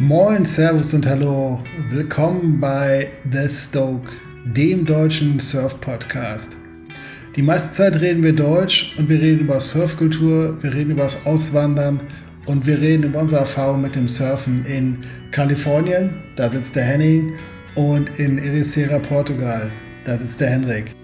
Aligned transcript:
Moin, 0.00 0.44
Servus 0.44 0.94
und 0.94 1.08
Hallo. 1.08 1.58
Willkommen 1.90 2.60
bei 2.60 3.08
The 3.32 3.48
Stoke, 3.48 4.12
dem 4.44 4.86
deutschen 4.86 5.40
Surf-Podcast. 5.40 6.56
Die 7.34 7.42
meiste 7.42 7.72
Zeit 7.72 8.00
reden 8.00 8.22
wir 8.22 8.32
Deutsch 8.32 8.94
und 8.96 9.08
wir 9.08 9.20
reden 9.20 9.40
über 9.40 9.58
Surfkultur, 9.58 10.56
wir 10.62 10.72
reden 10.72 10.92
über 10.92 11.02
das 11.02 11.26
Auswandern 11.26 11.98
und 12.46 12.64
wir 12.64 12.80
reden 12.80 13.02
über 13.02 13.18
unsere 13.18 13.40
Erfahrung 13.40 13.82
mit 13.82 13.96
dem 13.96 14.06
Surfen 14.06 14.64
in 14.66 15.00
Kalifornien, 15.32 16.10
da 16.36 16.48
sitzt 16.48 16.76
der 16.76 16.84
Henning, 16.84 17.32
und 17.74 18.20
in 18.20 18.38
Ericeira, 18.38 19.00
Portugal, 19.00 19.72
da 20.04 20.16
sitzt 20.16 20.40
der 20.40 20.50
Henrik. 20.50 20.94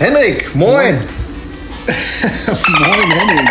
Henrik, 0.00 0.54
moin! 0.54 0.96
Moin. 2.78 3.48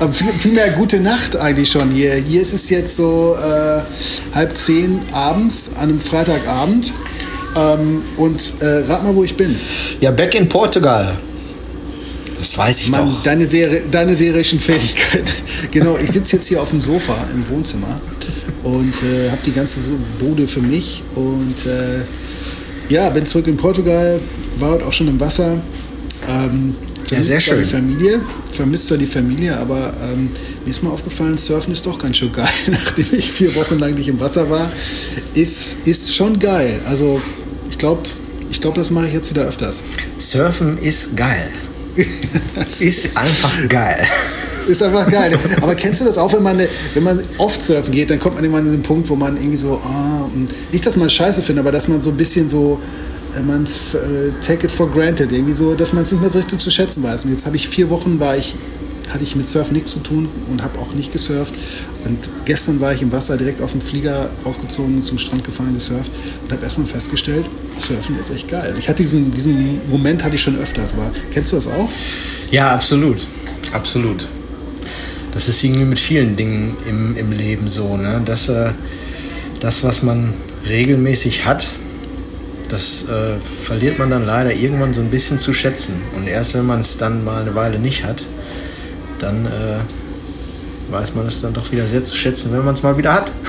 Aber 0.00 0.12
viel- 0.12 0.32
Vielmehr 0.32 0.70
gute 0.70 0.98
Nacht 0.98 1.36
eigentlich 1.36 1.70
schon 1.70 1.90
hier. 1.92 2.14
Hier 2.14 2.42
ist 2.42 2.52
es 2.52 2.68
jetzt 2.70 2.96
so 2.96 3.36
äh, 3.38 3.80
halb 4.34 4.56
zehn 4.56 5.00
abends, 5.12 5.70
an 5.76 5.90
einem 5.90 6.00
Freitagabend. 6.00 6.92
Ähm, 7.56 8.02
und 8.16 8.54
äh, 8.60 8.66
rat 8.88 9.04
mal, 9.04 9.14
wo 9.14 9.22
ich 9.22 9.36
bin. 9.36 9.54
Ja, 10.00 10.10
back 10.10 10.34
in 10.34 10.48
Portugal. 10.48 11.16
Das 12.38 12.58
weiß 12.58 12.80
ich 12.80 12.88
Mann, 12.88 13.08
doch. 13.08 13.22
deine, 13.22 13.46
Serie, 13.46 13.84
deine 13.90 14.16
serischen 14.16 14.58
Fähigkeiten. 14.58 15.30
genau, 15.70 15.96
ich 15.96 16.10
sitze 16.10 16.36
jetzt 16.36 16.48
hier 16.48 16.60
auf 16.60 16.70
dem 16.70 16.80
Sofa 16.80 17.14
im 17.32 17.48
Wohnzimmer 17.48 18.00
und 18.64 18.94
äh, 19.04 19.30
habe 19.30 19.40
die 19.46 19.52
ganze 19.52 19.78
Bude 20.18 20.48
für 20.48 20.60
mich. 20.60 21.02
Und 21.14 21.54
äh, 21.66 22.92
ja, 22.92 23.08
bin 23.10 23.24
zurück 23.26 23.46
in 23.46 23.56
Portugal, 23.56 24.18
war 24.60 24.70
heute 24.70 24.86
auch 24.86 24.92
schon 24.92 25.08
im 25.08 25.20
Wasser. 25.20 25.60
Ähm, 26.28 26.74
Ja, 27.10 27.22
sehr 27.22 27.40
schön. 27.40 27.58
Die 27.60 27.64
Familie, 27.64 28.20
vermisst 28.52 28.88
zwar 28.88 28.98
die 28.98 29.06
Familie, 29.06 29.56
aber 29.56 29.92
ähm, 30.02 30.28
mir 30.64 30.70
ist 30.70 30.82
mal 30.82 30.90
aufgefallen, 30.90 31.38
Surfen 31.38 31.72
ist 31.72 31.86
doch 31.86 31.98
ganz 31.98 32.16
schön 32.16 32.32
geil. 32.32 32.48
Nachdem 32.66 33.06
ich 33.12 33.30
vier 33.30 33.54
Wochen 33.54 33.78
lang 33.78 33.94
nicht 33.94 34.08
im 34.08 34.18
Wasser 34.18 34.50
war, 34.50 34.70
ist, 35.34 35.78
ist 35.84 36.14
schon 36.14 36.38
geil. 36.38 36.80
Also 36.86 37.20
ich 37.70 37.78
glaube, 37.78 38.02
ich 38.50 38.60
glaub, 38.60 38.74
das 38.74 38.90
mache 38.90 39.06
ich 39.06 39.14
jetzt 39.14 39.30
wieder 39.30 39.44
öfters. 39.44 39.82
Surfen 40.18 40.78
ist 40.78 41.16
geil. 41.16 41.50
Ist 42.80 43.16
einfach 43.16 43.68
geil. 43.70 44.06
Ist 44.68 44.82
einfach 44.82 45.10
geil. 45.10 45.38
Aber 45.62 45.74
kennst 45.74 46.02
du 46.02 46.04
das 46.04 46.18
auch, 46.18 46.30
wenn 46.34 46.42
man, 46.42 46.60
wenn 46.92 47.02
man 47.02 47.22
oft 47.38 47.62
surfen 47.64 47.90
geht, 47.90 48.10
dann 48.10 48.18
kommt 48.18 48.34
man 48.34 48.44
irgendwann 48.44 48.66
an 48.66 48.72
den 48.72 48.82
Punkt, 48.82 49.08
wo 49.08 49.16
man 49.16 49.36
irgendwie 49.36 49.56
so, 49.56 49.80
ah, 49.82 50.28
nicht, 50.72 50.84
dass 50.84 50.96
man 50.96 51.08
Scheiße 51.08 51.42
findet, 51.42 51.64
aber 51.64 51.72
dass 51.72 51.88
man 51.88 52.02
so 52.02 52.10
ein 52.10 52.16
bisschen 52.18 52.50
so, 52.50 52.78
äh, 53.36 53.42
man's 53.42 53.94
äh, 53.94 54.32
take 54.40 54.66
it 54.66 54.70
for 54.70 54.90
granted, 54.90 55.32
irgendwie 55.32 55.54
so, 55.54 55.74
dass 55.74 55.92
man 55.92 56.02
es 56.02 56.12
nicht 56.12 56.20
mehr 56.20 56.30
so 56.30 56.38
richtig 56.38 56.58
zu 56.58 56.70
schätzen 56.70 57.02
weiß. 57.02 57.24
Und 57.24 57.32
jetzt 57.32 57.46
habe 57.46 57.56
ich 57.56 57.68
vier 57.68 57.90
Wochen, 57.90 58.18
war 58.18 58.36
ich, 58.36 58.54
hatte 59.10 59.22
ich 59.22 59.36
mit 59.36 59.48
Surfen 59.48 59.74
nichts 59.74 59.92
zu 59.92 60.00
tun 60.00 60.28
und 60.50 60.62
habe 60.62 60.78
auch 60.78 60.92
nicht 60.94 61.12
gesurft. 61.12 61.54
Und 62.04 62.18
gestern 62.44 62.80
war 62.80 62.92
ich 62.92 63.02
im 63.02 63.12
Wasser 63.12 63.36
direkt 63.36 63.60
auf 63.62 63.72
dem 63.72 63.80
Flieger 63.80 64.30
ausgezogen, 64.44 65.02
zum 65.02 65.18
Strand 65.18 65.44
gefahren, 65.44 65.74
gesurft 65.74 66.10
und 66.44 66.52
habe 66.52 66.62
erstmal 66.64 66.86
festgestellt, 66.86 67.44
Surfen 67.78 68.18
ist 68.18 68.30
echt 68.30 68.48
geil. 68.48 68.74
Ich 68.78 68.88
hatte 68.88 69.02
diesen, 69.02 69.30
diesen 69.30 69.80
Moment 69.90 70.24
hatte 70.24 70.36
ich 70.36 70.42
schon 70.42 70.58
öfters, 70.58 70.92
aber 70.92 71.10
kennst 71.32 71.52
du 71.52 71.56
das 71.56 71.66
auch? 71.66 71.88
Ja, 72.50 72.72
absolut. 72.72 73.26
Absolut. 73.72 74.28
Das 75.34 75.48
ist 75.48 75.62
irgendwie 75.62 75.84
mit 75.84 75.98
vielen 75.98 76.36
Dingen 76.36 76.76
im, 76.88 77.16
im 77.16 77.32
Leben 77.32 77.68
so, 77.68 77.96
ne? 77.96 78.22
Dass 78.24 78.48
äh, 78.48 78.70
das, 79.60 79.84
was 79.84 80.02
man 80.02 80.32
regelmäßig 80.66 81.44
hat, 81.44 81.68
das 82.68 83.08
äh, 83.08 83.36
verliert 83.38 83.98
man 83.98 84.10
dann 84.10 84.26
leider 84.26 84.52
irgendwann 84.52 84.92
so 84.92 85.00
ein 85.00 85.10
bisschen 85.10 85.38
zu 85.38 85.52
schätzen. 85.52 86.02
Und 86.16 86.26
erst 86.26 86.54
wenn 86.54 86.66
man 86.66 86.80
es 86.80 86.96
dann 86.98 87.24
mal 87.24 87.42
eine 87.42 87.54
Weile 87.54 87.78
nicht 87.78 88.04
hat, 88.04 88.24
dann 89.18 89.46
äh, 89.46 90.92
weiß 90.92 91.14
man 91.14 91.26
es 91.26 91.42
dann 91.42 91.52
doch 91.52 91.70
wieder 91.72 91.86
sehr 91.86 92.04
zu 92.04 92.16
schätzen, 92.16 92.52
wenn 92.52 92.64
man 92.64 92.74
es 92.74 92.82
mal 92.82 92.96
wieder 92.96 93.14
hat. 93.14 93.32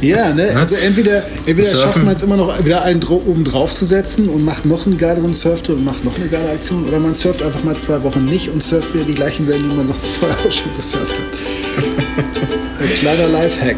Ja, 0.00 0.32
ne? 0.34 0.50
Also 0.56 0.74
entweder, 0.74 1.22
entweder 1.46 1.70
schafft 1.70 2.02
man 2.02 2.14
es 2.14 2.22
immer 2.24 2.36
noch 2.36 2.64
wieder 2.64 2.82
einen 2.82 3.00
oben 3.04 3.44
drauf 3.44 3.72
zu 3.72 3.84
setzen 3.84 4.28
und 4.28 4.44
macht 4.44 4.66
noch 4.66 4.86
einen 4.86 4.96
geileren 4.96 5.32
Surftrip 5.32 5.76
und 5.76 5.84
macht 5.84 6.04
noch 6.04 6.16
eine 6.16 6.26
geile 6.26 6.50
Aktion 6.50 6.88
oder 6.88 6.98
man 6.98 7.14
surft 7.14 7.40
einfach 7.40 7.62
mal 7.62 7.76
zwei 7.76 8.02
Wochen 8.02 8.24
nicht 8.24 8.48
und 8.48 8.62
surft 8.64 8.92
wieder 8.94 9.04
die 9.04 9.14
gleichen 9.14 9.46
Wellen, 9.46 9.68
die 9.68 9.76
man 9.76 9.86
sonst 9.86 10.10
vorher 10.10 10.36
auch 10.38 10.50
schon 10.50 10.74
gesurft 10.76 11.18
hat. 11.18 12.82
Ein 12.82 12.92
kleiner 12.94 13.28
Lifehack. 13.28 13.76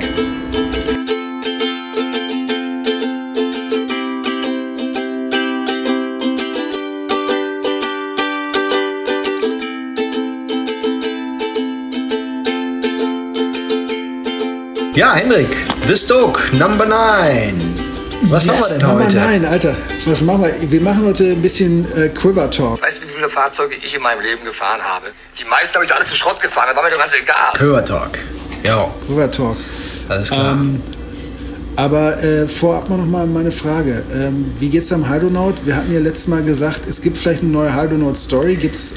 Ja, 14.95 15.15
Henrik, 15.15 15.49
The 15.89 15.97
Stoke, 15.97 16.55
Number 16.55 16.85
9. 16.85 16.99
Was 18.29 18.47
haben 18.47 18.59
wir 18.59 18.69
denn 18.69 18.87
Nummer 18.87 19.05
heute? 19.07 19.17
Nein, 19.17 19.45
Alter. 19.47 19.75
Was 20.05 20.21
machen 20.21 20.43
wir? 20.45 20.71
Wir 20.71 20.81
machen 20.83 21.07
heute 21.07 21.25
ein 21.33 21.41
bisschen 21.41 21.85
äh, 21.97 22.11
Quiver 22.11 22.51
Talk. 22.51 22.83
Weißt 22.83 23.03
du, 23.03 23.07
wie 23.09 23.13
viele 23.13 23.31
Fahrzeuge 23.31 23.75
ich 23.75 23.97
in 23.97 24.03
meinem 24.03 24.21
Leben 24.21 24.45
gefahren 24.45 24.83
habe? 24.83 25.07
Die 25.41 25.45
meisten 25.47 25.77
habe 25.77 25.87
ich 25.87 25.95
alle 25.95 26.05
zu 26.05 26.15
Schrott 26.15 26.41
gefahren, 26.43 26.67
das 26.69 26.77
war 26.77 26.83
mir 26.85 26.91
doch 26.91 26.99
ganz 26.99 27.15
egal. 27.15 27.53
Curver 27.55 27.83
Talk. 27.85 28.19
Ja, 28.65 28.87
Quiver 29.07 29.31
Talk. 29.31 29.57
alles 30.11 30.31
klar. 30.31 30.53
Ähm, 30.53 30.83
aber 31.77 32.23
äh, 32.23 32.47
vorab 32.47 32.91
mal 32.91 32.99
noch 32.99 33.07
mal 33.07 33.27
meine 33.27 33.51
Frage. 33.51 34.03
Ähm, 34.13 34.53
wie 34.59 34.69
geht's 34.69 34.93
am 34.93 35.09
Hydronaut? 35.09 35.65
Wir 35.65 35.75
hatten 35.75 35.91
ja 35.91 36.01
letztes 36.01 36.29
Mal 36.29 36.43
gesagt, 36.43 36.83
es 36.87 37.01
gibt 37.01 37.17
vielleicht 37.17 37.41
eine 37.41 37.51
neue 37.51 37.75
Hydronaut-Story. 37.75 38.57
Gibt's, 38.57 38.97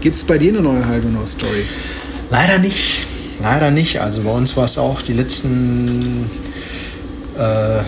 gibt's 0.00 0.24
bei 0.24 0.38
dir 0.38 0.52
eine 0.52 0.60
neue 0.60 0.86
Hydronaut-Story? 0.88 1.64
Leider 2.30 2.58
nicht. 2.58 3.06
Leider 3.42 3.70
nicht. 3.70 4.00
Also 4.00 4.22
bei 4.22 4.30
uns 4.30 4.56
war 4.56 4.64
es 4.64 4.78
auch 4.78 5.02
die 5.02 5.12
letzten, 5.14 6.28
äh, 7.38 7.82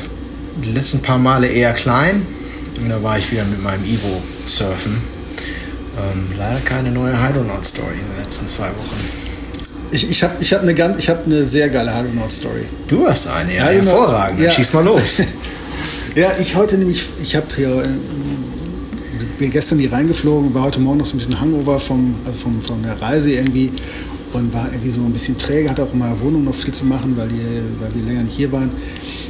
die 0.65 0.73
letzten 0.73 1.01
paar 1.01 1.19
Male 1.19 1.47
eher 1.49 1.73
klein. 1.73 2.23
Und 2.81 2.89
da 2.89 3.03
war 3.03 3.19
ich 3.19 3.31
wieder 3.31 3.45
mit 3.45 3.62
meinem 3.62 3.85
Evo 3.85 4.23
surfen. 4.47 4.97
Ähm, 5.99 6.25
leider 6.39 6.61
keine 6.61 6.91
neue 6.91 7.12
Hydronaut-Story 7.23 7.93
in 7.95 8.15
den 8.17 8.25
letzten 8.25 8.47
zwei 8.47 8.69
Wochen. 8.69 9.23
Ich, 9.91 10.09
ich 10.11 10.23
habe 10.23 10.33
ich 10.41 10.53
hab 10.55 10.62
eine, 10.62 10.73
ganz- 10.75 10.99
ich 10.99 11.11
eine 11.11 11.47
sehr 11.47 11.69
geile 11.69 11.95
Hydronaut-Story. 11.95 12.65
Du 12.89 13.07
hast 13.07 13.29
eine, 13.29 13.55
ja, 13.55 13.65
Hydronaut- 13.67 13.75
hervorragend. 13.85 14.41
Ja. 14.41 14.51
Schieß 14.51 14.73
mal 14.73 14.85
los. 14.85 15.23
Ja, 16.15 16.31
ich 16.39 16.55
heute 16.57 16.77
nämlich, 16.77 17.07
ich 17.23 17.35
habe 17.37 17.47
hier, 17.57 17.71
äh, 17.71 17.87
bin 19.39 19.51
gestern 19.51 19.79
hier 19.79 19.91
reingeflogen, 19.95 20.53
war 20.53 20.65
heute 20.65 20.79
Morgen 20.79 20.99
noch 20.99 21.07
so 21.07 21.15
ein 21.15 21.17
bisschen 21.19 21.41
Hangover 21.41 21.81
vom, 21.81 22.15
also 22.27 22.39
vom, 22.39 22.61
von 22.61 22.83
der 22.83 23.01
Reise 23.01 23.33
irgendwie 23.33 23.73
und 24.32 24.53
war 24.53 24.69
irgendwie 24.72 24.91
so 24.91 25.03
ein 25.03 25.12
bisschen 25.12 25.37
träge, 25.37 25.70
hatte 25.70 25.82
auch 25.82 25.93
in 25.93 25.98
meiner 25.98 26.19
Wohnung 26.20 26.44
noch 26.44 26.54
viel 26.54 26.72
zu 26.72 26.87
machen, 26.87 27.16
weil, 27.16 27.28
die, 27.28 27.41
weil 27.81 27.94
wir 27.94 28.03
länger 28.04 28.22
nicht 28.22 28.37
hier 28.37 28.53
waren. 28.53 28.70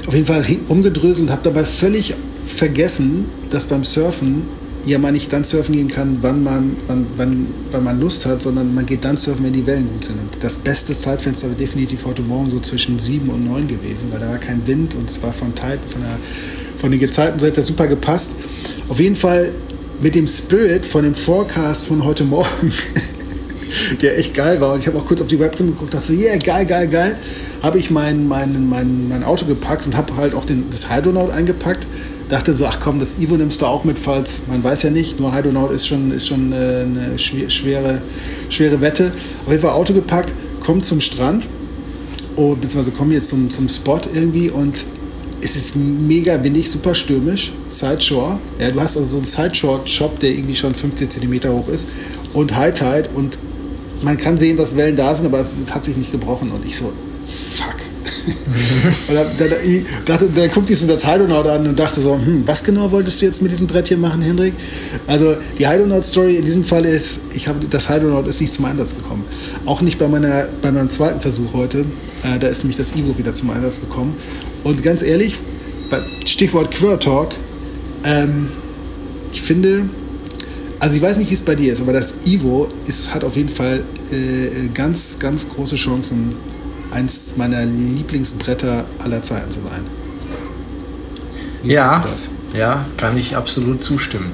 Auf 0.07 0.15
jeden 0.15 0.27
Fall 0.27 0.45
rumgedröselt 0.69 1.21
und 1.21 1.31
habe 1.31 1.43
dabei 1.43 1.65
völlig 1.65 2.15
vergessen, 2.47 3.27
dass 3.51 3.67
beim 3.67 3.85
Surfen 3.85 4.43
ja 4.85 4.99
man 4.99 5.15
nicht 5.15 5.33
dann 5.33 5.45
surfen 5.45 5.75
gehen 5.75 5.89
kann, 5.89 6.19
wann 6.23 6.43
man, 6.43 6.77
wann, 6.87 7.07
wann, 7.17 7.47
wann 7.71 7.85
man 7.85 8.01
Lust 8.01 8.27
hat, 8.27 8.43
sondern 8.43 8.75
man 8.75 8.85
geht 8.85 9.05
dann 9.05 9.17
surfen, 9.17 9.45
wenn 9.45 9.53
die 9.53 9.67
Wellen 9.67 9.89
gut 9.89 10.05
sind. 10.05 10.19
Und 10.19 10.43
das 10.43 10.59
beste 10.59 10.93
Zeitfenster 10.93 11.49
war 11.49 11.55
definitiv 11.55 12.05
heute 12.05 12.23
Morgen 12.23 12.51
so 12.51 12.59
zwischen 12.61 12.99
7 12.99 13.29
und 13.29 13.45
9 13.45 13.69
gewesen, 13.69 14.09
weil 14.11 14.21
da 14.21 14.29
war 14.29 14.39
kein 14.39 14.67
Wind 14.67 14.95
und 14.95 15.09
es 15.09 15.23
war 15.23 15.33
von, 15.33 15.55
Tide, 15.55 15.79
von, 15.91 16.03
der, 16.03 16.19
von 16.79 16.91
den 16.91 17.01
Gezeiten 17.01 17.39
so 17.39 17.49
das 17.49 17.67
super 17.67 17.87
gepasst. 17.87 18.33
Auf 18.89 18.99
jeden 18.99 19.17
Fall 19.17 19.53
mit 20.03 20.15
dem 20.17 20.27
Spirit 20.27 20.85
von 20.85 21.05
dem 21.05 21.15
Forecast 21.15 21.87
von 21.87 22.05
heute 22.05 22.25
Morgen, 22.25 22.73
der 24.01 24.19
echt 24.19 24.35
geil 24.35 24.61
war. 24.61 24.75
Und 24.75 24.81
ich 24.81 24.87
habe 24.87 24.99
auch 24.99 25.07
kurz 25.07 25.21
auf 25.21 25.27
die 25.27 25.39
Webcam 25.39 25.69
geguckt, 25.69 25.95
dachte 25.95 26.07
so, 26.07 26.13
yeah, 26.13 26.37
geil, 26.37 26.67
geil, 26.67 26.89
geil. 26.89 27.17
Habe 27.63 27.79
ich 27.79 27.91
mein, 27.91 28.27
mein, 28.27 28.69
mein, 28.69 29.09
mein 29.09 29.23
Auto 29.25 29.47
gepackt 29.47 29.87
und 29.87 29.97
habe 29.97 30.17
halt 30.17 30.35
auch 30.35 30.45
den, 30.45 30.65
das 30.71 30.91
Hydronaut 30.91 31.31
eingepackt. 31.31 31.87
Dachte 32.29 32.55
so, 32.57 32.65
ach 32.65 32.79
komm, 32.81 32.99
das 32.99 33.19
Ivo 33.19 33.37
nimmst 33.37 33.61
du 33.61 33.67
auch 33.67 33.85
mit, 33.85 33.99
falls, 33.99 34.43
man 34.49 34.65
weiß 34.65 34.85
ja 34.85 34.91
nicht, 34.91 35.21
nur 35.21 35.35
Hydronaut 35.35 35.71
ist 35.73 35.87
schon, 35.87 36.11
ist 36.13 36.29
schon 36.29 36.53
äh, 36.53 36.57
eine 36.57 37.19
schwer- 37.19 37.51
schwere, 37.51 38.01
schwere 38.49 38.81
Wette. 38.81 39.13
Auf 39.45 39.51
jeden 39.51 39.61
Fall 39.61 39.73
Auto 39.73 39.93
gepackt, 39.93 40.33
kommt 40.61 40.85
zum 40.85 41.01
Strand, 41.01 41.47
oh, 42.37 42.55
beziehungsweise 42.55 42.97
kommen 42.97 43.13
jetzt 43.13 43.29
zum, 43.29 43.51
zum 43.51 43.69
Spot 43.69 44.01
irgendwie 44.15 44.51
und 44.51 44.85
es 45.45 45.57
ist 45.57 45.75
mega 45.77 46.43
windig, 46.43 46.71
super 46.71 46.95
stürmisch, 46.95 47.53
Sideshore. 47.69 48.39
Ja, 48.61 48.71
du 48.71 48.81
hast 48.81 48.97
also 48.97 49.09
so 49.09 49.17
einen 49.19 49.27
Sideshore-Shop, 49.27 50.21
der 50.21 50.31
irgendwie 50.31 50.55
schon 50.55 50.73
15 50.75 51.11
cm 51.11 51.41
hoch 51.49 51.69
ist 51.69 51.89
und 52.33 52.57
High 52.57 52.73
Tide 52.73 53.11
und 53.15 53.39
man 54.03 54.17
kann 54.17 54.39
sehen, 54.39 54.57
dass 54.57 54.77
Wellen 54.77 54.97
da 54.97 55.15
sind, 55.15 55.27
aber 55.27 55.41
es, 55.41 55.53
es 55.63 55.75
hat 55.75 55.85
sich 55.85 55.97
nicht 55.97 56.13
gebrochen 56.13 56.51
und 56.53 56.65
ich 56.65 56.77
so, 56.77 56.93
fuck. 57.27 57.77
und 59.09 59.15
da, 59.15 59.25
da, 59.39 59.49
da, 59.49 59.57
ich 59.65 59.85
dachte, 60.05 60.29
da 60.35 60.47
guckte 60.47 60.73
ich 60.73 60.79
so 60.79 60.87
das 60.87 61.07
Hydronaut 61.07 61.47
an 61.47 61.67
und 61.67 61.79
dachte 61.79 62.01
so, 62.01 62.15
hm, 62.15 62.43
was 62.47 62.63
genau 62.63 62.91
wolltest 62.91 63.21
du 63.21 63.27
jetzt 63.27 63.43
mit 63.43 63.51
diesem 63.51 63.67
Brett 63.67 63.89
hier 63.89 63.97
machen, 63.97 64.23
Hendrik? 64.23 64.55
Also 65.07 65.37
die 65.59 65.69
Hydronaut-Story 65.69 66.37
in 66.37 66.45
diesem 66.45 66.65
Fall 66.65 66.85
ist, 66.85 67.21
ich 67.35 67.49
habe 67.49 67.65
das 67.69 67.89
Hydronaut 67.89 68.27
ist 68.29 68.41
nicht 68.41 68.53
zum 68.53 68.65
Einsatz 68.65 68.95
gekommen. 68.95 69.25
Auch 69.67 69.81
nicht 69.81 69.99
bei, 69.99 70.09
meiner, 70.09 70.47
bei 70.63 70.71
meinem 70.71 70.89
zweiten 70.89 71.21
Versuch 71.21 71.53
heute. 71.53 71.81
Äh, 72.23 72.39
da 72.39 72.47
ist 72.49 72.59
nämlich 72.59 72.77
das 72.77 72.93
Ivo 72.93 73.17
wieder 73.19 73.33
zum 73.33 73.51
Einsatz 73.51 73.81
gekommen. 73.81 74.15
Und 74.65 74.83
ganz 74.83 75.03
ehrlich, 75.03 75.37
Stichwort 76.25 76.71
Queer 76.71 76.99
Talk, 76.99 77.31
ähm, 78.05 78.49
ich 79.33 79.43
finde, 79.43 79.87
also 80.83 80.97
ich 80.97 81.03
weiß 81.03 81.19
nicht, 81.19 81.31
wie 81.31 81.35
es 81.35 81.43
bei 81.43 81.55
dir 81.55 81.73
ist, 81.73 81.81
aber 81.81 81.93
das 81.93 82.15
Ivo 82.25 82.69
ist, 82.89 83.15
hat 83.15 83.23
auf 83.23 83.37
jeden 83.37 83.49
Fall 83.49 83.85
äh, 84.11 84.67
ganz, 84.75 85.17
ganz 85.21 85.49
große 85.49 85.77
Chancen, 85.77 86.35
eins 86.91 87.37
meiner 87.37 87.65
Lieblingsbretter 87.65 88.85
aller 88.99 89.23
Zeiten 89.23 89.49
zu 89.53 89.61
sein. 89.61 89.83
Wie 91.63 91.75
ja, 91.75 92.05
ja, 92.59 92.85
kann 92.97 93.17
ich 93.17 93.37
absolut 93.37 93.81
zustimmen. 93.81 94.33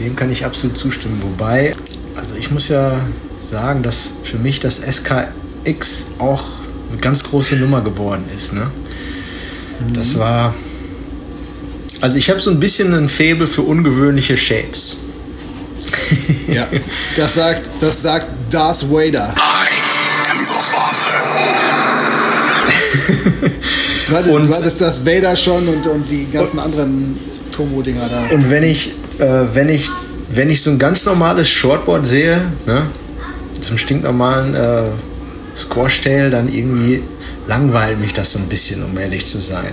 Dem 0.00 0.16
kann 0.16 0.32
ich 0.32 0.44
absolut 0.44 0.76
zustimmen. 0.76 1.22
Wobei, 1.22 1.76
also 2.16 2.34
ich 2.34 2.50
muss 2.50 2.66
ja 2.66 3.00
sagen, 3.38 3.84
dass 3.84 4.14
für 4.24 4.38
mich 4.38 4.58
das 4.58 4.80
SKX 4.80 6.08
auch 6.18 6.42
eine 6.90 7.00
ganz 7.00 7.22
große 7.22 7.54
Nummer 7.54 7.82
geworden 7.82 8.24
ist. 8.36 8.52
Ne? 8.52 8.62
Mhm. 9.78 9.92
Das 9.92 10.18
war. 10.18 10.56
Also 12.00 12.18
ich 12.18 12.30
habe 12.30 12.40
so 12.40 12.50
ein 12.50 12.58
bisschen 12.58 12.92
ein 12.94 13.08
Faible 13.08 13.46
für 13.46 13.62
ungewöhnliche 13.62 14.36
Shapes. 14.36 14.96
ja, 16.48 16.66
das 17.16 17.34
sagt, 17.34 17.68
das 17.80 18.02
sagt 18.02 18.26
Darth 18.50 18.90
Vader. 18.90 19.34
I 19.36 20.30
am 20.30 20.38
the 20.38 20.52
Father. 20.70 21.00
du, 24.08 24.16
hattest, 24.16 24.34
und, 24.34 24.46
du 24.48 24.54
hattest 24.54 24.80
das 24.80 25.04
Vader 25.06 25.36
schon 25.36 25.66
und, 25.68 25.86
und 25.86 26.10
die 26.10 26.26
ganzen 26.30 26.58
und, 26.58 26.64
anderen 26.64 27.18
Tomo-Dinger 27.52 28.08
da. 28.08 28.34
Und 28.34 28.50
wenn 28.50 28.64
ich, 28.64 28.92
äh, 29.18 29.42
wenn 29.52 29.68
ich, 29.68 29.90
wenn 30.30 30.50
ich 30.50 30.62
so 30.62 30.70
ein 30.70 30.78
ganz 30.78 31.04
normales 31.04 31.48
Shortboard 31.48 32.06
sehe, 32.06 32.40
ne, 32.66 32.86
zum 33.60 33.76
stinknormalen 33.78 34.54
äh, 34.54 34.82
Squash-Tail, 35.56 36.30
dann 36.30 36.52
irgendwie 36.52 37.02
langweilt 37.46 38.00
mich 38.00 38.12
das 38.12 38.32
so 38.32 38.38
ein 38.38 38.46
bisschen, 38.46 38.84
um 38.84 38.96
ehrlich 38.98 39.26
zu 39.26 39.38
sein. 39.38 39.72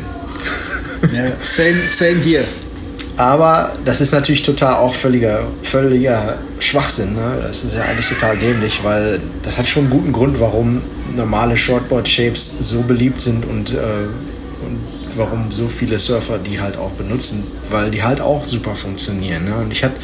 Ja, 1.13 1.31
same, 1.41 1.87
same 1.87 2.21
hier. 2.23 2.43
Aber 3.17 3.73
das 3.83 3.99
ist 3.99 4.11
natürlich 4.11 4.43
total 4.43 4.75
auch 4.75 4.93
völliger, 4.93 5.39
völliger 5.63 6.37
Schwachsinn. 6.59 7.15
Ne? 7.15 7.39
Das 7.41 7.63
ist 7.63 7.73
ja 7.73 7.81
eigentlich 7.81 8.07
total 8.07 8.37
dämlich, 8.37 8.83
weil 8.83 9.19
das 9.41 9.57
hat 9.57 9.67
schon 9.67 9.83
einen 9.85 9.91
guten 9.91 10.13
Grund, 10.13 10.39
warum 10.39 10.81
normale 11.15 11.57
Shortboard-Shapes 11.57 12.59
so 12.61 12.81
beliebt 12.81 13.21
sind 13.21 13.43
und, 13.45 13.73
äh, 13.73 13.77
und 14.65 14.79
warum 15.15 15.51
so 15.51 15.67
viele 15.67 15.97
Surfer 15.97 16.37
die 16.37 16.61
halt 16.61 16.77
auch 16.77 16.91
benutzen, 16.91 17.43
weil 17.71 17.89
die 17.89 18.03
halt 18.03 18.21
auch 18.21 18.45
super 18.45 18.75
funktionieren. 18.75 19.45
Ne? 19.45 19.55
Und 19.55 19.71
ich 19.71 19.83
hatte 19.83 19.95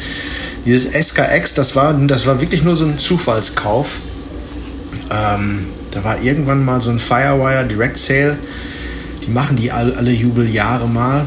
dieses 0.66 0.92
SKX, 0.92 1.54
das 1.54 1.76
war, 1.76 1.94
das 1.94 2.26
war 2.26 2.40
wirklich 2.40 2.64
nur 2.64 2.74
so 2.74 2.84
ein 2.84 2.98
Zufallskauf. 2.98 3.98
Ähm, 5.12 5.66
da 5.92 6.02
war 6.02 6.20
irgendwann 6.20 6.64
mal 6.64 6.80
so 6.80 6.90
ein 6.90 6.98
Firewire 6.98 7.64
Direct 7.64 7.96
Sale. 7.96 8.38
Die 9.24 9.30
machen 9.30 9.56
die 9.56 9.70
alle, 9.70 9.96
alle 9.96 10.10
Jubeljahre 10.10 10.88
mal 10.88 11.26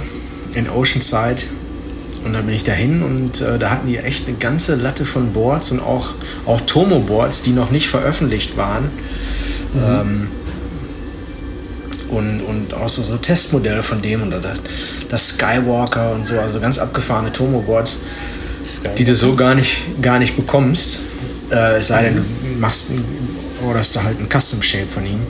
in 0.53 0.69
Oceanside. 0.69 1.43
Und 2.27 2.33
dann 2.33 2.45
bin 2.45 2.55
ich 2.55 2.65
dahin 2.65 3.03
und 3.03 3.39
äh, 3.39 3.57
da 3.57 3.69
hatten 3.69 3.87
die 3.87 3.97
echt 3.99 4.27
eine 4.27 4.35
ganze 4.35 4.75
Latte 4.75 5.05
von 5.05 5.31
Boards 5.31 5.71
und 5.71 5.79
auch, 5.79 6.13
auch 6.45 6.59
Tomo-Boards, 6.59 7.41
die 7.41 7.51
noch 7.51 7.71
nicht 7.71 7.87
veröffentlicht 7.87 8.57
waren. 8.57 8.83
Mhm. 9.73 9.81
Ähm, 9.81 10.27
und, 12.09 12.41
und 12.41 12.73
auch 12.73 12.89
so, 12.89 13.01
so 13.01 13.15
Testmodelle 13.15 13.81
von 13.81 14.01
dem 14.01 14.23
und 14.23 14.31
das, 14.31 14.61
das 15.07 15.29
Skywalker 15.29 16.11
und 16.11 16.25
so, 16.25 16.37
also 16.37 16.59
ganz 16.59 16.79
abgefahrene 16.79 17.31
Tomo-Boards, 17.31 17.99
die 18.97 19.05
du 19.05 19.15
so 19.15 19.33
gar 19.33 19.55
nicht, 19.55 20.01
gar 20.01 20.19
nicht 20.19 20.35
bekommst. 20.35 20.99
Äh, 21.49 21.77
es 21.77 21.87
sei 21.87 22.03
denn, 22.03 22.15
du 22.15 22.59
machst 22.59 22.91
oder 23.65 23.79
ist 23.79 23.95
da 23.95 24.03
halt 24.03 24.19
ein 24.19 24.27
Custom 24.27 24.61
Shape 24.61 24.87
von 24.87 25.05
ihm. 25.05 25.21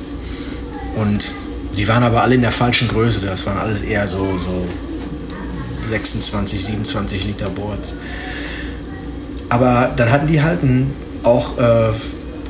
Und 0.96 1.32
die 1.78 1.88
waren 1.88 2.02
aber 2.02 2.24
alle 2.24 2.34
in 2.34 2.42
der 2.42 2.52
falschen 2.52 2.88
Größe. 2.88 3.22
Das 3.22 3.46
waren 3.46 3.60
alles 3.60 3.82
eher 3.82 4.08
so, 4.08 4.18
so 4.40 4.68
26, 5.88 6.66
27 6.66 7.26
Liter 7.26 7.50
Boards. 7.50 7.96
Aber 9.50 9.92
dann 9.96 10.12
hatten 10.12 10.28
die 10.28 10.42
halt 10.42 10.60
auch 11.24 11.58
äh, 11.58 11.94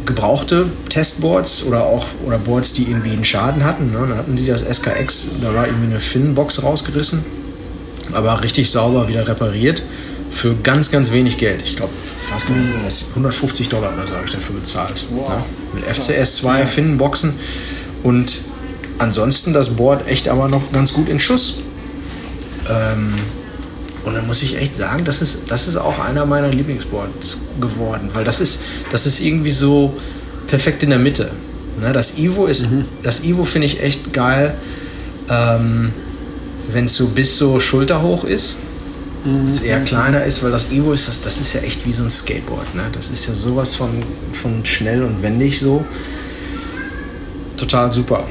gebrauchte 0.06 0.68
Testboards 0.90 1.66
oder 1.66 1.84
auch 1.84 2.06
oder 2.26 2.40
Boards, 2.40 2.74
die 2.74 2.84
irgendwie 2.84 3.12
einen 3.12 3.26
Schaden 3.26 3.64
hatten. 3.64 3.92
Ne? 3.92 4.00
Dann 4.10 4.18
hatten 4.18 4.38
sie 4.38 4.48
das 4.48 4.62
SKX, 4.62 5.32
da 5.42 5.54
war 5.54 5.68
irgendwie 5.68 5.92
eine 5.92 6.00
Finnenbox 6.00 6.64
rausgerissen, 6.64 7.24
aber 8.14 8.42
richtig 8.42 8.72
sauber 8.72 9.08
wieder 9.08 9.28
repariert 9.28 9.84
für 10.30 10.56
ganz, 10.56 10.92
ganz 10.92 11.12
wenig 11.12 11.38
Geld. 11.38 11.62
Ich 11.62 11.76
glaube, 11.76 11.92
150 13.10 13.70
Dollar 13.70 13.94
oder 13.94 14.08
so 14.08 14.14
habe 14.14 14.26
ich 14.26 14.32
dafür 14.32 14.56
bezahlt. 14.56 15.06
Wow. 15.12 15.30
Ja? 15.30 15.46
Mit 15.74 15.86
FCS 15.86 16.38
2 16.38 16.60
ja. 16.60 16.66
Finnenboxen 16.66 17.34
und 18.04 18.42
ansonsten 18.98 19.54
das 19.54 19.70
Board 19.70 20.08
echt 20.08 20.28
aber 20.28 20.48
noch 20.48 20.72
ganz 20.72 20.94
gut 20.94 21.10
in 21.10 21.20
Schuss. 21.20 21.60
Ähm, 22.70 23.14
und 24.04 24.14
dann 24.14 24.26
muss 24.26 24.42
ich 24.42 24.58
echt 24.58 24.76
sagen, 24.76 25.04
das 25.04 25.22
ist, 25.22 25.52
das 25.52 25.68
ist 25.68 25.76
auch 25.76 26.00
einer 26.00 26.26
meiner 26.26 26.50
Lieblingsboards 26.50 27.40
geworden, 27.60 28.10
weil 28.14 28.24
das 28.24 28.40
ist, 28.40 28.62
das 28.90 29.06
ist 29.06 29.20
irgendwie 29.20 29.52
so 29.52 29.98
perfekt 30.48 30.84
in 30.84 30.92
der 30.92 31.00
Mitte. 31.00 31.32
Ne, 31.82 31.92
das 31.92 32.18
Ivo 32.18 32.46
ist, 32.46 32.72
mhm. 32.72 32.86
das 33.04 33.24
Ivo 33.24 33.44
finde 33.44 33.66
ich 33.68 33.84
echt 33.84 34.14
geil, 34.14 34.56
ähm, 35.30 35.92
wenn 36.72 36.86
es 36.86 36.96
so 36.96 37.08
bis 37.08 37.38
so 37.38 37.60
schulterhoch 37.60 38.24
ist. 38.24 38.56
Mhm. 39.26 39.52
eher 39.64 39.82
kleiner 39.82 40.24
ist, 40.24 40.42
weil 40.42 40.52
das 40.52 40.72
Evo 40.72 40.94
ist, 40.94 41.08
das, 41.08 41.22
das 41.22 41.42
ist 41.42 41.54
ja 41.54 41.62
echt 41.62 41.86
wie 41.86 41.92
so 41.92 42.04
ein 42.04 42.12
Skateboard. 42.12 42.76
Ne? 42.76 42.84
Das 42.94 43.10
ist 43.10 43.28
ja 43.28 43.34
sowas 43.34 43.76
von, 43.76 43.90
von 44.32 44.66
schnell 44.66 45.04
und 45.04 45.22
wendig 45.22 45.60
so. 45.60 45.84
Total 47.58 47.92
super. 47.92 48.26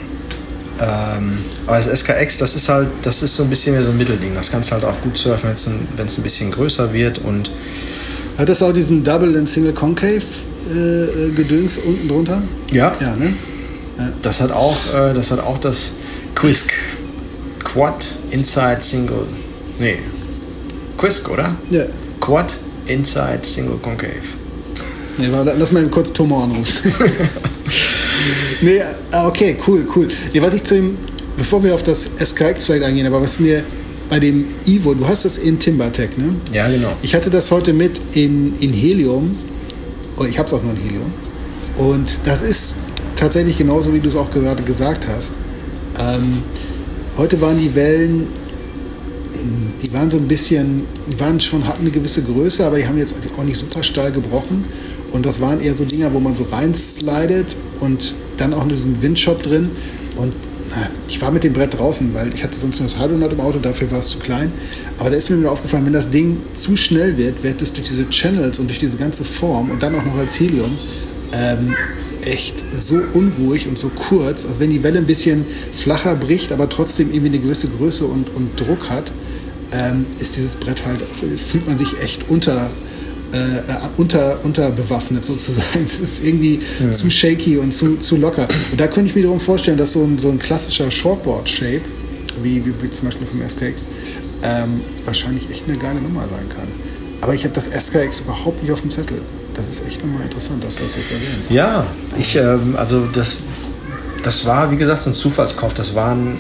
Ähm, 0.81 1.39
aber 1.67 1.77
das 1.77 1.87
SKX, 1.87 2.39
das 2.39 2.55
ist 2.55 2.69
halt, 2.69 2.89
das 3.03 3.23
ist 3.23 3.35
so 3.35 3.45
ein 3.45 3.51
bisschen 3.51 3.73
mehr 3.73 3.83
so 3.83 3.91
ein 3.91 3.99
Mittelding. 3.99 4.35
Das 4.35 4.51
kannst 4.51 4.71
du 4.71 4.75
halt 4.75 4.85
auch 4.85 5.01
gut 5.01 5.17
surfen, 5.17 5.49
wenn 5.49 6.07
es 6.07 6.19
ein, 6.19 6.23
bisschen 6.23 6.51
größer 6.51 6.93
wird 6.93 7.19
und. 7.19 7.51
Hat 8.37 8.51
das 8.51 8.63
auch 8.63 8.73
diesen 8.73 9.03
Double 9.03 9.37
and 9.39 9.49
Single 9.49 9.73
Concave 9.73 10.23
äh, 10.69 11.05
äh, 11.05 11.31
Gedöns 11.31 11.79
unten 11.79 12.07
drunter? 12.07 12.43
Ja. 12.71 12.93
Ja, 13.01 13.17
ne? 13.17 13.33
Ja. 13.99 14.13
Das 14.21 14.43
hat 14.43 14.53
auch, 14.53 14.77
äh, 14.93 15.15
das 15.15 15.31
hat 15.31 15.41
auch 15.41 15.57
das 15.59 15.93
Quisk 16.35 16.73
Quad 17.65 18.05
Inside 18.31 18.79
Single. 18.83 19.27
Nee. 19.79 19.99
Quisk, 20.99 21.31
oder? 21.31 21.55
Ja. 21.71 21.85
Quad 22.21 22.59
Inside 22.87 23.41
Single 23.43 23.79
Concave. 23.79 24.13
Nee, 25.19 25.29
lass 25.31 25.73
mal 25.73 25.87
kurz 25.89 26.13
Tomo 26.13 26.43
anrufen. 26.45 26.93
nee, 28.63 28.81
ah, 29.13 29.29
okay, 29.29 29.57
cool, 29.67 29.87
cool. 29.95 30.09
Nee, 30.33 30.41
was 30.43 30.55
ich 30.55 30.65
zu 30.65 30.77
dem, 30.77 30.97
bevor 31.37 31.63
wir 31.63 31.75
auf 31.75 31.83
das 31.83 32.11
SKX 32.19 32.67
vielleicht 32.67 32.85
eingehen, 32.85 33.07
aber 33.07 33.21
was 33.21 33.41
mir 33.41 33.63
bei 34.09 34.21
dem 34.21 34.45
Ivo, 34.67 34.95
du 34.95 35.07
hast 35.07 35.25
das 35.25 35.39
in 35.39 35.59
Timbertech, 35.59 36.17
ne? 36.17 36.35
Ja, 36.53 36.69
genau. 36.69 36.93
Ich 37.03 37.15
hatte 37.15 37.31
das 37.31 37.51
heute 37.51 37.73
mit 37.73 38.01
in, 38.15 38.55
in 38.61 38.73
Helium. 38.73 39.37
Oh, 40.17 40.25
ich 40.25 40.39
habe 40.39 40.47
es 40.47 40.55
auch 40.55 40.63
nur 40.63 40.73
in 40.73 40.79
Helium. 40.79 41.13
Und 41.77 42.21
das 42.25 42.43
ist 42.43 42.77
tatsächlich 43.17 43.59
genauso, 43.59 43.93
wie 43.93 44.01
du 44.01 44.09
es 44.09 44.17
auch 44.17 44.31
gerade 44.31 44.63
gesagt 44.63 45.07
hast. 45.09 45.35
Ähm, 45.99 46.43
heute 47.17 47.41
waren 47.41 47.59
die 47.59 47.75
Wellen, 47.75 48.29
die 49.83 49.93
waren 49.93 50.11
so 50.11 50.17
ein 50.17 50.29
bisschen, 50.29 50.85
die 51.11 51.19
waren 51.21 51.41
schon, 51.41 51.67
hatten 51.67 51.83
eine 51.83 51.91
gewisse 51.91 52.23
Größe, 52.23 52.65
aber 52.65 52.79
die 52.79 52.87
haben 52.87 52.99
jetzt 52.99 53.17
auch 53.37 53.45
nicht 53.45 53.59
super 53.59 53.83
steil 53.83 54.13
gebrochen. 54.13 54.65
Und 55.17 55.25
das 55.25 55.41
waren 55.41 55.63
eher 55.63 55.75
so 55.75 55.87
Dinger, 55.87 56.13
wo 56.13 56.21
man 56.21 56.37
so 56.37 56.45
reinslidet 56.45 57.57
und 57.81 58.15
dann 58.37 58.53
auch 58.53 58.69
diesen 58.69 59.01
Windshop 59.01 59.43
drin. 59.43 59.71
Und 60.17 60.35
na, 60.69 60.91
ich 61.09 61.23
war 61.23 61.31
mit 61.31 61.43
dem 61.43 61.55
Brett 61.55 61.79
draußen, 61.79 62.13
weil 62.13 62.33
ich 62.35 62.45
hatte 62.45 62.55
sonst 62.55 62.81
nur 62.81 62.89
das 62.89 62.99
Hydronaut 62.99 63.33
im 63.33 63.41
Auto, 63.41 63.59
dafür 63.59 63.91
war 63.91 64.01
es 64.01 64.11
zu 64.11 64.19
klein. 64.19 64.53
Aber 64.99 65.09
da 65.09 65.17
ist 65.17 65.31
mir 65.31 65.51
aufgefallen, 65.51 65.87
wenn 65.87 65.95
das 65.95 66.11
Ding 66.11 66.37
zu 66.53 66.77
schnell 66.77 67.17
wird, 67.17 67.43
wird 67.43 67.63
es 67.63 67.73
durch 67.73 67.89
diese 67.89 68.09
Channels 68.11 68.59
und 68.59 68.69
durch 68.69 68.79
diese 68.79 68.99
ganze 68.99 69.25
Form 69.25 69.71
und 69.71 69.83
dann 69.83 69.95
auch 69.95 70.05
noch 70.05 70.17
als 70.17 70.39
Helium 70.39 70.71
ähm, 71.33 71.75
echt 72.23 72.65
so 72.79 73.01
unruhig 73.15 73.69
und 73.69 73.79
so 73.79 73.89
kurz. 73.89 74.45
Also 74.45 74.61
wenn 74.61 74.71
die 74.71 74.83
Welle 74.83 74.99
ein 74.99 75.07
bisschen 75.07 75.47
flacher 75.73 76.15
bricht, 76.15 76.53
aber 76.53 76.69
trotzdem 76.69 77.09
irgendwie 77.09 77.29
eine 77.29 77.39
gewisse 77.39 77.69
Größe 77.69 78.05
und, 78.05 78.29
und 78.35 78.61
Druck 78.61 78.91
hat, 78.91 79.13
ähm, 79.73 80.05
ist 80.21 80.37
dieses 80.37 80.57
Brett 80.57 80.85
halt, 80.85 81.01
fühlt 81.01 81.67
man 81.67 81.79
sich 81.79 82.01
echt 82.03 82.29
unter, 82.29 82.71
unter, 83.97 84.45
unterbewaffnet 84.45 85.25
sozusagen. 85.25 85.87
Das 85.89 85.99
ist 85.99 86.25
irgendwie 86.25 86.61
ja. 86.81 86.91
zu 86.91 87.11
shaky 87.11 87.59
und 87.59 87.73
zu, 87.73 87.97
zu 87.97 88.17
locker. 88.17 88.47
Und 88.71 88.81
da 88.81 88.87
könnte 88.87 89.11
ich 89.11 89.17
mir 89.17 89.23
darum 89.23 89.41
vorstellen, 89.41 89.77
dass 89.77 89.93
so 89.93 90.05
ein, 90.05 90.19
so 90.19 90.29
ein 90.29 90.39
klassischer 90.39 90.91
Shortboard-Shape, 90.91 91.83
wie, 92.43 92.65
wie, 92.65 92.73
wie, 92.83 92.91
zum 92.91 93.07
Beispiel 93.07 93.27
vom 93.27 93.43
SKX, 93.43 93.89
ähm, 94.43 94.81
wahrscheinlich 95.05 95.51
echt 95.51 95.65
eine 95.69 95.79
geile 95.79 96.01
Nummer 96.01 96.23
sein 96.23 96.49
kann. 96.49 96.69
Aber 97.21 97.35
ich 97.35 97.45
habe 97.45 97.55
das 97.55 97.69
SKX 97.69 98.21
überhaupt 98.21 98.63
nicht 98.63 98.73
auf 98.73 98.81
dem 98.83 98.91
Zettel. 98.91 99.21
Das 99.55 99.69
ist 99.69 99.87
echt 99.87 100.05
nochmal 100.05 100.23
interessant, 100.23 100.63
dass 100.63 100.77
du 100.77 100.83
das 100.83 100.97
jetzt 100.97 101.13
erwähnst. 101.13 101.51
Ja, 101.51 101.87
ich, 102.19 102.37
ähm, 102.37 102.75
also 102.77 103.07
das, 103.13 103.39
das 104.23 104.45
war, 104.45 104.71
wie 104.71 104.77
gesagt, 104.77 105.03
so 105.03 105.11
ein 105.11 105.15
Zufallskauf. 105.15 105.73
Das 105.73 105.95
waren 105.95 106.39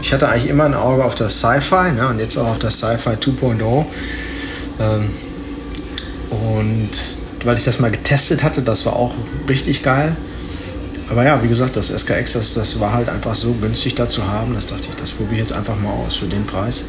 ich 0.00 0.12
hatte 0.12 0.28
eigentlich 0.28 0.48
immer 0.48 0.64
ein 0.64 0.74
Auge 0.74 1.04
auf 1.04 1.14
das 1.14 1.40
Sci-Fi 1.40 1.92
ne, 1.92 2.08
und 2.08 2.20
jetzt 2.20 2.36
auch 2.36 2.46
auf 2.46 2.58
das 2.58 2.78
Sci-Fi 2.78 3.10
2.0. 3.10 3.84
Ähm, 4.78 5.10
und 6.30 6.90
weil 7.44 7.56
ich 7.56 7.64
das 7.64 7.78
mal 7.78 7.90
getestet 7.90 8.42
hatte, 8.42 8.62
das 8.62 8.84
war 8.86 8.96
auch 8.96 9.14
richtig 9.48 9.82
geil. 9.82 10.16
aber 11.08 11.24
ja, 11.24 11.40
wie 11.42 11.48
gesagt, 11.48 11.76
das 11.76 11.90
SKX, 11.90 12.32
das, 12.32 12.54
das 12.54 12.80
war 12.80 12.92
halt 12.92 13.08
einfach 13.08 13.34
so 13.34 13.52
günstig 13.52 13.94
da 13.94 14.08
zu 14.08 14.26
haben. 14.26 14.54
Das 14.54 14.66
dachte 14.66 14.88
ich, 14.90 14.96
das 14.96 15.12
probiere 15.12 15.34
ich 15.34 15.40
jetzt 15.40 15.52
einfach 15.52 15.78
mal 15.80 15.92
aus 15.92 16.16
für 16.16 16.26
den 16.26 16.44
Preis. 16.44 16.86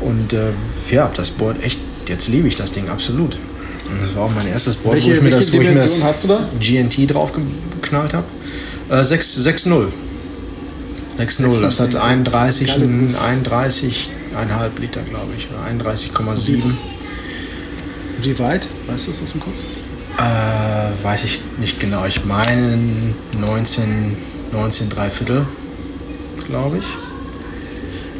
Und 0.00 0.32
äh, 0.32 0.50
ja, 0.90 1.08
das 1.14 1.30
Board 1.30 1.62
echt, 1.62 1.78
jetzt 2.08 2.26
liebe 2.28 2.48
ich 2.48 2.56
das 2.56 2.72
Ding 2.72 2.88
absolut. 2.88 3.34
Und 3.34 4.02
das 4.02 4.16
war 4.16 4.24
auch 4.24 4.30
mein 4.34 4.48
erstes 4.48 4.76
Board, 4.76 4.96
Welche- 4.96 5.10
wo 5.10 5.14
ich 5.14 5.22
mir 5.22 5.30
das, 5.30 5.52
wo 5.52 5.60
ich 5.60 5.68
mir 5.68 5.74
das 5.76 6.02
hast 6.02 6.24
du 6.24 6.28
da? 6.28 6.48
GNT 6.58 7.06
drauf 7.14 7.32
geknallt 7.80 8.14
habe. 8.14 8.26
Äh, 8.88 9.04
6 9.04 9.38
6-0. 9.46 9.86
6-0, 11.18 11.60
das 11.60 11.78
hat 11.78 11.94
31, 11.94 12.66
Geile 12.68 12.88
Größe. 12.88 13.20
31, 13.22 14.10
1,5 14.34 14.80
Liter, 14.80 15.02
glaube 15.02 15.32
ich, 15.36 15.46
oder 15.50 15.60
31,7. 15.86 16.62
Wie 18.22 18.38
weit? 18.38 18.68
Weißt 18.86 19.06
du 19.06 19.10
das 19.10 19.22
aus 19.22 19.32
dem 19.32 19.40
Kopf? 19.40 19.54
Äh, 20.16 21.04
weiß 21.04 21.24
ich 21.24 21.40
nicht 21.58 21.80
genau. 21.80 22.04
Ich 22.06 22.24
meine 22.24 22.78
19, 23.40 24.16
19 24.52 24.88
Dreiviertel, 24.88 25.46
glaube 26.46 26.78
ich. 26.78 26.86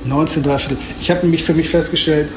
19 0.04 0.42
Dreiviertel. 0.42 0.78
Ich 1.00 1.10
habe 1.10 1.20
nämlich 1.20 1.44
für 1.44 1.54
mich 1.54 1.68
festgestellt, 1.68 2.28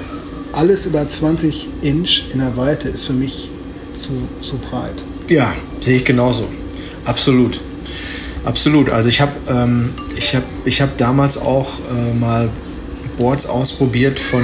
alles 0.54 0.86
über 0.86 1.08
20 1.08 1.68
Inch 1.82 2.26
in 2.32 2.40
der 2.40 2.56
Weite 2.56 2.90
ist 2.90 3.06
für 3.06 3.14
mich 3.14 3.50
zu, 3.94 4.12
zu 4.42 4.58
breit. 4.58 5.04
Ja, 5.30 5.54
sehe 5.82 5.98
ich 5.98 6.06
genauso. 6.06 6.48
Absolut. 7.04 7.60
Absolut. 8.44 8.92
Also 8.92 9.10
ich 9.10 9.22
habe 9.22 9.32
ähm, 9.50 9.90
ich 10.16 10.36
hab, 10.36 10.44
ich 10.66 10.82
hab 10.82 10.98
damals 11.00 11.38
auch 11.38 11.80
äh, 11.80 12.14
mal 12.20 12.50
Boards 13.18 13.48
ausprobiert 13.48 14.20
von... 14.20 14.44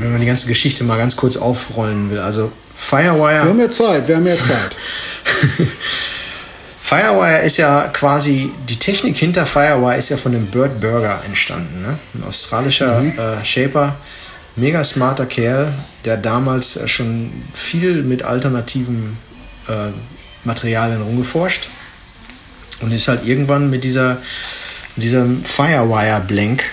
Also 0.00 0.06
wenn 0.06 0.12
man 0.12 0.20
die 0.22 0.26
ganze 0.26 0.48
Geschichte 0.48 0.82
mal 0.82 0.96
ganz 0.96 1.14
kurz 1.14 1.36
aufrollen 1.36 2.10
will. 2.10 2.20
Also 2.20 2.50
Firewire... 2.74 3.42
Wir 3.42 3.50
haben 3.50 3.60
ja 3.60 3.70
Zeit, 3.70 4.08
wir 4.08 4.16
haben 4.16 4.26
ja 4.26 4.34
Zeit. 4.34 4.74
Firewire 6.80 7.42
ist 7.42 7.58
ja 7.58 7.88
quasi, 7.88 8.50
die 8.66 8.76
Technik 8.76 9.18
hinter 9.18 9.44
Firewire 9.44 9.98
ist 9.98 10.08
ja 10.08 10.16
von 10.16 10.32
dem 10.32 10.46
Bird 10.46 10.80
Burger 10.80 11.20
entstanden. 11.26 11.82
Ne? 11.82 11.98
Ein 12.14 12.24
australischer 12.24 13.02
äh, 13.02 13.44
Shaper, 13.44 13.96
mega 14.56 14.82
smarter 14.82 15.26
Kerl, 15.26 15.74
der 16.06 16.16
damals 16.16 16.78
äh, 16.78 16.88
schon 16.88 17.30
viel 17.52 18.02
mit 18.02 18.22
alternativen 18.22 19.18
äh, 19.68 19.88
Materialien 20.44 21.02
rumgeforscht 21.02 21.68
und 22.80 22.90
ist 22.90 23.06
halt 23.06 23.26
irgendwann 23.26 23.68
mit 23.68 23.84
dieser 23.84 24.16
mit 24.96 25.04
diesem 25.04 25.44
Firewire 25.44 26.22
Blank 26.26 26.64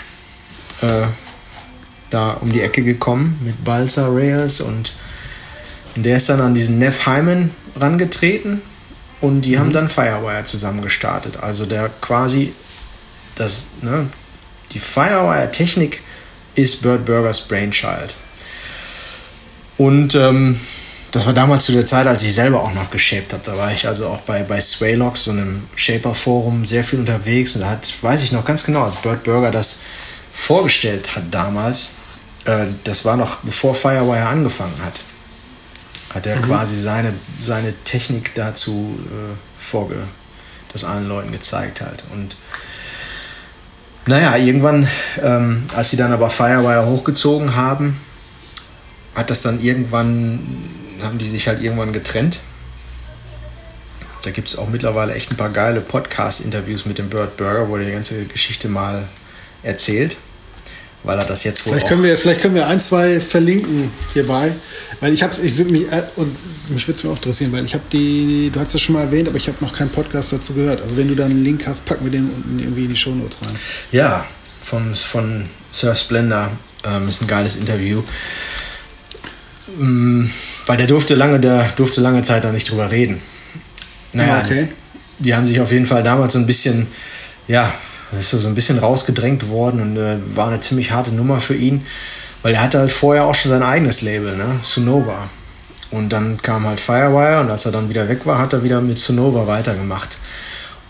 äh, 0.81 1.07
da 2.09 2.31
um 2.31 2.51
die 2.51 2.61
Ecke 2.61 2.83
gekommen 2.83 3.39
mit 3.43 3.63
Balsa 3.63 4.07
Rails 4.09 4.61
und, 4.61 4.93
und 5.95 6.05
der 6.05 6.17
ist 6.17 6.29
dann 6.29 6.41
an 6.41 6.53
diesen 6.53 6.79
Neff 6.79 7.05
Hyman 7.05 7.51
rangetreten 7.75 8.61
und 9.21 9.41
die 9.41 9.57
haben 9.57 9.73
dann 9.73 9.89
Firewire 9.89 10.43
zusammen 10.43 10.81
gestartet. 10.81 11.37
Also 11.41 11.65
der 11.65 11.89
quasi 12.01 12.53
das, 13.35 13.67
ne, 13.81 14.07
die 14.71 14.79
Firewire-Technik 14.79 16.01
ist 16.55 16.81
Bird 16.81 17.05
Burgers 17.05 17.41
Brainchild. 17.41 18.15
Und 19.77 20.15
ähm, 20.15 20.59
das 21.11 21.25
war 21.25 21.33
damals 21.33 21.65
zu 21.65 21.71
der 21.71 21.85
Zeit, 21.85 22.07
als 22.07 22.23
ich 22.23 22.33
selber 22.33 22.61
auch 22.61 22.73
noch 22.73 22.89
geshaped 22.89 23.33
habe. 23.33 23.43
Da 23.45 23.57
war 23.57 23.71
ich 23.71 23.87
also 23.87 24.07
auch 24.07 24.21
bei, 24.21 24.43
bei 24.43 24.59
Swaylock, 24.59 25.17
so 25.17 25.31
einem 25.31 25.63
Shaper-Forum, 25.75 26.65
sehr 26.65 26.83
viel 26.83 26.99
unterwegs. 26.99 27.55
Und 27.55 27.61
da 27.61 27.69
hat, 27.69 27.91
weiß 28.01 28.23
ich 28.23 28.31
noch 28.31 28.43
ganz 28.43 28.63
genau, 28.63 28.83
als 28.83 28.97
Bird 28.97 29.23
Burger 29.23 29.51
das 29.51 29.81
vorgestellt 30.31 31.15
hat 31.15 31.23
damals, 31.31 31.93
äh, 32.47 32.65
das 32.83 33.05
war 33.05 33.17
noch 33.17 33.37
bevor 33.37 33.75
Firewire 33.75 34.25
angefangen 34.25 34.81
hat 34.83 34.99
hat 36.13 36.25
er 36.25 36.37
quasi 36.37 36.77
seine, 36.77 37.13
seine 37.41 37.73
Technik 37.83 38.33
dazu 38.33 38.97
äh, 39.05 39.33
vorge 39.57 39.95
das 40.73 40.83
allen 40.83 41.07
Leuten 41.07 41.31
gezeigt 41.31 41.81
halt. 41.81 42.03
Und 42.11 42.35
naja, 44.05 44.35
irgendwann, 44.37 44.87
ähm, 45.21 45.65
als 45.75 45.89
sie 45.89 45.97
dann 45.97 46.11
aber 46.11 46.29
Firewire 46.29 46.85
hochgezogen 46.85 47.55
haben, 47.55 47.99
hat 49.15 49.29
das 49.29 49.41
dann 49.41 49.61
irgendwann, 49.61 50.39
haben 51.01 51.17
die 51.17 51.27
sich 51.27 51.47
halt 51.47 51.61
irgendwann 51.61 51.93
getrennt. 51.93 52.41
Da 54.23 54.31
gibt 54.31 54.49
es 54.49 54.57
auch 54.57 54.69
mittlerweile 54.69 55.13
echt 55.13 55.31
ein 55.31 55.37
paar 55.37 55.49
geile 55.49 55.81
Podcast-Interviews 55.81 56.85
mit 56.85 56.97
dem 56.97 57.09
Bird 57.09 57.37
Burger, 57.37 57.69
wo 57.69 57.77
er 57.77 57.85
die 57.85 57.91
ganze 57.91 58.25
Geschichte 58.25 58.69
mal 58.69 59.07
erzählt. 59.63 60.17
Weil 61.03 61.17
er 61.19 61.25
das 61.25 61.43
jetzt 61.45 61.65
wohl 61.65 61.73
Vielleicht 61.73 61.87
können, 61.87 62.03
wir, 62.03 62.17
vielleicht 62.17 62.41
können 62.41 62.55
wir 62.55 62.67
ein, 62.67 62.79
zwei 62.81 63.19
verlinken 63.21 63.89
hierbei. 64.13 64.51
Weil 64.99 65.13
ich 65.13 65.23
hab's, 65.23 65.39
ich 65.39 65.57
würde 65.57 65.71
mich, 65.71 65.89
äh, 65.91 66.03
und 66.17 66.35
mich 66.69 66.85
würde 66.87 66.97
es 66.97 67.03
mir 67.03 67.11
auch 67.11 67.15
interessieren, 67.15 67.51
weil 67.53 67.63
ich 67.65 67.73
habe 67.73 67.83
die, 67.93 68.49
du 68.51 68.59
hast 68.59 68.73
das 68.73 68.81
schon 68.81 68.93
mal 68.93 69.03
erwähnt, 69.03 69.27
aber 69.29 69.37
ich 69.37 69.47
habe 69.47 69.57
noch 69.61 69.73
keinen 69.73 69.89
Podcast 69.89 70.33
dazu 70.33 70.53
gehört. 70.53 70.81
Also 70.81 70.97
wenn 70.97 71.07
du 71.07 71.15
da 71.15 71.25
einen 71.25 71.43
Link 71.43 71.65
hast, 71.65 71.85
packen 71.85 72.03
wir 72.03 72.11
den 72.11 72.29
unten 72.29 72.59
irgendwie 72.59 72.83
in 72.85 72.89
die 72.89 72.95
Shownotes 72.97 73.37
rein. 73.41 73.55
Ja, 73.91 74.25
von, 74.61 74.95
von 74.95 75.43
Sir 75.71 75.95
Splendor 75.95 76.51
ähm, 76.83 77.07
ist 77.07 77.21
ein 77.21 77.27
geiles 77.27 77.55
Interview. 77.55 78.01
Ähm, 79.79 80.29
weil 80.65 80.77
der 80.77 80.87
durfte 80.87 81.15
lange, 81.15 81.39
der 81.39 81.69
durfte 81.75 82.01
lange 82.01 82.21
Zeit 82.23 82.43
da 82.43 82.51
nicht 82.51 82.69
drüber 82.69 82.89
reden. 82.91 83.21
Naja, 84.13 84.39
Ah, 84.39 84.45
okay. 84.45 84.69
die 85.19 85.35
haben 85.35 85.45
sich 85.45 85.59
auf 85.59 85.71
jeden 85.71 85.85
Fall 85.85 86.03
damals 86.03 86.33
so 86.33 86.39
ein 86.39 86.45
bisschen, 86.47 86.87
ja, 87.47 87.71
ist 88.13 88.31
so 88.31 88.47
ein 88.47 88.55
bisschen 88.55 88.79
rausgedrängt 88.79 89.49
worden 89.49 89.81
und 89.81 89.97
äh, 89.97 90.17
war 90.35 90.47
eine 90.47 90.59
ziemlich 90.59 90.91
harte 90.91 91.11
Nummer 91.11 91.39
für 91.39 91.55
ihn, 91.55 91.85
weil 92.41 92.53
er 92.53 92.61
hatte 92.61 92.79
halt 92.79 92.91
vorher 92.91 93.25
auch 93.25 93.35
schon 93.35 93.51
sein 93.51 93.63
eigenes 93.63 94.01
Label, 94.01 94.35
ne, 94.35 94.59
Sunova. 94.61 95.29
Und 95.89 96.09
dann 96.09 96.41
kam 96.41 96.65
halt 96.65 96.79
Firewire 96.79 97.39
und 97.39 97.49
als 97.49 97.65
er 97.65 97.71
dann 97.71 97.89
wieder 97.89 98.09
weg 98.09 98.25
war, 98.25 98.39
hat 98.39 98.53
er 98.53 98.63
wieder 98.63 98.81
mit 98.81 98.99
Sunova 98.99 99.47
weitergemacht. 99.47 100.17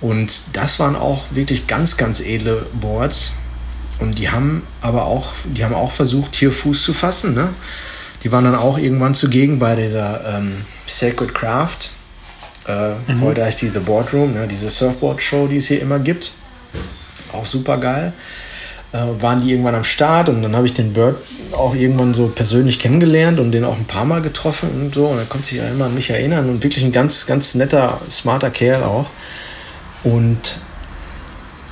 Und 0.01 0.55
das 0.55 0.79
waren 0.79 0.95
auch 0.95 1.25
wirklich 1.31 1.67
ganz, 1.67 1.97
ganz 1.97 2.19
edle 2.19 2.65
Boards. 2.73 3.33
Und 3.99 4.19
die 4.19 4.29
haben 4.29 4.63
aber 4.81 5.05
auch, 5.05 5.33
die 5.45 5.63
haben 5.63 5.73
auch 5.73 5.91
versucht, 5.91 6.35
hier 6.35 6.51
Fuß 6.51 6.83
zu 6.83 6.93
fassen. 6.93 7.33
Ne? 7.33 7.49
Die 8.23 8.31
waren 8.31 8.43
dann 8.43 8.55
auch 8.55 8.77
irgendwann 8.77 9.15
zugegen 9.15 9.59
bei 9.59 9.75
dieser 9.75 10.37
ähm, 10.37 10.51
Sacred 10.85 11.33
Craft. 11.33 11.89
Äh, 12.67 12.91
Heute 13.21 13.45
heißt 13.45 13.61
die 13.61 13.69
The 13.69 13.79
Boardroom, 13.79 14.33
ne? 14.33 14.47
diese 14.47 14.69
Surfboard-Show, 14.69 15.47
die 15.47 15.57
es 15.57 15.67
hier 15.67 15.81
immer 15.81 15.99
gibt. 15.99 16.31
Auch 17.33 17.45
super 17.45 17.77
geil. 17.77 18.13
Äh, 18.93 18.99
waren 19.19 19.41
die 19.41 19.51
irgendwann 19.51 19.75
am 19.75 19.83
Start 19.83 20.29
und 20.29 20.41
dann 20.41 20.55
habe 20.55 20.65
ich 20.65 20.73
den 20.73 20.93
Bird 20.93 21.17
auch 21.51 21.75
irgendwann 21.75 22.13
so 22.13 22.27
persönlich 22.27 22.79
kennengelernt 22.79 23.37
und 23.39 23.51
den 23.51 23.65
auch 23.65 23.75
ein 23.75 23.85
paar 23.85 24.05
Mal 24.05 24.21
getroffen 24.21 24.69
und 24.81 24.93
so. 24.95 25.07
Und 25.07 25.17
er 25.17 25.25
konnte 25.25 25.47
sich 25.47 25.57
ja 25.57 25.67
immer 25.67 25.85
an 25.85 25.93
mich 25.93 26.09
erinnern 26.09 26.49
und 26.49 26.63
wirklich 26.63 26.83
ein 26.85 26.91
ganz, 26.91 27.25
ganz 27.25 27.55
netter, 27.55 27.99
smarter 28.09 28.49
Kerl 28.49 28.83
auch. 28.83 29.07
Und 30.03 30.59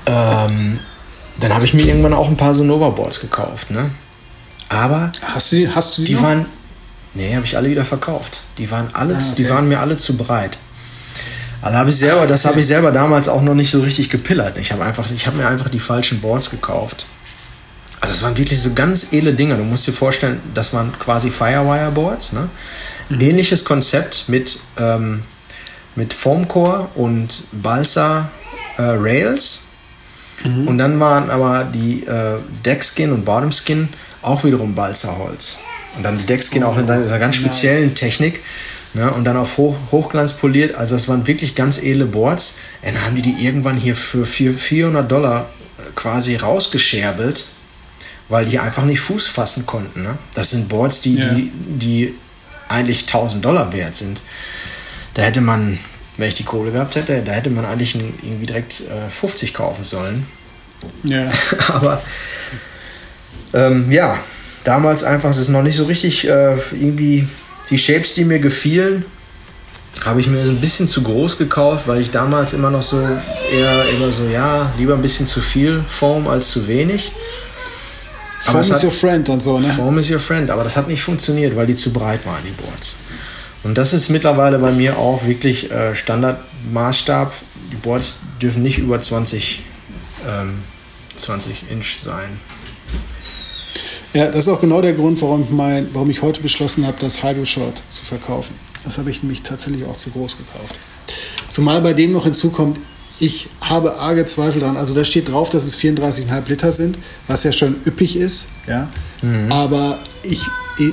ähm, 0.06 0.80
dann 1.40 1.54
habe 1.54 1.66
ich 1.66 1.74
mir 1.74 1.86
irgendwann 1.86 2.14
auch 2.14 2.28
ein 2.28 2.38
paar 2.38 2.54
Sonova 2.54 2.90
Boards 2.90 3.20
gekauft, 3.20 3.72
ne? 3.72 3.92
Aber 4.70 5.12
Hast 5.22 5.52
du 5.52 5.58
die, 5.58 5.70
hast 5.70 5.98
du 5.98 6.02
die, 6.04 6.16
die 6.16 6.22
waren, 6.22 6.46
nee, 7.14 7.34
habe 7.36 7.46
ich 7.46 7.56
alle 7.56 7.70
wieder 7.70 7.86
verkauft. 7.86 8.42
Die 8.58 8.70
waren 8.72 8.88
alle, 8.94 9.14
Ah, 9.16 9.18
okay. 9.20 9.34
die 9.38 9.50
waren 9.50 9.68
mir 9.70 9.80
alle 9.80 9.96
zu 9.98 10.18
breit. 10.18 10.58
Also 11.66 11.80
habe 11.80 11.90
ich 11.90 11.96
selber, 11.96 12.28
das 12.28 12.46
habe 12.46 12.60
ich 12.60 12.68
selber 12.68 12.92
damals 12.92 13.28
auch 13.28 13.42
noch 13.42 13.56
nicht 13.56 13.72
so 13.72 13.82
richtig 13.82 14.12
gepillert. 14.12 14.56
Ich 14.60 14.72
habe 14.72 14.86
einfach, 14.86 15.10
ich 15.10 15.26
habe 15.26 15.38
mir 15.38 15.48
einfach 15.48 15.68
die 15.68 15.80
falschen 15.80 16.22
Boards 16.22 16.52
gekauft. 16.52 17.08
Also 18.02 18.14
es 18.14 18.22
waren 18.22 18.38
wirklich 18.38 18.62
so 18.62 18.76
ganz 18.76 19.14
edle 19.14 19.34
Dinge. 19.34 19.58
Du 19.58 19.64
musst 19.64 19.88
dir 19.88 19.92
vorstellen, 19.92 20.40
das 20.54 20.76
waren 20.76 20.94
quasi 21.00 21.32
Firewire 21.32 21.90
Boards. 21.90 22.34
Ne? 22.34 22.50
Ähnliches 23.20 23.66
Konzept 23.66 24.30
mit, 24.30 24.60
ähm, 24.78 25.24
mit 25.96 26.14
Foamcore 26.14 26.88
und 26.94 27.46
Balsa 27.52 28.30
äh, 28.78 28.84
Rails. 28.84 29.64
Und 30.68 30.78
dann 30.78 31.00
waren 31.00 31.32
aber 31.32 31.64
die 31.64 32.04
äh, 32.04 32.38
Deckskin 32.64 33.12
und 33.12 33.26
Bottomskin 33.26 33.90
auch 34.22 34.44
wiederum 34.44 34.76
Balsa-Holz. 34.76 35.62
Und 35.98 36.04
dann 36.04 36.20
die 36.20 36.28
Deckskin 36.28 36.64
auch 36.64 36.78
in 36.78 36.88
einer 36.88 37.18
ganz 37.18 37.38
nice. 37.38 37.46
speziellen 37.46 37.96
Technik. 37.96 38.44
Ne? 38.96 39.12
Und 39.12 39.26
dann 39.26 39.38
auf 39.38 39.58
Hoch, 39.58 39.76
Hochglanz 39.92 40.34
poliert. 40.34 40.76
Also 40.76 40.96
das 40.96 41.08
waren 41.08 41.28
wirklich 41.28 41.54
ganz 41.54 41.78
edle 41.78 42.06
Boards. 42.06 42.56
Und 42.82 42.96
dann 42.96 43.06
haben 43.06 43.16
die 43.16 43.22
die 43.22 43.46
irgendwann 43.46 43.78
hier 43.78 43.96
für 43.96 44.26
vier- 44.26 44.54
400 44.54 45.10
Dollar 45.12 45.50
äh, 45.78 45.82
quasi 45.96 46.36
rausgescherbelt, 46.38 47.46
weil 48.30 48.46
die 48.46 48.58
einfach 48.58 48.86
nicht 48.86 49.02
Fuß 49.02 49.28
fassen 49.28 49.66
konnten. 49.66 50.02
Ne? 50.04 50.18
Das 50.34 50.52
sind 50.52 50.70
Boards, 50.70 51.02
die, 51.02 51.16
Ja. 51.18 51.26
die, 51.34 51.52
die 51.54 52.14
eigentlich 52.70 53.02
1000 53.02 53.44
Dollar 53.46 53.72
wert 53.74 53.96
sind. 53.96 54.22
Da 55.14 55.22
hätte 55.24 55.42
man, 55.42 55.78
wenn 56.18 56.28
ich 56.30 56.34
die 56.34 56.44
Kohle 56.44 56.72
gehabt 56.72 56.96
hätte, 56.96 57.22
da 57.22 57.34
hätte 57.34 57.50
man 57.50 57.66
eigentlich 57.66 57.96
irgendwie 57.96 58.46
direkt 58.48 58.82
äh, 58.82 59.10
50 59.10 59.54
kaufen 59.54 59.84
sollen. 59.84 60.26
Ja. 61.04 61.30
Aber 61.68 62.02
ähm, 63.54 63.92
ja, 63.92 64.18
damals 64.64 65.04
einfach, 65.04 65.30
es 65.30 65.38
ist 65.38 65.50
noch 65.50 65.62
nicht 65.64 65.76
so 65.76 65.84
richtig 65.86 66.28
äh, 66.28 66.56
irgendwie 66.74 67.28
die 67.70 67.78
Shapes, 67.78 68.14
die 68.14 68.26
mir 68.26 68.40
gefielen, 68.40 69.06
habe 70.04 70.20
ich 70.20 70.28
mir 70.28 70.42
ein 70.42 70.60
bisschen 70.60 70.88
zu 70.88 71.02
groß 71.04 71.38
gekauft, 71.38 71.88
weil 71.88 72.02
ich 72.02 72.12
damals 72.12 72.54
immer 72.54 72.70
noch 72.70 72.84
so 72.84 73.00
eher 73.52 73.90
immer 73.90 74.12
so, 74.12 74.26
ja, 74.26 74.72
lieber 74.78 74.94
ein 74.94 75.02
bisschen 75.02 75.26
zu 75.26 75.42
viel 75.42 75.84
Foam 75.88 76.28
als 76.28 76.50
zu 76.52 76.68
wenig. 76.68 77.12
Form 78.42 78.60
es 78.60 78.68
is 78.70 78.76
hat- 78.76 78.84
your 78.84 78.92
friend 78.92 79.30
und 79.30 79.42
so, 79.42 79.60
ne? 79.60 79.68
Form 79.70 79.98
is 79.98 80.12
your 80.12 80.20
friend, 80.20 80.52
aber 80.52 80.64
das 80.64 80.78
hat 80.78 80.88
nicht 80.88 81.02
funktioniert, 81.02 81.56
weil 81.56 81.66
die 81.66 81.76
zu 81.76 81.92
breit 81.92 82.26
waren, 82.26 82.42
die 82.46 82.52
Boards. 82.62 82.98
Und 83.64 83.78
das 83.78 83.94
ist 83.94 84.10
mittlerweile 84.10 84.60
bei 84.60 84.72
mir 84.72 84.98
auch 84.98 85.26
wirklich 85.26 85.72
äh, 85.72 85.96
Standardmaßstab. 85.96 87.34
Die 87.72 87.76
Boards 87.78 88.20
dürfen 88.40 88.62
nicht 88.62 88.78
über 88.78 89.02
20, 89.02 89.64
ähm, 90.28 90.60
20 91.16 91.72
Inch 91.72 91.96
sein. 92.04 92.30
Ja, 94.16 94.28
das 94.28 94.44
ist 94.44 94.48
auch 94.48 94.62
genau 94.62 94.82
der 94.82 94.94
Grund, 94.94 95.22
warum, 95.22 95.46
mein, 95.52 95.90
warum 95.92 96.10
ich 96.10 96.22
heute 96.22 96.42
beschlossen 96.42 96.88
habe, 96.88 96.96
das 97.02 97.22
Hydro 97.22 97.44
Short 97.44 97.84
zu 97.90 98.06
verkaufen. 98.06 98.56
Das 98.86 98.98
habe 98.98 99.12
ich 99.12 99.22
nämlich 99.22 99.42
tatsächlich 99.42 99.84
auch 99.84 99.98
zu 99.98 100.10
groß 100.12 100.38
gekauft. 100.38 100.76
Zumal 101.50 101.82
bei 101.82 101.92
dem 101.92 102.12
noch 102.12 102.24
hinzukommt, 102.24 102.80
ich 103.20 103.50
habe 103.60 103.98
arge 103.98 104.26
Zweifel 104.26 104.62
dran. 104.62 104.78
Also 104.78 104.96
da 104.96 105.04
steht 105.04 105.28
drauf, 105.28 105.50
dass 105.50 105.66
es 105.66 105.78
34,5 105.78 106.48
Liter 106.48 106.72
sind, 106.72 106.98
was 107.28 107.44
ja 107.44 107.52
schon 107.52 107.76
üppig 107.86 108.16
ist. 108.16 108.48
Ja? 108.68 108.90
Mhm. 109.22 109.52
Aber 109.52 110.00
ich, 110.24 110.48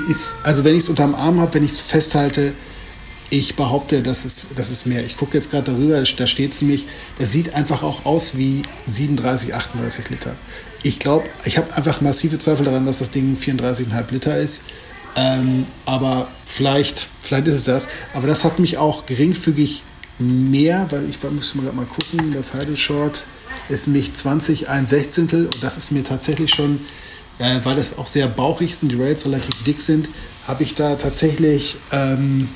ist, 0.09 0.35
also 0.43 0.65
wenn 0.65 0.75
ich 0.75 0.83
es 0.83 0.89
unterm 0.89 1.15
Arm 1.15 1.39
habe, 1.41 1.55
wenn 1.55 1.65
ich 1.65 1.73
es 1.73 1.81
festhalte, 1.81 2.53
ich 3.31 3.55
behaupte, 3.55 4.03
das 4.03 4.25
ist, 4.25 4.49
das 4.57 4.69
ist 4.69 4.87
mehr. 4.87 5.05
Ich 5.05 5.17
gucke 5.17 5.35
jetzt 5.35 5.51
gerade 5.51 5.71
darüber, 5.73 6.03
da 6.03 6.27
steht 6.27 6.53
es 6.53 6.61
nämlich, 6.61 6.87
das 7.19 7.31
sieht 7.31 7.55
einfach 7.55 7.85
auch 7.85 8.05
aus 8.05 8.37
wie 8.37 8.63
37, 8.87 9.55
38 9.55 10.11
Liter. 10.11 10.35
Ich 10.83 10.99
glaube, 10.99 11.29
ich 11.45 11.59
habe 11.59 11.73
einfach 11.75 12.01
massive 12.01 12.39
Zweifel 12.39 12.65
daran, 12.65 12.87
dass 12.87 12.99
das 12.99 13.11
Ding 13.11 13.37
34,5 13.41 14.11
Liter 14.11 14.39
ist. 14.39 14.65
Ähm, 15.15 15.67
aber 15.85 16.29
vielleicht, 16.45 17.07
vielleicht 17.23 17.47
ist 17.47 17.55
es 17.55 17.65
das. 17.65 17.89
Aber 18.15 18.27
das 18.27 18.45
hat 18.45 18.59
mich 18.59 18.79
auch 18.79 19.07
geringfügig 19.07 19.83
mehr, 20.19 20.87
weil 20.91 21.09
ich 21.09 21.23
muss 21.23 21.55
mal, 21.55 21.71
mal 21.73 21.87
gucken, 21.87 22.33
das 22.33 22.55
Heidel 22.55 22.77
Short 22.77 23.25
ist 23.69 23.87
nämlich 23.87 24.13
20, 24.13 24.69
ein 24.69 24.87
Sechzehntel 24.87 25.47
und 25.47 25.63
das 25.63 25.77
ist 25.77 25.93
mir 25.93 26.05
tatsächlich 26.05 26.55
schon, 26.55 26.81
äh, 27.39 27.61
weil 27.65 27.77
das 27.77 27.99
auch 27.99 28.09
sehr 28.09 28.29
bauchig 28.29 28.73
ist 28.73 28.83
und 28.83 28.91
die 28.91 29.01
Rails 29.01 29.25
relativ 29.27 29.63
dick 29.65 29.81
sind, 29.81 30.09
habe 30.47 30.63
ich 30.63 30.75
da 30.75 30.97
tatsächlich, 30.97 31.77
ähm, 31.91 32.49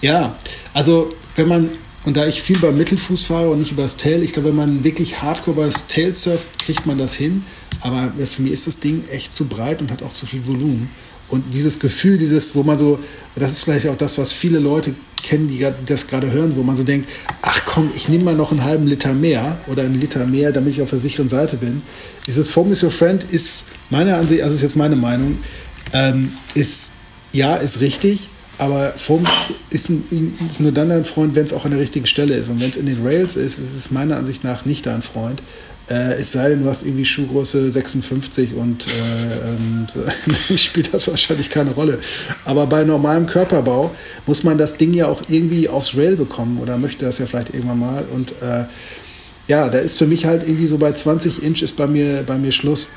ja, 0.00 0.36
also 0.74 1.08
wenn 1.36 1.48
man, 1.48 1.70
und 2.06 2.16
da 2.16 2.26
ich 2.26 2.40
viel 2.40 2.58
beim 2.58 2.78
Mittelfuß 2.78 3.24
fahre 3.24 3.50
und 3.50 3.58
nicht 3.58 3.72
übers 3.72 3.96
Tail, 3.96 4.22
ich 4.22 4.32
glaube, 4.32 4.50
wenn 4.50 4.56
man 4.56 4.84
wirklich 4.84 5.20
hardcore 5.20 5.56
übers 5.56 5.88
Tail 5.88 6.14
surft, 6.14 6.46
kriegt 6.60 6.86
man 6.86 6.96
das 6.96 7.14
hin, 7.14 7.44
aber 7.80 8.12
für 8.24 8.42
mich 8.42 8.52
ist 8.52 8.68
das 8.68 8.78
Ding 8.78 9.04
echt 9.10 9.32
zu 9.32 9.46
breit 9.46 9.80
und 9.80 9.90
hat 9.90 10.02
auch 10.04 10.12
zu 10.12 10.24
viel 10.24 10.46
Volumen. 10.46 10.88
Und 11.28 11.42
dieses 11.52 11.80
Gefühl, 11.80 12.16
dieses, 12.16 12.54
wo 12.54 12.62
man 12.62 12.78
so, 12.78 13.00
das 13.34 13.50
ist 13.50 13.64
vielleicht 13.64 13.88
auch 13.88 13.98
das, 13.98 14.18
was 14.18 14.32
viele 14.32 14.60
Leute 14.60 14.94
kennen, 15.24 15.48
die 15.48 15.66
das 15.86 16.06
gerade 16.06 16.30
hören, 16.30 16.54
wo 16.54 16.62
man 16.62 16.76
so 16.76 16.84
denkt, 16.84 17.08
ach 17.42 17.62
komm, 17.66 17.90
ich 17.96 18.08
nehme 18.08 18.22
mal 18.22 18.36
noch 18.36 18.52
einen 18.52 18.62
halben 18.62 18.86
Liter 18.86 19.12
mehr 19.12 19.58
oder 19.66 19.82
einen 19.82 20.00
Liter 20.00 20.24
mehr, 20.26 20.52
damit 20.52 20.74
ich 20.74 20.82
auf 20.82 20.90
der 20.90 21.00
sicheren 21.00 21.28
Seite 21.28 21.56
bin. 21.56 21.82
Dieses 22.28 22.48
Foam 22.48 22.70
is 22.70 22.84
your 22.84 22.92
friend 22.92 23.24
ist 23.24 23.64
meiner 23.90 24.16
Ansicht, 24.16 24.42
also 24.42 24.54
ist 24.54 24.62
jetzt 24.62 24.76
meine 24.76 24.94
Meinung, 24.94 25.38
ähm, 25.92 26.30
ist, 26.54 26.92
ja, 27.32 27.56
ist 27.56 27.80
richtig, 27.80 28.28
aber 28.58 28.92
Foam 28.96 29.24
ist, 29.70 29.90
ein, 29.90 30.34
ist 30.48 30.60
nur 30.60 30.72
dann 30.72 30.90
ein 30.90 31.04
Freund, 31.04 31.34
wenn 31.34 31.44
es 31.44 31.52
auch 31.52 31.64
an 31.64 31.72
der 31.72 31.80
richtigen 31.80 32.06
Stelle 32.06 32.34
ist. 32.34 32.48
Und 32.48 32.60
wenn 32.60 32.70
es 32.70 32.76
in 32.76 32.86
den 32.86 33.06
Rails 33.06 33.36
ist, 33.36 33.58
ist 33.58 33.74
es 33.74 33.90
meiner 33.90 34.16
Ansicht 34.16 34.44
nach 34.44 34.64
nicht 34.64 34.86
dein 34.86 35.02
Freund. 35.02 35.42
Äh, 35.88 36.14
es 36.14 36.32
sei 36.32 36.48
denn, 36.48 36.64
du 36.64 36.68
hast 36.68 36.82
irgendwie 36.82 37.04
Schuhgröße 37.04 37.70
56 37.70 38.54
und 38.54 38.86
äh, 38.86 38.90
ähm, 39.48 40.56
spielt 40.56 40.92
das 40.92 41.06
wahrscheinlich 41.06 41.48
keine 41.48 41.72
Rolle. 41.72 41.98
Aber 42.44 42.66
bei 42.66 42.82
normalem 42.82 43.26
Körperbau 43.26 43.92
muss 44.26 44.42
man 44.42 44.58
das 44.58 44.76
Ding 44.76 44.92
ja 44.92 45.06
auch 45.06 45.22
irgendwie 45.28 45.68
aufs 45.68 45.96
Rail 45.96 46.16
bekommen 46.16 46.58
oder 46.60 46.76
möchte 46.76 47.04
das 47.04 47.18
ja 47.18 47.26
vielleicht 47.26 47.54
irgendwann 47.54 47.78
mal. 47.78 48.04
Und 48.12 48.32
äh, 48.42 48.64
ja, 49.46 49.68
da 49.68 49.78
ist 49.78 49.98
für 49.98 50.06
mich 50.06 50.24
halt 50.24 50.42
irgendwie 50.42 50.66
so 50.66 50.78
bei 50.78 50.90
20 50.90 51.42
Inch 51.44 51.62
ist 51.62 51.76
bei 51.76 51.86
mir, 51.86 52.24
bei 52.26 52.36
mir 52.36 52.50
Schluss. 52.50 52.90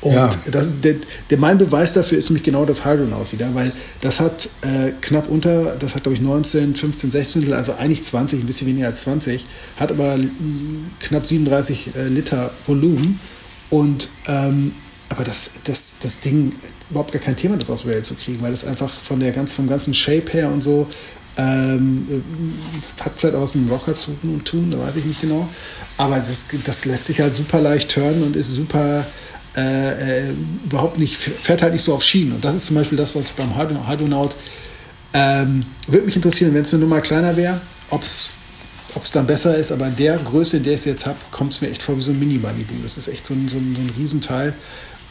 Und 0.00 0.14
ja. 0.14 0.30
das, 0.50 0.80
der, 0.80 0.96
der, 1.30 1.38
mein 1.38 1.58
Beweis 1.58 1.92
dafür 1.92 2.18
ist 2.18 2.30
nämlich 2.30 2.44
genau 2.44 2.64
das 2.64 2.84
Hydronaut 2.84 3.32
wieder, 3.32 3.54
weil 3.54 3.72
das 4.00 4.20
hat 4.20 4.48
äh, 4.62 4.92
knapp 5.00 5.28
unter, 5.28 5.76
das 5.76 5.94
hat 5.94 6.04
glaube 6.04 6.16
ich 6.16 6.22
19, 6.22 6.74
15, 6.74 7.10
16, 7.10 7.52
also 7.52 7.74
eigentlich 7.74 8.02
20, 8.02 8.40
ein 8.40 8.46
bisschen 8.46 8.66
weniger 8.68 8.86
als 8.86 9.00
20, 9.02 9.44
hat 9.78 9.90
aber 9.90 10.16
knapp 11.00 11.26
37 11.26 11.90
äh, 11.94 12.08
Liter 12.08 12.50
Volumen 12.66 13.20
und 13.70 14.08
ähm, 14.26 14.72
aber 15.08 15.24
das, 15.24 15.50
das, 15.64 15.98
das 16.00 16.20
Ding, 16.20 16.54
überhaupt 16.88 17.12
gar 17.12 17.20
kein 17.20 17.36
Thema, 17.36 17.58
das 17.58 17.68
aufs 17.68 17.84
Rail 17.84 18.02
zu 18.02 18.14
kriegen, 18.14 18.40
weil 18.40 18.50
das 18.50 18.64
einfach 18.64 18.90
von 18.90 19.20
der 19.20 19.32
ganz, 19.32 19.52
vom 19.52 19.68
ganzen 19.68 19.92
Shape 19.92 20.32
her 20.32 20.50
und 20.50 20.62
so 20.62 20.88
ähm, 21.36 22.22
hat 23.00 23.12
vielleicht 23.16 23.34
auch 23.34 23.54
mit 23.54 23.66
dem 23.66 23.70
Rocker 23.70 23.94
zu 23.94 24.12
tun, 24.44 24.70
da 24.70 24.78
weiß 24.78 24.96
ich 24.96 25.04
nicht 25.04 25.20
genau. 25.20 25.48
Aber 25.96 26.16
das, 26.16 26.46
das 26.64 26.84
lässt 26.84 27.06
sich 27.06 27.20
halt 27.20 27.34
super 27.34 27.60
leicht 27.60 27.90
turnen 27.90 28.22
und 28.22 28.36
ist 28.36 28.52
super 28.52 29.06
äh, 29.56 30.28
äh, 30.28 30.34
überhaupt 30.64 30.98
nicht, 30.98 31.16
fährt 31.16 31.62
halt 31.62 31.72
nicht 31.72 31.84
so 31.84 31.94
auf 31.94 32.02
Schienen. 32.02 32.32
Und 32.32 32.44
das 32.44 32.54
ist 32.54 32.66
zum 32.66 32.76
Beispiel 32.76 32.98
das, 32.98 33.14
was 33.14 33.30
beim 33.32 33.56
Hydronaut 33.56 34.34
ähm, 35.14 35.64
würde 35.86 36.06
mich 36.06 36.16
interessieren, 36.16 36.54
wenn 36.54 36.62
es 36.62 36.72
eine 36.72 36.82
Nummer 36.82 37.00
kleiner 37.00 37.36
wäre, 37.36 37.60
ob 37.90 38.02
es 38.02 38.32
dann 39.12 39.26
besser 39.26 39.56
ist, 39.56 39.70
aber 39.70 39.88
in 39.88 39.96
der 39.96 40.16
Größe, 40.18 40.58
in 40.58 40.62
der 40.62 40.72
ich 40.72 40.80
es 40.80 40.84
jetzt 40.86 41.06
habe, 41.06 41.18
kommt 41.30 41.52
es 41.52 41.60
mir 41.60 41.68
echt 41.68 41.82
vor 41.82 41.96
wie 41.96 42.02
so 42.02 42.12
ein 42.12 42.18
Mini-Malibu. 42.18 42.74
Das 42.82 42.96
ist 42.96 43.08
echt 43.08 43.26
so 43.26 43.34
ein, 43.34 43.48
so, 43.48 43.56
ein, 43.56 43.76
so 43.76 43.82
ein 43.82 43.90
Riesenteil 43.98 44.54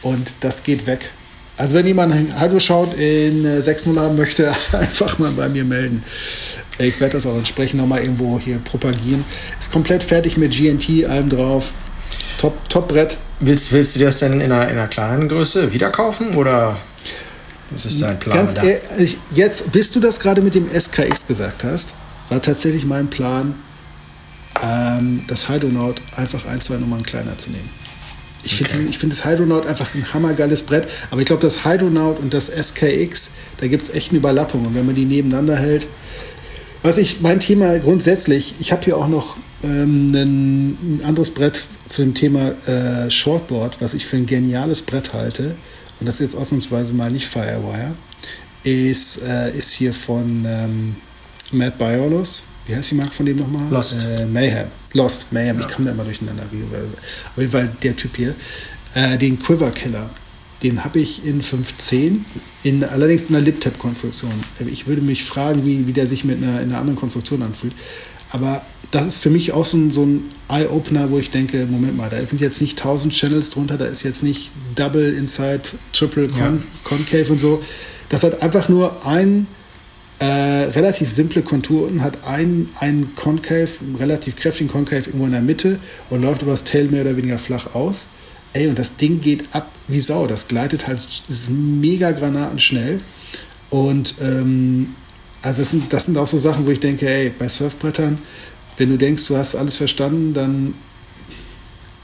und 0.01 0.33
das 0.39 0.63
geht 0.63 0.87
weg. 0.87 1.11
Also 1.57 1.75
wenn 1.75 1.85
jemand 1.85 2.15
Hydro 2.39 2.59
schaut 2.59 2.95
in 2.95 3.45
6.0 3.45 3.95
äh, 3.95 3.99
haben 3.99 4.17
möchte, 4.17 4.51
einfach 4.71 5.19
mal 5.19 5.31
bei 5.31 5.49
mir 5.49 5.65
melden. 5.65 6.03
Ich 6.79 6.99
werde 6.99 7.17
das 7.17 7.27
auch 7.27 7.37
entsprechend 7.37 7.79
nochmal 7.79 8.01
irgendwo 8.01 8.39
hier 8.39 8.57
propagieren. 8.57 9.23
Ist 9.59 9.71
komplett 9.71 10.01
fertig 10.01 10.37
mit 10.37 10.55
GNT, 10.55 11.05
allem 11.05 11.29
drauf. 11.29 11.71
Top, 12.37 12.69
top 12.69 12.87
Brett. 12.87 13.17
Willst, 13.39 13.71
willst 13.71 13.95
du 13.95 13.99
das 14.01 14.19
denn 14.19 14.41
in 14.41 14.51
einer, 14.51 14.67
in 14.69 14.77
einer 14.77 14.87
kleinen 14.87 15.27
Größe 15.27 15.73
wieder 15.73 15.89
kaufen 15.89 16.35
oder 16.35 16.77
was 17.71 17.85
ist 17.85 18.01
dein 18.01 18.19
Plan? 18.19 18.35
Ganz 18.35 18.55
ehrlich, 18.55 19.17
jetzt, 19.33 19.71
bis 19.71 19.91
du 19.91 19.99
das 19.99 20.19
gerade 20.19 20.41
mit 20.41 20.55
dem 20.55 20.67
SKX 20.69 21.27
gesagt 21.27 21.63
hast, 21.63 21.93
war 22.29 22.41
tatsächlich 22.41 22.85
mein 22.85 23.09
Plan, 23.09 23.55
ähm, 24.61 25.23
das 25.27 25.49
Hydronaut 25.49 26.01
einfach 26.15 26.45
ein, 26.45 26.61
zwei 26.61 26.75
Nummern 26.75 27.03
kleiner 27.03 27.37
zu 27.37 27.49
nehmen. 27.51 27.69
Ich 28.43 28.59
okay. 28.59 28.65
finde 28.65 28.97
find 28.97 29.11
das 29.11 29.25
Hydronaut 29.25 29.67
einfach 29.67 29.93
ein 29.95 30.13
hammergeiles 30.13 30.63
Brett, 30.63 30.87
aber 31.11 31.21
ich 31.21 31.27
glaube, 31.27 31.41
das 31.41 31.63
Hydronaut 31.63 32.19
und 32.19 32.33
das 32.33 32.49
SKX, 32.49 33.31
da 33.57 33.67
gibt 33.67 33.83
es 33.83 33.89
echt 33.91 34.09
eine 34.09 34.17
Überlappung. 34.17 34.65
Und 34.65 34.75
wenn 34.75 34.85
man 34.85 34.95
die 34.95 35.05
nebeneinander 35.05 35.55
hält, 35.55 35.87
was 36.83 36.97
ich, 36.97 37.21
mein 37.21 37.39
Thema 37.39 37.77
grundsätzlich, 37.77 38.55
ich 38.59 38.71
habe 38.71 38.83
hier 38.83 38.97
auch 38.97 39.07
noch 39.07 39.37
ähm, 39.63 40.11
ein, 40.11 40.77
ein, 40.81 41.01
anderes 41.05 41.31
Brett 41.31 41.63
zu 41.91 42.03
dem 42.03 42.13
Thema 42.13 42.51
äh, 42.67 43.09
Shortboard, 43.09 43.81
was 43.81 43.93
ich 43.93 44.05
für 44.05 44.17
ein 44.17 44.25
geniales 44.25 44.81
Brett 44.81 45.13
halte, 45.13 45.55
und 45.99 46.07
das 46.07 46.15
ist 46.15 46.21
jetzt 46.21 46.35
ausnahmsweise 46.35 46.93
mal 46.93 47.11
nicht 47.11 47.27
Firewire, 47.27 47.93
ist, 48.63 49.21
äh, 49.21 49.55
ist 49.55 49.73
hier 49.73 49.93
von 49.93 50.45
ähm, 50.47 50.95
Matt 51.51 51.77
Biolos. 51.77 52.43
Wie 52.67 52.75
heißt 52.75 52.91
die 52.91 52.95
Marke 52.95 53.11
von 53.11 53.25
dem 53.25 53.37
nochmal? 53.37 53.69
Lost. 53.69 53.97
Äh, 54.19 54.25
Mayhem. 54.25 54.67
Lost, 54.93 55.27
Mayhem. 55.31 55.59
Ja. 55.59 55.67
Ich 55.67 55.73
komme 55.73 55.87
da 55.87 55.93
immer 55.93 56.03
durcheinander. 56.03 56.43
Auf 56.43 57.37
jeden 57.37 57.51
Fall 57.51 57.69
der 57.83 57.95
Typ 57.95 58.15
hier. 58.15 58.35
Äh, 58.93 59.17
den 59.17 59.39
Quiver 59.39 59.71
Killer. 59.71 60.09
Den 60.63 60.83
habe 60.83 60.99
ich 60.99 61.25
in 61.25 61.41
510, 61.41 62.23
in, 62.63 62.83
allerdings 62.83 63.29
in 63.29 63.35
einer 63.35 63.45
Lip-Tap-Konstruktion. 63.45 64.31
Ich 64.67 64.85
würde 64.85 65.01
mich 65.01 65.23
fragen, 65.23 65.65
wie, 65.65 65.87
wie 65.87 65.93
der 65.93 66.07
sich 66.07 66.23
mit 66.23 66.37
einer, 66.37 66.61
in 66.61 66.69
einer 66.69 66.77
anderen 66.77 66.99
Konstruktion 66.99 67.41
anfühlt. 67.41 67.73
Aber 68.31 68.61
das 68.91 69.05
ist 69.05 69.17
für 69.19 69.29
mich 69.29 69.53
auch 69.53 69.65
so 69.65 69.77
ein, 69.77 69.91
so 69.91 70.03
ein 70.03 70.23
Eye-Opener, 70.49 71.11
wo 71.11 71.19
ich 71.19 71.31
denke, 71.31 71.65
Moment 71.69 71.95
mal, 71.95 72.09
da 72.09 72.23
sind 72.25 72.41
jetzt 72.41 72.61
nicht 72.61 72.77
1000 72.79 73.13
Channels 73.13 73.51
drunter, 73.51 73.77
da 73.77 73.85
ist 73.85 74.03
jetzt 74.03 74.23
nicht 74.23 74.51
Double 74.75 75.13
Inside, 75.13 75.61
Triple 75.93 76.27
Con 76.27 76.39
ja. 76.39 76.53
Concave 76.83 77.31
und 77.31 77.39
so. 77.39 77.61
Das 78.09 78.23
hat 78.23 78.41
einfach 78.41 78.67
nur 78.67 79.05
ein 79.05 79.47
äh, 80.19 80.25
relativ 80.25 81.09
simple 81.09 81.41
Kontur 81.41 81.87
und 81.87 82.01
hat 82.01 82.25
einen, 82.25 82.69
einen 82.79 83.15
Concave, 83.15 83.69
einen 83.81 83.95
relativ 83.95 84.35
kräftigen 84.35 84.69
Concave 84.69 85.07
irgendwo 85.07 85.25
in 85.25 85.31
der 85.31 85.41
Mitte 85.41 85.79
und 86.09 86.21
läuft 86.21 86.41
über 86.41 86.51
das 86.51 86.63
Tail 86.63 86.85
mehr 86.85 87.01
oder 87.01 87.17
weniger 87.17 87.39
flach 87.39 87.73
aus. 87.73 88.07
Ey, 88.53 88.67
und 88.67 88.77
das 88.77 88.97
Ding 88.97 89.21
geht 89.21 89.45
ab 89.53 89.71
wie 89.87 89.99
Sau. 89.99 90.27
Das 90.27 90.47
gleitet 90.47 90.87
halt, 90.87 90.99
ist 90.99 91.49
mega 91.49 92.11
granatenschnell. 92.11 92.99
Und 93.69 94.15
ähm, 94.21 94.93
also 95.41 95.61
das 95.61 95.71
sind, 95.71 95.91
das 95.91 96.05
sind 96.05 96.17
auch 96.17 96.27
so 96.27 96.37
Sachen, 96.37 96.65
wo 96.65 96.71
ich 96.71 96.79
denke, 96.79 97.09
ey, 97.09 97.29
bei 97.29 97.49
Surfbrettern, 97.49 98.19
wenn 98.77 98.89
du 98.89 98.97
denkst, 98.97 99.27
du 99.27 99.37
hast 99.37 99.55
alles 99.55 99.77
verstanden, 99.77 100.33
dann 100.33 100.73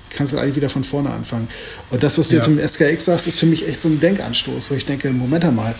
kannst 0.10 0.34
du 0.34 0.38
eigentlich 0.38 0.56
wieder 0.56 0.70
von 0.70 0.84
vorne 0.84 1.12
anfangen. 1.12 1.48
Und 1.92 2.02
das, 2.02 2.18
was 2.18 2.30
du 2.30 2.38
ja. 2.38 2.42
zum 2.42 2.60
SKX 2.60 3.06
sagst, 3.06 3.28
ist 3.28 3.40
für 3.40 3.46
mich 3.46 3.68
echt 3.68 3.80
so 3.80 3.88
ein 3.88 4.00
Denkanstoß, 4.00 4.72
wo 4.72 4.76
ich 4.76 4.86
denke, 4.86 5.12
Moment 5.12 5.46
einmal, 5.46 5.74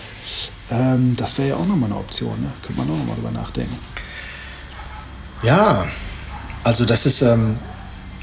ähm, 0.70 1.14
das 1.16 1.38
wäre 1.38 1.48
ja 1.48 1.56
auch 1.56 1.66
nochmal 1.66 1.90
eine 1.90 1.98
Option, 1.98 2.40
ne? 2.40 2.50
könnte 2.64 2.80
man 2.80 2.90
auch 2.90 2.98
nochmal 2.98 3.16
drüber 3.16 3.32
nachdenken. 3.32 3.76
Ja, 5.42 5.86
also 6.62 6.84
das 6.84 7.06
ist, 7.06 7.22
ähm, 7.22 7.56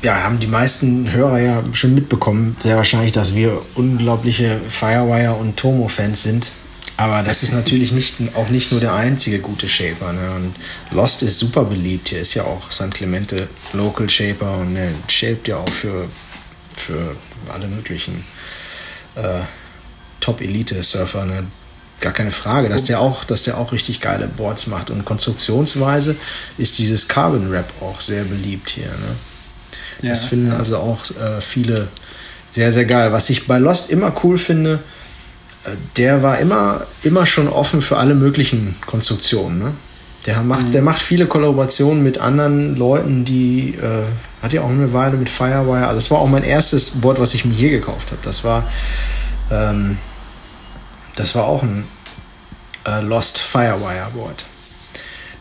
ja, 0.01 0.23
haben 0.23 0.39
die 0.39 0.47
meisten 0.47 1.11
Hörer 1.11 1.39
ja 1.39 1.63
schon 1.73 1.95
mitbekommen, 1.95 2.55
sehr 2.61 2.75
wahrscheinlich, 2.75 3.11
dass 3.11 3.35
wir 3.35 3.61
unglaubliche 3.75 4.59
Firewire- 4.69 5.35
und 5.35 5.57
Tomo-Fans 5.57 6.23
sind. 6.23 6.51
Aber 6.97 7.23
das 7.23 7.43
ist 7.43 7.53
natürlich 7.53 7.91
nicht, 7.91 8.15
auch 8.35 8.49
nicht 8.49 8.71
nur 8.71 8.79
der 8.79 8.93
einzige 8.93 9.39
gute 9.39 9.67
Shaper. 9.67 10.13
Ne? 10.13 10.31
Und 10.35 10.55
Lost 10.91 11.23
ist 11.23 11.39
super 11.39 11.65
beliebt. 11.65 12.09
Hier 12.09 12.21
ist 12.21 12.33
ja 12.35 12.43
auch 12.43 12.71
St. 12.71 12.93
Clemente 12.93 13.49
Local 13.73 14.09
Shaper 14.09 14.57
und 14.59 14.73
ne, 14.73 14.91
shaped 15.07 15.47
ja 15.47 15.57
auch 15.57 15.69
für, 15.69 16.07
für 16.75 17.15
alle 17.53 17.67
möglichen 17.67 18.23
äh, 19.15 19.41
Top-Elite-Surfer. 20.21 21.25
Ne? 21.25 21.47
gar 22.01 22.13
keine 22.13 22.31
Frage, 22.31 22.69
dass 22.69 22.85
der 22.85 22.99
auch, 22.99 23.23
dass 23.23 23.43
der 23.43 23.57
auch 23.57 23.71
richtig 23.71 23.99
geile 23.99 24.27
Boards 24.27 24.67
macht. 24.67 24.89
Und 24.89 25.05
konstruktionsweise 25.05 26.15
ist 26.57 26.77
dieses 26.77 27.07
Carbon 27.07 27.51
Wrap 27.51 27.71
auch 27.81 27.99
sehr 27.99 28.23
beliebt 28.23 28.69
hier. 28.69 28.85
Ne? 28.85 29.15
Ja. 30.01 30.09
Das 30.09 30.25
finden 30.25 30.51
also 30.51 30.77
auch 30.77 31.03
äh, 31.11 31.41
viele 31.41 31.87
sehr, 32.51 32.71
sehr 32.71 32.85
geil. 32.85 33.11
Was 33.11 33.29
ich 33.29 33.47
bei 33.47 33.57
Lost 33.57 33.89
immer 33.89 34.13
cool 34.23 34.37
finde, 34.37 34.79
der 35.97 36.23
war 36.23 36.39
immer, 36.39 36.85
immer 37.03 37.25
schon 37.25 37.47
offen 37.47 37.81
für 37.81 37.97
alle 37.97 38.15
möglichen 38.15 38.75
Konstruktionen. 38.85 39.59
Ne? 39.59 39.71
Der 40.25 40.41
macht, 40.41 40.67
mhm. 40.67 40.71
der 40.71 40.81
macht 40.81 41.01
viele 41.01 41.27
Kollaborationen 41.27 42.03
mit 42.03 42.17
anderen 42.17 42.75
Leuten, 42.75 43.25
die 43.25 43.75
äh, 43.75 44.03
hat 44.41 44.53
ja 44.53 44.61
auch 44.61 44.69
eine 44.69 44.93
Weile 44.93 45.17
mit 45.17 45.29
Firewire. 45.29 45.87
Also 45.87 45.95
das 45.95 46.11
war 46.11 46.19
auch 46.19 46.27
mein 46.27 46.43
erstes 46.43 47.01
Board, 47.01 47.19
was 47.19 47.33
ich 47.33 47.45
mir 47.45 47.53
hier 47.53 47.69
gekauft 47.69 48.11
habe. 48.11 48.21
Das 48.23 48.43
war 48.43 48.63
ähm, 49.51 49.97
das 51.15 51.35
war 51.35 51.45
auch 51.45 51.63
ein 51.63 51.85
äh, 52.85 53.01
Lost 53.01 53.37
Firewire 53.37 54.11
Board. 54.13 54.45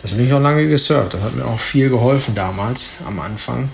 Das 0.02 0.12
habe 0.12 0.22
ich 0.22 0.32
auch 0.32 0.40
lange 0.40 0.68
gesurft. 0.68 1.14
Das 1.14 1.22
hat 1.22 1.34
mir 1.34 1.44
auch 1.44 1.58
viel 1.58 1.88
geholfen 1.88 2.34
damals 2.34 2.98
am 3.06 3.18
Anfang. 3.20 3.68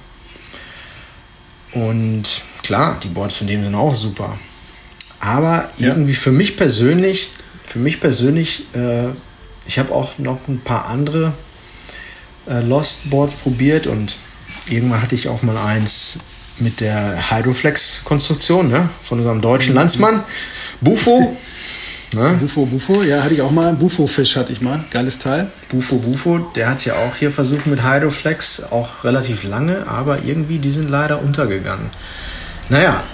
Und 1.73 2.43
klar, 2.63 2.99
die 3.03 3.09
Boards 3.09 3.37
von 3.37 3.47
dem 3.47 3.65
sind 3.65 3.75
auch 3.75 3.95
super. 3.95 4.39
Aber 5.21 5.69
ja. 5.77 5.89
irgendwie 5.89 6.15
für 6.15 6.33
mich 6.33 6.57
persönlich, 6.57 7.31
für 7.65 7.79
mich 7.79 8.01
persönlich, 8.01 8.65
äh, 8.75 9.09
ich 9.67 9.79
habe 9.79 9.95
auch 9.95 10.19
noch 10.19 10.49
ein 10.49 10.61
paar 10.61 10.87
andere 10.87 11.33
äh, 12.49 12.61
Lost 12.61 13.11
Boards 13.11 13.35
probiert 13.35 13.87
und 13.87 14.17
irgendwann 14.69 15.03
hatte 15.03 15.15
ich 15.15 15.29
auch 15.29 15.43
mal 15.43 15.59
eins 15.59 16.19
mit 16.59 16.81
der 16.81 17.31
Hydroflex-Konstruktion 17.31 18.69
ne? 18.69 18.89
von 19.03 19.19
unserem 19.19 19.41
deutschen 19.41 19.73
mhm. 19.73 19.79
Landsmann, 19.79 20.25
Bufo. 20.81 21.37
Ne? 22.13 22.37
Bufo, 22.41 22.67
Bufo, 22.67 23.05
ja, 23.05 23.23
hatte 23.23 23.35
ich 23.35 23.41
auch 23.41 23.53
mal. 23.53 23.73
Bufo-Fisch 23.75 24.35
hatte 24.35 24.53
ich 24.53 24.61
mal. 24.61 24.85
Geiles 24.91 25.19
Teil. 25.19 25.49
Bufo, 25.69 25.99
Bufo, 25.99 26.39
der 26.57 26.69
hat 26.69 26.79
es 26.79 26.87
ja 26.87 26.97
auch 26.97 27.15
hier 27.15 27.31
versucht 27.31 27.69
mit 27.69 27.85
Hydroflex, 27.85 28.73
auch 28.73 29.05
relativ 29.05 29.45
lange, 29.45 29.87
aber 29.87 30.25
irgendwie, 30.25 30.59
die 30.59 30.73
sind 30.73 30.91
leider 30.91 31.23
untergegangen. 31.23 31.89
Naja, 32.69 33.05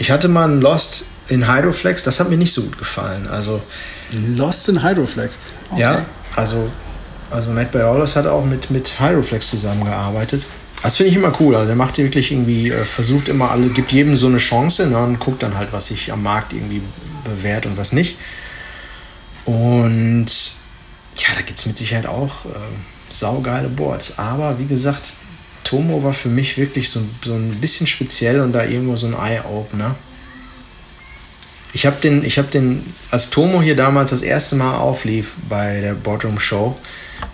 ich 0.00 0.10
hatte 0.10 0.26
mal 0.26 0.42
einen 0.42 0.60
Lost 0.60 1.06
in 1.28 1.52
Hydroflex, 1.52 2.04
das 2.04 2.20
hat 2.20 2.30
mir 2.30 2.36
nicht 2.36 2.52
so 2.52 2.62
gut 2.62 2.78
gefallen. 2.78 3.26
Also, 3.28 3.60
Lost 4.36 4.68
in 4.68 4.82
Hydroflex? 4.82 5.38
Okay. 5.70 5.80
Ja, 5.80 6.06
also, 6.36 6.70
also 7.30 7.50
Matt 7.50 7.72
Biolos 7.72 8.16
hat 8.16 8.26
auch 8.26 8.44
mit, 8.44 8.70
mit 8.70 9.00
Hydroflex 9.00 9.50
zusammengearbeitet. 9.50 10.44
Das 10.82 10.96
finde 10.96 11.10
ich 11.10 11.16
immer 11.16 11.32
cool. 11.40 11.56
Also 11.56 11.66
der 11.66 11.76
macht 11.76 11.98
wirklich 11.98 12.30
irgendwie, 12.30 12.70
äh, 12.70 12.84
versucht 12.84 13.28
immer 13.28 13.50
alle, 13.50 13.68
gibt 13.70 13.90
jedem 13.92 14.16
so 14.16 14.26
eine 14.26 14.36
Chance 14.36 14.86
ne, 14.86 14.98
und 14.98 15.18
guckt 15.18 15.42
dann 15.42 15.56
halt, 15.56 15.72
was 15.72 15.86
sich 15.86 16.12
am 16.12 16.22
Markt 16.22 16.52
irgendwie 16.52 16.82
bewährt 17.24 17.66
und 17.66 17.76
was 17.76 17.92
nicht. 17.92 18.16
Und 19.44 20.26
ja, 21.16 21.34
da 21.34 21.40
gibt 21.40 21.58
es 21.58 21.66
mit 21.66 21.76
Sicherheit 21.78 22.06
auch 22.06 22.44
äh, 22.44 23.12
saugeile 23.12 23.68
Boards. 23.68 24.18
Aber 24.18 24.58
wie 24.58 24.66
gesagt, 24.66 25.12
Tomo 25.64 26.04
war 26.04 26.12
für 26.12 26.28
mich 26.28 26.56
wirklich 26.56 26.90
so, 26.90 27.00
so 27.24 27.34
ein 27.34 27.56
bisschen 27.60 27.86
speziell 27.86 28.40
und 28.40 28.52
da 28.52 28.64
irgendwo 28.64 28.96
so 28.96 29.06
ein 29.08 29.14
Eye-Opener. 29.14 29.96
Ich 31.76 31.84
habe 31.84 31.96
den, 32.02 32.24
ich 32.24 32.38
habe 32.38 32.48
den, 32.48 32.82
als 33.10 33.28
Tomo 33.28 33.60
hier 33.60 33.76
damals 33.76 34.08
das 34.08 34.22
erste 34.22 34.56
Mal 34.56 34.78
auflief 34.78 35.34
bei 35.46 35.82
der 35.82 35.92
Boardroom 35.92 36.38
Show 36.38 36.74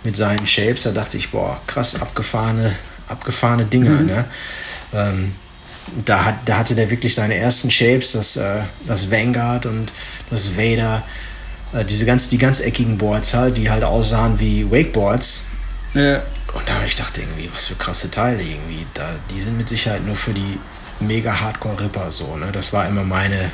mit 0.03 0.17
seinen 0.17 0.45
Shapes, 0.45 0.83
da 0.83 0.91
dachte 0.91 1.15
ich, 1.15 1.31
boah, 1.31 1.61
krass 1.65 2.01
abgefahrene, 2.01 2.75
abgefahrene 3.07 3.63
Dinger. 3.63 4.01
Mhm. 4.01 4.05
Ne? 4.05 4.25
Ähm, 4.93 5.35
da, 6.03 6.25
hat, 6.25 6.35
da 6.43 6.57
hatte 6.57 6.75
der 6.75 6.91
wirklich 6.91 7.15
seine 7.15 7.35
ersten 7.35 7.71
Shapes, 7.71 8.11
das, 8.11 8.35
äh, 8.35 8.63
das 8.85 9.09
Vanguard 9.09 9.65
und 9.65 9.93
das 10.29 10.57
Vader, 10.57 11.03
äh, 11.71 11.85
diese 11.85 12.03
ganz, 12.03 12.27
die 12.27 12.37
ganz 12.37 12.59
eckigen 12.59 12.97
Boards 12.97 13.33
halt, 13.33 13.55
die 13.55 13.69
halt 13.69 13.85
aussahen 13.85 14.41
wie 14.41 14.69
Wakeboards. 14.69 15.51
Ja. 15.93 16.17
Und 16.53 16.67
da 16.67 16.73
habe 16.73 16.85
ich 16.85 16.97
gedacht, 16.97 17.17
irgendwie, 17.17 17.49
was 17.53 17.67
für 17.67 17.75
krasse 17.75 18.11
Teile 18.11 18.43
irgendwie. 18.43 18.85
Da, 18.93 19.07
die 19.31 19.39
sind 19.39 19.57
mit 19.57 19.69
Sicherheit 19.69 20.05
nur 20.05 20.17
für 20.17 20.33
die 20.33 20.59
mega 20.99 21.39
Hardcore-Ripper 21.39 22.11
so. 22.11 22.35
Ne? 22.35 22.49
Das 22.51 22.73
war 22.73 22.85
immer 22.89 23.05
meine. 23.05 23.49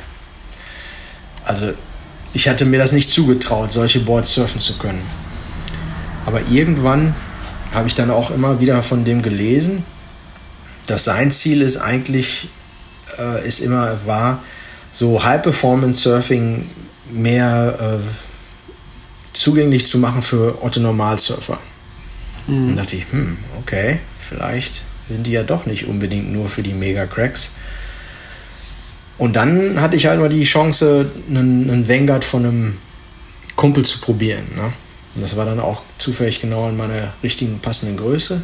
Also, 1.50 1.72
ich 2.32 2.48
hatte 2.48 2.64
mir 2.64 2.78
das 2.78 2.92
nicht 2.92 3.10
zugetraut, 3.10 3.72
solche 3.72 4.00
Boards 4.00 4.32
surfen 4.32 4.60
zu 4.60 4.78
können. 4.78 5.02
Aber 6.26 6.40
irgendwann 6.48 7.14
habe 7.72 7.88
ich 7.88 7.94
dann 7.94 8.10
auch 8.10 8.30
immer 8.30 8.60
wieder 8.60 8.82
von 8.82 9.04
dem 9.04 9.22
gelesen 9.22 9.84
dass 10.90 11.04
sein 11.04 11.30
Ziel 11.30 11.62
ist 11.62 11.78
eigentlich, 11.78 12.48
äh, 13.18 13.46
ist 13.46 13.60
immer, 13.60 13.98
war, 14.06 14.42
so 14.92 15.22
High-Performance-Surfing 15.22 16.68
mehr 17.12 18.00
äh, 18.00 18.00
zugänglich 19.32 19.86
zu 19.86 19.98
machen 19.98 20.22
für 20.22 20.62
Otto-Normalsurfer. 20.62 21.58
Mhm. 22.48 22.70
Und 22.70 22.76
dachte 22.76 22.96
ich, 22.96 23.04
hm, 23.10 23.38
okay, 23.60 24.00
vielleicht 24.18 24.82
sind 25.06 25.26
die 25.26 25.32
ja 25.32 25.44
doch 25.44 25.66
nicht 25.66 25.86
unbedingt 25.86 26.32
nur 26.32 26.48
für 26.48 26.62
die 26.62 26.74
Mega-Cracks. 26.74 27.52
Und 29.20 29.34
dann 29.36 29.78
hatte 29.82 29.96
ich 29.96 30.06
halt 30.06 30.18
mal 30.18 30.30
die 30.30 30.44
Chance, 30.44 31.10
einen, 31.28 31.70
einen 31.70 31.86
Vanguard 31.86 32.24
von 32.24 32.46
einem 32.46 32.78
Kumpel 33.54 33.84
zu 33.84 34.00
probieren. 34.00 34.46
Ne? 34.56 34.72
Und 35.14 35.22
das 35.22 35.36
war 35.36 35.44
dann 35.44 35.60
auch 35.60 35.82
zufällig 35.98 36.40
genau 36.40 36.70
in 36.70 36.76
meiner 36.78 37.12
richtigen 37.22 37.58
passenden 37.58 37.98
Größe. 37.98 38.40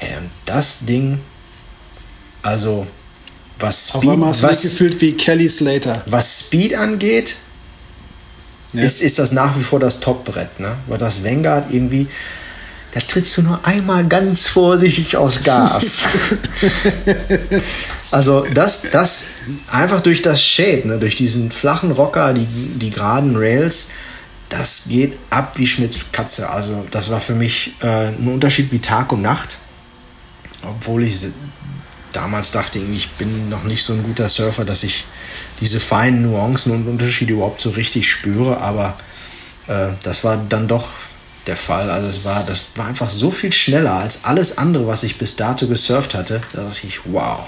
Und 0.00 0.30
das 0.44 0.84
Ding 0.84 1.18
also 2.42 2.86
was 3.58 3.88
Speed, 3.88 4.10
Auf 4.10 4.42
was, 4.42 4.62
gefühlt 4.62 5.00
wie 5.00 5.12
Kelly 5.12 5.48
Slater. 5.48 6.02
Was 6.04 6.40
Speed 6.40 6.74
angeht, 6.74 7.36
ja. 8.74 8.82
ist, 8.82 9.00
ist 9.00 9.18
das 9.18 9.32
nach 9.32 9.56
wie 9.56 9.62
vor 9.62 9.80
das 9.80 10.00
Top-Brett. 10.00 10.60
Ne? 10.60 10.76
Weil 10.86 10.98
das 10.98 11.24
Vanguard 11.24 11.72
irgendwie, 11.72 12.06
da 12.92 13.00
trittst 13.00 13.38
du 13.38 13.42
nur 13.42 13.66
einmal 13.66 14.06
ganz 14.06 14.48
vorsichtig 14.48 15.16
aus 15.16 15.42
Gas. 15.42 16.00
also 18.10 18.46
das, 18.54 18.90
das 18.90 19.34
einfach 19.70 20.00
durch 20.00 20.22
das 20.22 20.42
Shape, 20.42 20.88
ne? 20.88 20.98
durch 20.98 21.16
diesen 21.16 21.50
flachen 21.50 21.92
Rocker, 21.92 22.32
die, 22.32 22.46
die 22.46 22.90
geraden 22.90 23.36
Rails, 23.36 23.88
das 24.48 24.86
geht 24.88 25.18
ab 25.28 25.52
wie 25.56 25.66
Schmitz 25.66 25.98
Katze. 26.10 26.48
Also 26.48 26.86
das 26.90 27.10
war 27.10 27.20
für 27.20 27.34
mich 27.34 27.72
äh, 27.80 28.08
ein 28.08 28.28
Unterschied 28.28 28.72
wie 28.72 28.78
Tag 28.78 29.12
und 29.12 29.20
Nacht. 29.20 29.58
Obwohl 30.62 31.04
ich 31.04 31.26
damals 32.12 32.50
dachte 32.50 32.78
ich, 32.78 32.88
ich 32.90 33.10
bin 33.12 33.48
noch 33.48 33.64
nicht 33.64 33.82
so 33.82 33.92
ein 33.92 34.02
guter 34.02 34.28
Surfer, 34.28 34.64
dass 34.64 34.82
ich 34.82 35.04
diese 35.60 35.80
feinen 35.80 36.22
Nuancen 36.22 36.72
und 36.72 36.88
Unterschiede 36.88 37.34
überhaupt 37.34 37.60
so 37.60 37.70
richtig 37.70 38.10
spüre, 38.10 38.60
aber 38.60 38.96
äh, 39.66 39.88
das 40.02 40.24
war 40.24 40.36
dann 40.36 40.66
doch 40.66 40.88
der 41.46 41.56
Fall. 41.56 41.90
Also 41.90 42.08
es 42.08 42.24
war, 42.24 42.44
das 42.44 42.72
war 42.76 42.86
einfach 42.86 43.10
so 43.10 43.30
viel 43.30 43.52
schneller 43.52 43.94
als 43.94 44.24
alles 44.24 44.58
andere, 44.58 44.86
was 44.86 45.02
ich 45.02 45.18
bis 45.18 45.36
dato 45.36 45.66
gesurft 45.66 46.14
hatte. 46.14 46.40
Da 46.52 46.62
dachte 46.62 46.86
ich, 46.86 47.00
wow. 47.04 47.40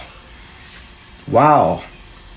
Wow. 1.27 1.83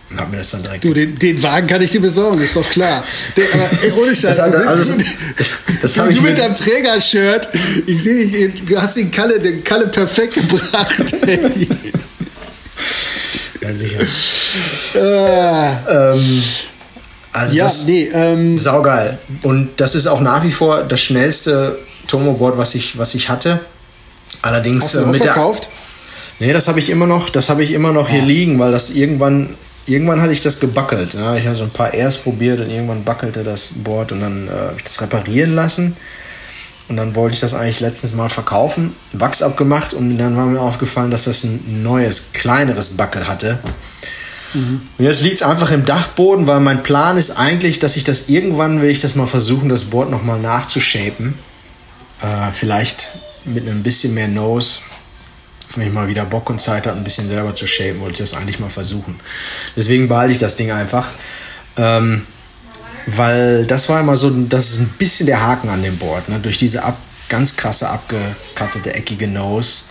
Und 0.09 0.19
hab 0.19 0.29
mir 0.29 0.37
das 0.37 0.51
dann 0.51 0.61
direkt. 0.61 0.83
Du, 0.83 0.93
den, 0.93 1.17
den 1.17 1.41
Wagen 1.41 1.67
kann 1.67 1.81
ich 1.81 1.91
dir 1.91 2.01
besorgen, 2.01 2.39
ist 2.39 2.55
doch 2.55 2.69
klar. 2.69 3.03
Der, 3.35 3.45
aber 3.53 3.69
ey, 3.81 3.91
ohne 3.93 4.15
Scheiß. 4.15 4.37
Das, 4.37 4.39
also, 4.39 4.57
also, 4.57 4.93
das, 5.37 5.47
das 5.81 5.93
du, 5.93 6.07
ich 6.07 6.21
mit 6.21 6.37
deinem 6.37 6.55
Träger-Shirt, 6.55 7.49
ich 7.87 8.03
sehe, 8.03 8.49
du 8.49 8.81
hast 8.81 8.95
den 8.95 9.09
Kalle, 9.09 9.39
den 9.39 9.63
Kalle 9.63 9.87
perfekt 9.87 10.35
gebracht. 10.35 10.95
Ja, 13.63 13.73
sicher. 13.73 14.01
Äh, 14.95 16.15
ähm, 16.15 16.43
also 17.31 17.55
ja, 17.55 17.63
das 17.63 17.85
nee, 17.85 18.09
ähm, 18.13 18.57
saugeil. 18.57 19.17
Und 19.43 19.79
das 19.79 19.95
ist 19.95 20.05
auch 20.05 20.19
nach 20.19 20.43
wie 20.43 20.51
vor 20.51 20.83
das 20.83 20.99
schnellste 20.99 21.79
Tomoboard, 22.07 22.57
was 22.57 22.75
ich, 22.75 22.97
was 22.97 23.15
ich 23.15 23.29
hatte. 23.29 23.59
Allerdings 24.41 24.85
Hast 24.85 24.95
du 24.95 24.99
äh, 24.99 25.05
mit 25.07 25.23
verkauft? 25.23 25.63
Der, 25.63 25.71
nee, 26.43 26.53
das 26.53 26.67
habe 26.67 26.79
ich 26.79 26.89
immer 26.89 27.07
noch, 27.07 27.29
das 27.29 27.49
habe 27.49 27.63
ich 27.63 27.71
immer 27.71 27.93
noch 27.93 28.09
ja. 28.09 28.15
hier 28.15 28.25
liegen, 28.25 28.59
weil 28.59 28.71
das 28.71 28.91
irgendwann 28.91 29.55
irgendwann 29.85 30.21
hatte 30.21 30.33
ich 30.33 30.41
das 30.41 30.59
gebackelt. 30.59 31.13
Ja. 31.13 31.35
Ich 31.35 31.45
habe 31.45 31.55
so 31.55 31.63
ein 31.63 31.69
paar 31.69 31.93
Airs 31.93 32.17
probiert 32.17 32.59
und 32.59 32.69
irgendwann 32.69 33.03
backelte 33.03 33.43
das 33.43 33.71
Board 33.83 34.11
und 34.11 34.21
dann 34.21 34.47
äh, 34.47 34.51
habe 34.51 34.75
ich 34.77 34.83
das 34.83 35.01
reparieren 35.01 35.55
lassen. 35.55 35.95
Und 36.89 36.97
dann 36.97 37.15
wollte 37.15 37.35
ich 37.35 37.39
das 37.39 37.53
eigentlich 37.53 37.79
letztens 37.79 38.13
mal 38.13 38.29
verkaufen, 38.29 38.93
Wachs 39.13 39.41
abgemacht 39.41 39.93
und 39.93 40.17
dann 40.17 40.35
war 40.35 40.45
mir 40.45 40.59
aufgefallen, 40.59 41.11
dass 41.11 41.25
das 41.25 41.43
ein 41.45 41.81
neues, 41.81 42.33
kleineres 42.33 42.97
Backel 42.97 43.25
hatte. 43.27 43.59
Mhm. 44.53 44.81
Und 44.97 45.05
jetzt 45.05 45.21
liegt 45.21 45.35
es 45.35 45.41
einfach 45.43 45.71
im 45.71 45.85
Dachboden, 45.85 46.45
weil 46.45 46.59
mein 46.59 46.83
Plan 46.83 47.17
ist 47.17 47.31
eigentlich, 47.31 47.79
dass 47.79 47.95
ich 47.95 48.03
das 48.03 48.27
irgendwann 48.29 48.81
will 48.81 48.89
ich 48.89 48.99
das 48.99 49.15
mal 49.15 49.25
versuchen, 49.25 49.69
das 49.69 49.85
Board 49.85 50.11
nochmal 50.11 50.39
nachzushapen. 50.39 51.35
Äh, 52.21 52.51
vielleicht 52.51 53.13
mit 53.45 53.67
einem 53.67 53.81
bisschen 53.81 54.13
mehr 54.13 54.27
Nose. 54.27 54.81
Wenn 55.75 55.87
ich 55.87 55.93
mal 55.93 56.07
wieder 56.07 56.25
Bock 56.25 56.49
und 56.49 56.59
Zeit 56.59 56.87
habe, 56.87 56.97
ein 56.97 57.03
bisschen 57.03 57.27
selber 57.27 57.55
zu 57.55 57.65
shapen, 57.67 57.99
wollte 57.99 58.13
ich 58.13 58.19
das 58.19 58.35
eigentlich 58.35 58.59
mal 58.59 58.69
versuchen. 58.69 59.15
Deswegen 59.75 60.07
behalte 60.07 60.33
ich 60.33 60.37
das 60.37 60.55
Ding 60.55 60.71
einfach. 60.71 61.09
Ähm, 61.77 62.21
weil 63.07 63.65
das 63.65 63.89
war 63.89 63.99
immer 63.99 64.15
so, 64.15 64.29
das 64.29 64.71
ist 64.71 64.79
ein 64.79 64.93
bisschen 64.97 65.25
der 65.25 65.41
Haken 65.41 65.69
an 65.69 65.83
dem 65.83 65.97
Board. 65.97 66.29
Ne? 66.29 66.39
Durch 66.39 66.57
diese 66.57 66.83
ab, 66.83 66.97
ganz 67.27 67.55
krasse 67.55 67.89
abgekattete, 67.89 68.93
eckige 68.93 69.27
Nose. 69.27 69.83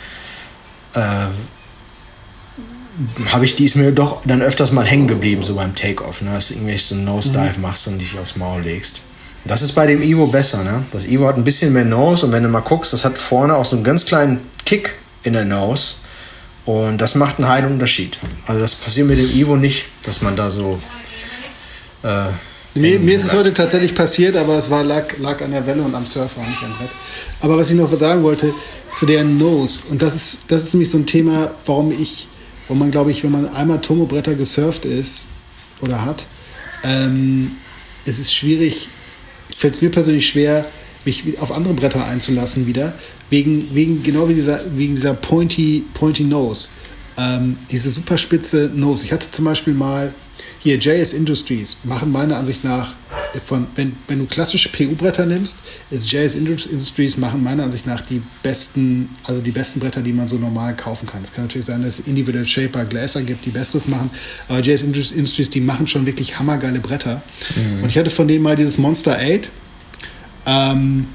Äh, 0.95 1.27
habe 3.27 3.45
ich, 3.45 3.57
die 3.57 3.65
ist 3.65 3.75
mir 3.75 3.91
doch 3.93 4.23
dann 4.25 4.43
öfters 4.43 4.71
mal 4.71 4.85
hängen 4.85 5.09
geblieben, 5.09 5.43
so 5.43 5.55
beim 5.55 5.75
Takeoff, 5.75 6.23
ne? 6.23 6.33
dass 6.35 6.49
du 6.49 6.55
irgendwie 6.55 6.77
so 6.79 6.95
einen 6.95 7.05
Nosedive 7.05 7.55
mhm. 7.57 7.63
machst 7.63 7.89
und 7.89 7.99
dich 7.99 8.19
aufs 8.19 8.37
Maul 8.37 8.63
legst. 8.63 9.01
Das 9.45 9.63
ist 9.63 9.73
bei 9.73 9.87
dem 9.87 10.03
Evo 10.03 10.29
besser, 10.29 10.63
ne? 10.63 10.85
Das 10.93 11.05
Evo 11.05 11.27
hat 11.27 11.37
ein 11.37 11.43
bisschen 11.43 11.73
mehr 11.73 11.85
Nose 11.85 12.27
und 12.27 12.33
wenn 12.33 12.45
du 12.45 12.49
mal 12.49 12.61
guckst, 12.61 12.93
das 12.93 13.05
hat 13.05 13.19
vorne 13.19 13.57
auch 13.57 13.65
so 13.65 13.75
einen 13.75 13.85
ganz 13.85 14.07
kleinen 14.07 14.41
Kick 14.65 14.95
in 15.23 15.33
der 15.33 15.45
Nose. 15.45 15.97
Und 16.65 16.99
das 16.99 17.15
macht 17.15 17.39
einen 17.39 17.49
heilen 17.49 17.73
Unterschied. 17.73 18.19
Also 18.47 18.61
das 18.61 18.75
passiert 18.75 19.09
mit 19.09 19.19
dem 19.19 19.31
Evo 19.31 19.57
nicht, 19.57 19.87
dass 20.03 20.23
man 20.23 20.37
da 20.37 20.51
so. 20.51 20.79
Äh, 22.03 22.27
mir, 22.75 22.99
mir 23.01 23.17
ist 23.17 23.25
es 23.25 23.35
heute 23.35 23.53
tatsächlich 23.53 23.95
passiert, 23.95 24.37
aber 24.37 24.57
es 24.57 24.71
war, 24.71 24.83
lag, 24.83 25.05
lag 25.19 25.43
an 25.43 25.51
der 25.51 25.67
Welle 25.67 25.83
und 25.83 25.95
am 25.95 26.07
Surfer, 26.07 26.41
nicht 26.41 26.63
am 26.63 26.73
Brett. 26.77 26.91
Aber 27.41 27.59
was 27.59 27.69
ich 27.71 27.77
noch 27.77 27.99
sagen 27.99 28.23
wollte, 28.23 28.55
zu 28.93 29.07
der 29.07 29.25
Nose, 29.25 29.83
und 29.91 30.01
das 30.01 30.15
ist, 30.15 30.39
das 30.49 30.63
ist 30.63 30.75
nämlich 30.75 30.91
so 30.91 30.99
ein 30.99 31.07
Thema, 31.07 31.51
warum 31.67 31.93
ich, 31.93 32.29
wo 32.69 32.75
man, 32.75 32.91
glaube 32.91 33.11
ich, 33.11 33.25
wenn 33.25 33.31
man 33.33 33.55
einmal 33.55 33.81
Tomobretter 33.81 34.35
gesurft 34.35 34.85
ist 34.85 35.29
oder 35.81 36.03
hat, 36.05 36.25
ähm, 36.85 37.51
es 38.07 38.19
ist 38.19 38.35
schwierig, 38.35 38.89
fällt 39.57 39.75
es 39.75 39.83
mir 39.83 39.91
persönlich 39.91 40.29
schwer, 40.29 40.65
mich 41.07 41.39
auf 41.41 41.53
andere 41.53 41.75
Bretter 41.75 42.05
einzulassen 42.05 42.67
wieder, 42.67 42.93
wegen, 43.31 43.75
wegen 43.75 44.03
genau 44.03 44.29
wie 44.29 44.35
dieser, 44.35 44.61
wegen 44.77 44.95
dieser 44.95 45.15
pointy, 45.15 45.85
pointy 45.95 46.25
Nose. 46.25 46.69
Ähm, 47.17 47.57
diese 47.71 47.91
super 47.91 48.17
spitze 48.17 48.71
Nose. 48.75 49.05
Ich 49.05 49.13
hatte 49.13 49.31
zum 49.31 49.45
Beispiel 49.45 49.75
mal 49.75 50.13
hier 50.61 50.77
JS 50.77 51.13
Industries, 51.13 51.79
machen 51.85 52.13
meiner 52.13 52.37
Ansicht 52.37 52.65
nach, 52.65 52.93
von, 53.45 53.67
wenn, 53.75 53.93
wenn 54.07 54.19
du 54.19 54.27
klassische 54.27 54.69
PU-Bretter 54.69 55.27
nimmst, 55.27 55.57
ist 55.91 56.11
JS 56.11 56.37
Industries 56.37 57.17
machen 57.17 57.43
meiner 57.43 57.65
Ansicht 57.65 57.87
nach 57.87 58.01
die 58.03 58.23
besten, 58.43 59.09
also 59.25 59.41
die 59.41 59.51
besten 59.51 59.81
Bretter, 59.81 60.03
die 60.03 60.13
man 60.13 60.29
so 60.29 60.37
normal 60.37 60.77
kaufen 60.77 61.07
kann. 61.07 61.23
Es 61.23 61.33
kann 61.33 61.45
natürlich 61.45 61.67
sein, 61.67 61.83
dass 61.83 61.99
es 61.99 62.07
Individual 62.07 62.47
Shaper 62.47 62.85
Gläser 62.85 63.23
gibt, 63.23 63.45
die 63.45 63.51
besseres 63.51 63.89
machen, 63.89 64.11
aber 64.49 64.61
JS 64.61 64.83
Industries, 64.83 65.51
die 65.51 65.61
machen 65.61 65.87
schon 65.87 66.07
wirklich 66.07 66.39
hammergeile 66.39 66.79
Bretter. 66.79 67.23
Mhm. 67.57 67.83
Und 67.83 67.89
ich 67.89 67.99
hatte 67.99 68.11
von 68.11 68.29
denen 68.29 68.43
mal 68.43 68.57
dieses 68.57 68.79
Monster 68.79 69.19
8 69.19 69.49
ähm, 70.47 71.07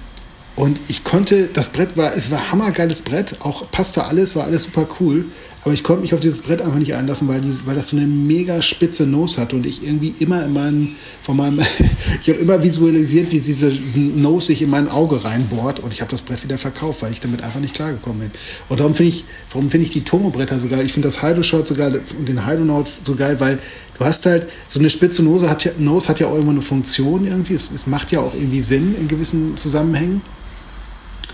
und 0.56 0.80
ich 0.88 1.04
konnte, 1.04 1.48
das 1.48 1.70
Brett 1.70 1.96
war, 1.98 2.16
es 2.16 2.32
war 2.32 2.52
hammergeiles 2.52 3.04
Brett, 3.04 3.38
auch 3.42 3.70
passte 3.70 4.06
alles, 4.06 4.36
war 4.36 4.46
alles 4.46 4.64
super 4.64 4.88
cool. 5.00 5.26
Aber 5.64 5.74
ich 5.74 5.84
konnte 5.84 6.04
mich 6.04 6.14
auf 6.14 6.20
dieses 6.20 6.42
Brett 6.42 6.62
einfach 6.62 6.78
nicht 6.78 6.94
einlassen, 6.94 7.28
weil, 7.28 7.42
die, 7.42 7.54
weil 7.66 7.76
das 7.76 7.90
so 7.90 7.98
eine 7.98 8.06
mega 8.06 8.62
spitze 8.62 9.06
Nose 9.06 9.42
hat 9.42 9.54
und 9.54 9.66
ich 9.66 9.84
irgendwie 9.84 10.14
immer 10.20 10.44
in 10.46 10.54
meinen, 10.54 10.96
von 11.22 11.36
meinem, 11.36 11.60
ich 12.22 12.30
habe 12.30 12.40
immer 12.40 12.64
visualisiert, 12.64 13.32
wie 13.32 13.40
diese 13.40 13.72
Nose 13.96 14.48
sich 14.48 14.62
in 14.62 14.70
mein 14.70 14.88
Auge 14.88 15.24
reinbohrt 15.24 15.80
und 15.80 15.92
ich 15.92 16.02
habe 16.02 16.12
das 16.12 16.22
Brett 16.22 16.44
wieder 16.44 16.58
verkauft, 16.58 17.02
weil 17.02 17.12
ich 17.12 17.20
damit 17.20 17.42
einfach 17.42 17.60
nicht 17.60 17.74
klargekommen 17.74 18.20
bin. 18.20 18.32
Und 18.70 18.80
darum 18.80 18.96
finde 18.96 19.10
ich, 19.10 19.26
warum 19.52 19.70
finde 19.70 19.86
ich 19.86 19.92
die 19.92 20.02
Tomo-Bretter 20.02 20.60
so 20.60 20.68
geil? 20.68 20.86
Ich 20.86 20.94
finde 20.94 21.08
das 21.08 21.22
Hydro-Shot 21.22 21.68
so 21.68 21.76
geil 21.76 22.02
und 22.18 22.30
den 22.30 22.46
Hydronaut 22.46 22.88
so 23.04 23.16
geil, 23.16 23.40
weil 23.40 23.60
du 23.98 24.06
hast 24.06 24.26
halt 24.26 24.48
so 24.68 24.80
eine 24.80 24.90
spitze 24.90 25.24
Nose 25.24 25.50
hat 25.50 25.66
ja, 25.66 25.72
Nose 25.80 26.08
hat 26.08 26.20
ja 26.20 26.28
auch 26.28 26.38
immer 26.38 26.52
eine 26.52 26.62
Funktion 26.62 27.26
irgendwie. 27.26 27.56
Es, 27.56 27.72
es 27.72 27.88
macht 27.88 28.12
ja 28.12 28.20
auch 28.20 28.34
irgendwie 28.34 28.62
Sinn 28.62 28.96
in 29.00 29.08
gewissen 29.08 29.58
Zusammenhängen. 29.58 30.22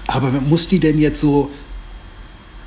Aber 0.08 0.32
muss 0.32 0.68
die 0.68 0.80
denn 0.80 1.00
jetzt 1.00 1.20
so 1.20 1.50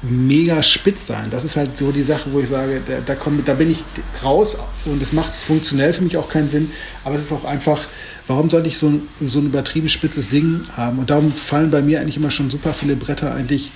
mega 0.09 0.62
spitz 0.62 1.07
sein? 1.07 1.29
Das 1.31 1.45
ist 1.45 1.57
halt 1.57 1.77
so 1.77 1.92
die 1.92 2.03
Sache, 2.03 2.33
wo 2.33 2.40
ich 2.40 2.49
sage, 2.49 2.81
da, 2.87 2.95
da, 3.05 3.14
komm, 3.14 3.42
da 3.45 3.55
bin 3.55 3.71
ich 3.71 3.83
raus 4.23 4.59
und 4.85 5.03
es 5.03 5.12
macht 5.12 5.35
funktionell 5.35 5.92
für 5.92 6.03
mich 6.03 6.16
auch 6.16 6.29
keinen 6.29 6.49
Sinn. 6.49 6.71
Aber 7.05 7.16
es 7.16 7.23
ist 7.23 7.33
auch 7.33 7.45
einfach, 7.45 7.85
warum 8.27 8.51
sollte 8.51 8.69
ich 8.69 8.79
so 8.79 8.88
ein, 8.88 9.03
so 9.27 9.38
ein 9.38 9.47
übertrieben 9.47 9.88
spitzes 9.88 10.29
Ding 10.29 10.61
haben? 10.77 10.99
Und 10.99 11.11
darum 11.11 11.33
fallen 11.33 11.71
bei 11.71 11.83
mir 11.83 12.01
eigentlich 12.01 12.16
immer 12.16 12.31
schon 12.31 12.51
super 12.51 12.73
viele 12.73 12.97
Bretter 12.97 13.35
eigentlich 13.35 13.73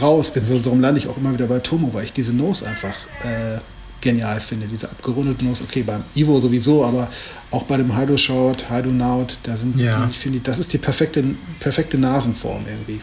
raus. 0.00 0.30
Beziehungsweise 0.30 0.64
darum 0.64 0.80
lande 0.80 1.00
ich 1.00 1.08
auch 1.08 1.16
immer 1.16 1.32
wieder 1.32 1.46
bei 1.46 1.58
Tomo, 1.58 1.92
weil 1.92 2.04
ich 2.04 2.12
diese 2.12 2.32
Nose 2.32 2.66
einfach 2.66 2.94
äh, 3.22 3.58
genial 4.00 4.40
finde. 4.40 4.66
Diese 4.66 4.90
abgerundete 4.90 5.44
Nose, 5.44 5.64
okay, 5.64 5.82
beim 5.82 6.02
Ivo 6.14 6.40
sowieso, 6.40 6.84
aber 6.84 7.08
auch 7.50 7.64
bei 7.64 7.76
dem 7.76 7.96
Hydro 7.96 8.16
Short, 8.16 8.70
Hydro 8.70 8.90
Naut, 8.90 9.38
da 9.42 9.56
sind, 9.56 9.78
ja. 9.78 10.04
die, 10.04 10.10
ich 10.10 10.18
finde, 10.18 10.40
das 10.40 10.58
ist 10.58 10.72
die 10.72 10.78
perfekte, 10.78 11.22
perfekte 11.58 11.98
Nasenform 11.98 12.64
irgendwie. 12.68 13.00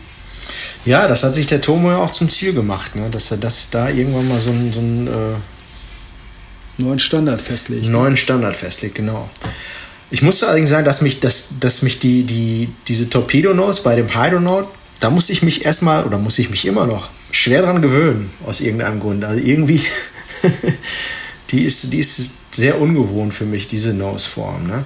Ja, 0.86 1.08
das 1.08 1.24
hat 1.24 1.36
sich 1.36 1.48
der 1.48 1.62
Tomo 1.62 1.92
ja 1.92 1.98
auch 1.98 2.12
zum 2.12 2.30
Ziel 2.30 2.54
gemacht, 2.54 2.96
ne? 2.96 3.10
dass 3.10 3.32
er 3.32 3.38
das 3.38 3.70
da 3.70 3.90
irgendwann 3.90 4.28
mal 4.28 4.40
so 4.40 4.52
einen, 4.52 4.72
so 4.72 4.80
einen 4.80 5.08
äh, 5.08 6.82
neuen 6.82 7.00
Standard 7.00 7.42
festlegt. 7.42 7.86
Neuen 7.88 8.18
Standard 8.18 8.56
festlegt, 8.56 8.96
genau. 8.96 9.30
Ich 10.10 10.22
musste 10.22 10.48
allerdings 10.48 10.70
sagen, 10.70 10.86
dass 10.86 11.02
mich, 11.02 11.20
dass, 11.20 11.50
dass 11.60 11.82
mich 11.82 12.00
die, 12.00 12.24
die, 12.24 12.70
diese 12.88 13.10
Torpedo-Nose 13.10 13.82
bei 13.84 13.96
dem 13.96 14.16
Hydro 14.16 14.40
Note, 14.40 14.70
da 15.00 15.10
muss 15.10 15.30
ich 15.30 15.44
mich 15.44 15.66
erstmal, 15.66 16.06
oder 16.06 16.18
muss 16.18 16.40
ich 16.40 16.50
mich 16.50 16.66
immer 16.66 16.88
noch 16.88 17.10
schwer 17.32 17.62
dran 17.62 17.82
gewöhnen, 17.82 18.32
aus 18.46 18.62
irgendeinem 18.62 19.00
Grund. 19.00 19.26
Also 19.26 19.44
irgendwie 19.44 19.82
die, 21.52 21.66
ist, 21.66 21.92
die 21.92 22.00
ist 22.00 22.28
sehr 22.52 22.80
ungewohnt 22.80 23.34
für 23.34 23.46
mich, 23.46 23.68
diese 23.68 23.94
Nose-Form. 23.94 24.68
Ne? 24.68 24.86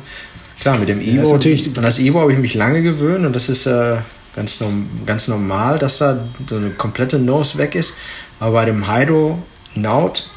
Klar, 0.59 0.79
mit 0.79 0.89
dem 0.89 1.01
Evo, 1.01 1.37
ja, 1.37 1.55
an 1.75 1.83
das 1.83 1.99
Evo 1.99 2.21
habe 2.21 2.33
ich 2.33 2.39
mich 2.39 2.55
lange 2.55 2.81
gewöhnt 2.81 3.25
und 3.25 3.35
das 3.35 3.49
ist 3.49 3.67
äh, 3.67 3.97
ganz, 4.35 4.59
ganz 5.05 5.27
normal, 5.27 5.79
dass 5.79 5.97
da 5.97 6.19
so 6.47 6.57
eine 6.57 6.71
komplette 6.71 7.19
Nose 7.19 7.57
weg 7.57 7.75
ist. 7.75 7.95
Aber 8.39 8.53
bei 8.53 8.65
dem 8.65 8.87
Hydro 8.91 9.41
Naut, 9.75 10.29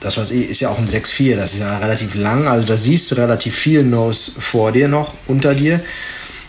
das 0.00 0.16
was 0.16 0.30
ist 0.30 0.60
ja 0.60 0.70
auch 0.70 0.78
ein 0.78 0.88
6.4, 0.88 1.36
das 1.36 1.52
ist 1.54 1.60
ja 1.60 1.78
relativ 1.78 2.14
lang, 2.14 2.48
also 2.48 2.66
da 2.66 2.76
siehst 2.76 3.10
du 3.10 3.16
relativ 3.16 3.54
viel 3.54 3.82
Nose 3.82 4.32
vor 4.40 4.72
dir 4.72 4.88
noch, 4.88 5.14
unter 5.26 5.54
dir 5.54 5.80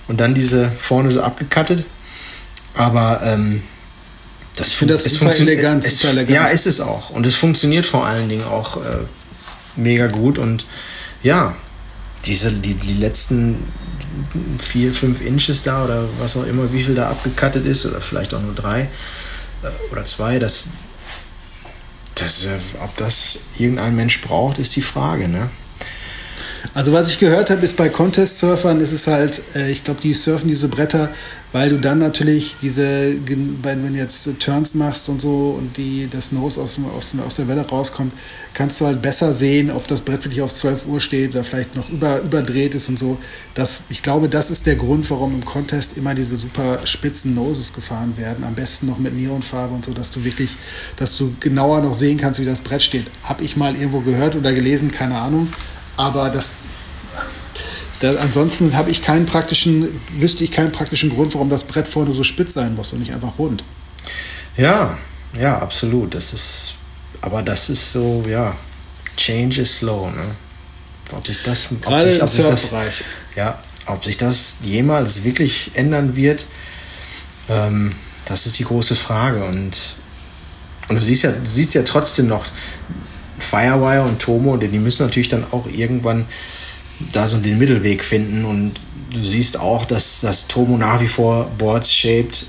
und 0.08 0.20
dann 0.20 0.34
diese 0.34 0.72
vorne 0.72 1.12
so 1.12 1.22
abgekattet. 1.22 1.86
Aber 2.74 3.22
ähm, 3.24 3.62
das, 4.56 4.68
ich 4.68 4.76
finde 4.76 4.94
das 4.94 5.06
es 5.06 5.14
super 5.14 5.36
elegant, 5.36 5.86
es, 5.86 6.04
elegant. 6.04 6.30
Ja, 6.30 6.46
ist 6.46 6.68
es 6.68 6.80
auch. 6.80 7.10
Und 7.10 7.26
es 7.26 7.36
funktioniert 7.36 7.86
vor 7.86 8.06
allen 8.06 8.30
Dingen 8.30 8.44
auch 8.44 8.78
äh, 8.78 8.98
mega 9.76 10.08
gut. 10.08 10.38
Und 10.38 10.66
ja, 11.24 11.56
diese, 12.26 12.52
die, 12.52 12.76
die 12.76 12.94
letzten 12.94 13.56
vier, 14.58 14.94
fünf 14.94 15.22
Inches 15.22 15.64
da 15.64 15.86
oder 15.86 16.08
was 16.20 16.38
auch 16.38 16.46
immer, 16.46 16.72
wie 16.74 16.84
viel 16.84 16.96
da 16.96 17.10
abgekattet 17.10 17.66
ist, 17.66 17.86
oder 17.86 18.02
vielleicht 18.02 18.34
auch 18.34 18.42
nur 18.42 18.56
drei 18.56 18.90
äh, 19.64 19.92
oder 19.92 20.06
zwei, 20.06 20.40
das, 20.40 20.68
das, 22.16 22.50
ob 22.84 22.96
das 22.98 23.42
irgendein 23.58 23.96
Mensch 23.96 24.22
braucht, 24.22 24.60
ist 24.60 24.76
die 24.76 24.82
Frage, 24.82 25.28
ne? 25.28 25.50
Also 26.74 26.94
was 26.94 27.10
ich 27.10 27.20
gehört 27.20 27.50
habe, 27.50 27.66
ist 27.66 27.76
bei 27.76 27.90
Contest-Surfern 27.90 28.80
ist 28.80 28.94
es 28.94 29.06
halt, 29.06 29.42
äh, 29.56 29.70
ich 29.70 29.84
glaube, 29.84 30.00
die 30.00 30.14
surfen 30.14 30.48
diese 30.48 30.70
Bretter, 30.70 31.10
weil 31.52 31.70
du 31.70 31.78
dann 31.78 31.98
natürlich 31.98 32.56
diese, 32.62 33.14
wenn 33.26 33.94
du 33.94 34.00
jetzt 34.00 34.40
Turns 34.40 34.74
machst 34.74 35.10
und 35.10 35.20
so 35.20 35.58
und 35.60 35.76
die, 35.76 36.08
das 36.10 36.32
Nose 36.32 36.62
aus, 36.62 36.80
aus, 36.96 37.14
aus 37.26 37.36
der 37.36 37.50
Welle 37.50 37.68
rauskommt, 37.68 38.14
kannst 38.54 38.80
du 38.80 38.86
halt 38.86 39.02
besser 39.02 39.34
sehen, 39.34 39.70
ob 39.70 39.86
das 39.88 40.02
Brett 40.02 40.24
wirklich 40.24 40.42
auf 40.42 40.54
12 40.54 40.86
Uhr 40.86 41.02
steht 41.02 41.32
oder 41.32 41.44
vielleicht 41.44 41.76
noch 41.76 41.90
über, 41.90 42.22
überdreht 42.22 42.74
ist 42.74 42.88
und 42.88 42.98
so. 42.98 43.18
Das, 43.54 43.84
ich 43.90 44.02
glaube, 44.02 44.30
das 44.30 44.50
ist 44.50 44.66
der 44.66 44.78
Grund, 44.78 45.10
warum 45.10 45.34
im 45.34 45.44
Contest 45.44 45.98
immer 45.98 46.16
diese 46.16 46.38
super 46.38 46.80
spitzen 46.86 47.36
Noses 47.36 47.74
gefahren 47.74 48.16
werden. 48.16 48.46
Am 48.46 48.56
besten 48.56 48.88
noch 48.88 48.98
mit 48.98 49.14
Neonfarbe 49.14 49.74
und 49.74 49.84
so, 49.84 49.92
dass 49.92 50.12
du 50.12 50.24
wirklich, 50.24 50.52
dass 50.96 51.18
du 51.18 51.36
genauer 51.42 51.82
noch 51.82 51.94
sehen 51.94 52.16
kannst, 52.16 52.40
wie 52.40 52.46
das 52.46 52.62
Brett 52.62 52.82
steht. 52.82 53.08
Habe 53.24 53.44
ich 53.44 53.58
mal 53.58 53.76
irgendwo 53.76 54.00
gehört 54.00 54.38
oder 54.38 54.54
gelesen, 54.54 54.90
keine 54.90 55.18
Ahnung. 55.18 55.50
Aber 55.98 56.30
das, 56.30 56.58
das 58.00 58.18
ansonsten 58.18 58.76
habe 58.76 58.90
ich 58.90 59.02
keinen 59.02 59.26
praktischen, 59.26 59.88
wüsste 60.18 60.44
ich 60.44 60.52
keinen 60.52 60.72
praktischen 60.72 61.10
Grund, 61.10 61.34
warum 61.34 61.50
das 61.50 61.64
Brett 61.64 61.88
vorne 61.88 62.12
so 62.14 62.24
spitz 62.24 62.54
sein 62.54 62.76
muss 62.76 62.94
und 62.94 63.00
nicht 63.00 63.14
einfach 63.14 63.38
rund. 63.38 63.64
Ja, 64.58 64.98
ja, 65.40 65.60
absolut. 65.60 66.14
Das 66.14 66.34
ist, 66.34 66.76
aber 67.22 67.44
das 67.44 67.70
ist 67.70 67.94
so, 67.94 68.24
ja, 68.28 68.56
Change 69.18 69.62
is 69.62 69.78
slow, 69.78 70.10
ne? 70.12 70.24
Ob 71.14 71.28
sich 71.28 71.44
das, 71.44 71.68
Gerade 71.82 72.22
ob 72.22 72.30
sich, 72.30 72.46
ob 72.46 72.58
sich 72.58 72.72
das, 72.72 73.04
ja, 73.36 73.60
ob 73.86 74.06
sich 74.06 74.18
das 74.18 74.58
jemals 74.64 75.24
wirklich 75.24 75.72
ändern 75.74 76.16
wird, 76.16 76.46
ähm, 77.50 77.92
das 78.26 78.46
ist 78.46 78.60
die 78.60 78.64
große 78.64 78.96
Frage. 78.96 79.44
Und, 79.44 79.96
und 80.88 80.96
du 80.96 81.02
siehst 81.02 81.24
ja, 81.24 81.32
du 81.32 81.46
siehst 81.46 81.74
ja 81.74 81.84
trotzdem 81.84 82.28
noch, 82.28 82.46
Firewire 83.52 84.04
und 84.04 84.20
Tomo, 84.20 84.56
die 84.56 84.80
müssen 84.80 85.06
natürlich 85.06 85.28
dann 85.28 85.44
auch 85.52 85.68
irgendwann 85.68 86.26
da 87.12 87.28
so 87.28 87.38
den 87.38 87.58
Mittelweg 87.58 88.02
finden. 88.02 88.46
Und 88.46 88.80
du 89.14 89.20
siehst 89.22 89.60
auch, 89.60 89.84
dass 89.84 90.22
das 90.22 90.48
Tomo 90.48 90.78
nach 90.78 91.02
wie 91.02 91.08
vor 91.08 91.52
Boards 91.58 91.94
shaped 91.94 92.46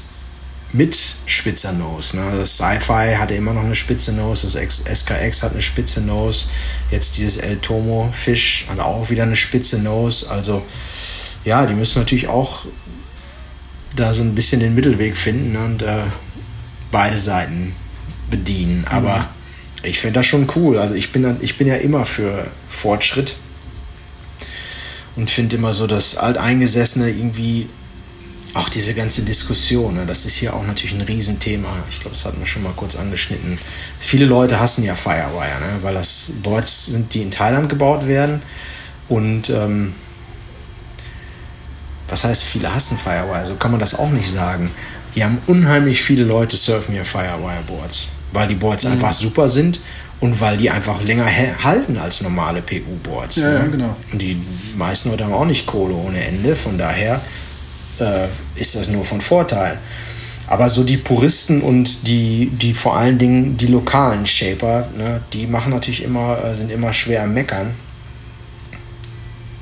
mit 0.72 0.96
spitzer 1.26 1.72
Nose. 1.72 2.16
Ne? 2.16 2.22
Das 2.38 2.56
Sci-Fi 2.56 3.16
hatte 3.18 3.34
immer 3.34 3.52
noch 3.52 3.64
eine 3.64 3.74
spitze 3.74 4.12
Nose, 4.12 4.46
das 4.46 4.54
SKX 4.54 5.42
hat 5.42 5.52
eine 5.52 5.60
spitze 5.60 6.00
Nose. 6.02 6.46
Jetzt 6.92 7.18
dieses 7.18 7.38
El 7.38 7.56
Tomo 7.56 8.08
Fisch 8.12 8.66
hat 8.70 8.78
auch 8.78 9.10
wieder 9.10 9.24
eine 9.24 9.36
spitze 9.36 9.80
Nose. 9.80 10.30
Also 10.30 10.62
ja, 11.44 11.66
die 11.66 11.74
müssen 11.74 11.98
natürlich 11.98 12.28
auch 12.28 12.64
da 13.96 14.14
so 14.14 14.22
ein 14.22 14.36
bisschen 14.36 14.60
den 14.60 14.76
Mittelweg 14.76 15.16
finden 15.16 15.56
und 15.56 15.82
äh, 15.82 16.04
beide 16.92 17.18
Seiten 17.18 17.74
bedienen. 18.30 18.86
Aber 18.88 19.18
mhm 19.18 19.41
ich 19.82 19.98
finde 19.98 20.20
das 20.20 20.26
schon 20.26 20.46
cool. 20.56 20.78
Also 20.78 20.94
ich 20.94 21.12
bin, 21.12 21.36
ich 21.40 21.58
bin 21.58 21.66
ja 21.66 21.76
immer 21.76 22.04
für 22.04 22.46
Fortschritt 22.68 23.36
und 25.16 25.30
finde 25.30 25.56
immer 25.56 25.74
so, 25.74 25.86
dass 25.86 26.16
Alteingesessene 26.16 27.10
irgendwie 27.10 27.68
auch 28.54 28.68
diese 28.68 28.92
ganze 28.94 29.22
Diskussion, 29.22 29.94
ne, 29.94 30.04
das 30.06 30.26
ist 30.26 30.34
hier 30.34 30.54
auch 30.54 30.66
natürlich 30.66 30.94
ein 30.94 31.00
Riesenthema. 31.00 31.68
Ich 31.88 32.00
glaube, 32.00 32.14
das 32.14 32.26
hatten 32.26 32.38
wir 32.38 32.46
schon 32.46 32.62
mal 32.62 32.72
kurz 32.76 32.96
angeschnitten. 32.96 33.58
Viele 33.98 34.26
Leute 34.26 34.60
hassen 34.60 34.84
ja 34.84 34.94
Firewire, 34.94 35.60
ne, 35.60 35.82
weil 35.82 35.94
das 35.94 36.32
Boards 36.42 36.86
sind, 36.86 37.14
die 37.14 37.22
in 37.22 37.30
Thailand 37.30 37.68
gebaut 37.68 38.06
werden. 38.06 38.42
Und 39.08 39.48
ähm, 39.48 39.94
was 42.08 42.24
heißt, 42.24 42.44
viele 42.44 42.74
hassen 42.74 42.98
Firewire? 42.98 43.46
So 43.46 43.54
kann 43.54 43.70
man 43.70 43.80
das 43.80 43.98
auch 43.98 44.10
nicht 44.10 44.30
sagen. 44.30 44.70
Hier 45.14 45.24
haben 45.24 45.38
unheimlich 45.46 46.02
viele 46.02 46.24
Leute 46.24 46.56
surfen 46.58 46.94
hier 46.94 47.06
Firewire-Boards, 47.06 48.08
weil 48.32 48.48
die 48.48 48.54
Boards 48.54 48.84
mhm. 48.84 48.92
einfach 48.92 49.12
super 49.12 49.48
sind 49.48 49.80
und 50.20 50.40
weil 50.40 50.56
die 50.56 50.70
einfach 50.70 51.02
länger 51.02 51.26
halten 51.26 51.98
als 51.98 52.22
normale 52.22 52.62
PU-Boards. 52.62 53.36
Ja, 53.36 53.48
ne? 53.48 53.54
ja, 53.54 53.66
genau. 53.66 53.96
Und 54.12 54.22
die 54.22 54.40
meisten 54.76 55.10
Leute 55.10 55.24
haben 55.24 55.34
auch 55.34 55.44
nicht 55.44 55.66
Kohle 55.66 55.94
ohne 55.94 56.24
Ende, 56.24 56.54
von 56.54 56.78
daher 56.78 57.20
äh, 57.98 58.26
ist 58.54 58.74
das 58.74 58.88
nur 58.88 59.04
von 59.04 59.20
Vorteil. 59.20 59.78
Aber 60.46 60.68
so 60.68 60.84
die 60.84 60.96
Puristen 60.96 61.62
und 61.62 62.06
die, 62.06 62.50
die 62.50 62.74
vor 62.74 62.96
allen 62.96 63.18
Dingen 63.18 63.56
die 63.56 63.68
lokalen 63.68 64.26
Shaper, 64.26 64.88
ne, 64.96 65.22
die 65.32 65.46
machen 65.46 65.72
natürlich 65.72 66.02
immer, 66.02 66.44
äh, 66.44 66.54
sind 66.54 66.70
immer 66.70 66.92
schwer 66.92 67.24
am 67.24 67.34
Meckern. 67.34 67.74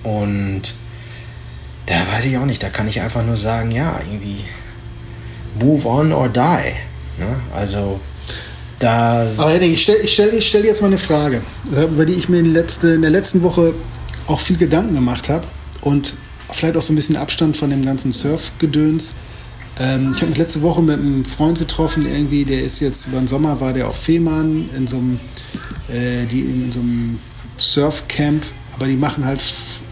Und 0.02 0.62
da 1.86 1.94
weiß 2.12 2.24
ich 2.26 2.36
auch 2.38 2.46
nicht, 2.46 2.62
da 2.62 2.70
kann 2.70 2.88
ich 2.88 3.00
einfach 3.00 3.24
nur 3.24 3.36
sagen, 3.36 3.70
ja, 3.70 3.98
irgendwie 4.10 4.44
move 5.58 5.86
on 5.86 6.12
or 6.12 6.28
die. 6.28 6.72
Ne? 7.18 7.36
Also 7.54 8.00
da. 8.80 9.26
Aber 9.38 9.50
Henning, 9.50 9.72
ich 9.72 9.82
stelle 9.82 10.08
stell, 10.08 10.42
stell 10.42 10.64
jetzt 10.64 10.80
mal 10.80 10.88
eine 10.88 10.98
Frage, 10.98 11.40
über 11.70 12.04
die 12.04 12.14
ich 12.14 12.28
mir 12.28 12.38
in, 12.38 12.52
letzte, 12.52 12.88
in 12.88 13.02
der 13.02 13.10
letzten 13.10 13.42
Woche 13.42 13.74
auch 14.26 14.40
viel 14.40 14.56
Gedanken 14.56 14.94
gemacht 14.94 15.28
habe 15.28 15.46
und 15.82 16.14
vielleicht 16.50 16.76
auch 16.76 16.82
so 16.82 16.92
ein 16.92 16.96
bisschen 16.96 17.16
Abstand 17.16 17.56
von 17.56 17.70
dem 17.70 17.84
ganzen 17.84 18.12
Surfgedöns. 18.12 19.14
Ähm, 19.78 20.12
ich 20.14 20.20
habe 20.20 20.30
mich 20.30 20.38
letzte 20.38 20.62
Woche 20.62 20.82
mit 20.82 20.98
einem 20.98 21.24
Freund 21.24 21.58
getroffen, 21.58 22.06
irgendwie, 22.06 22.44
der 22.44 22.62
ist 22.62 22.80
jetzt 22.80 23.06
über 23.06 23.18
den 23.18 23.28
Sommer 23.28 23.60
war 23.60 23.72
der 23.72 23.88
auf 23.88 23.96
Fehmarn 23.96 24.68
in 24.76 24.86
so 24.86 24.96
einem, 24.96 25.20
äh, 25.88 26.26
die 26.26 26.40
in 26.40 26.72
so 26.72 26.80
einem 26.80 27.18
Surfcamp, 27.56 28.42
aber 28.74 28.86
die 28.86 28.96
machen 28.96 29.24
halt 29.24 29.42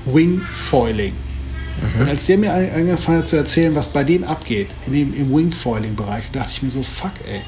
Wingfoiling. 0.07 1.12
Mhm. 1.12 2.01
Und 2.01 2.09
als 2.09 2.27
der 2.27 2.38
mir 2.38 2.53
angefangen 2.53 3.18
hat 3.18 3.29
zu 3.29 3.37
erzählen, 3.37 3.74
was 3.74 3.88
bei 3.88 4.03
denen 4.03 4.24
abgeht, 4.24 4.68
in 4.87 4.92
dem, 4.92 5.14
im 5.14 5.35
Wingfoiling-Bereich, 5.35 6.31
dachte 6.33 6.51
ich 6.53 6.62
mir 6.62 6.70
so, 6.70 6.83
fuck 6.83 7.12
ey. 7.31 7.40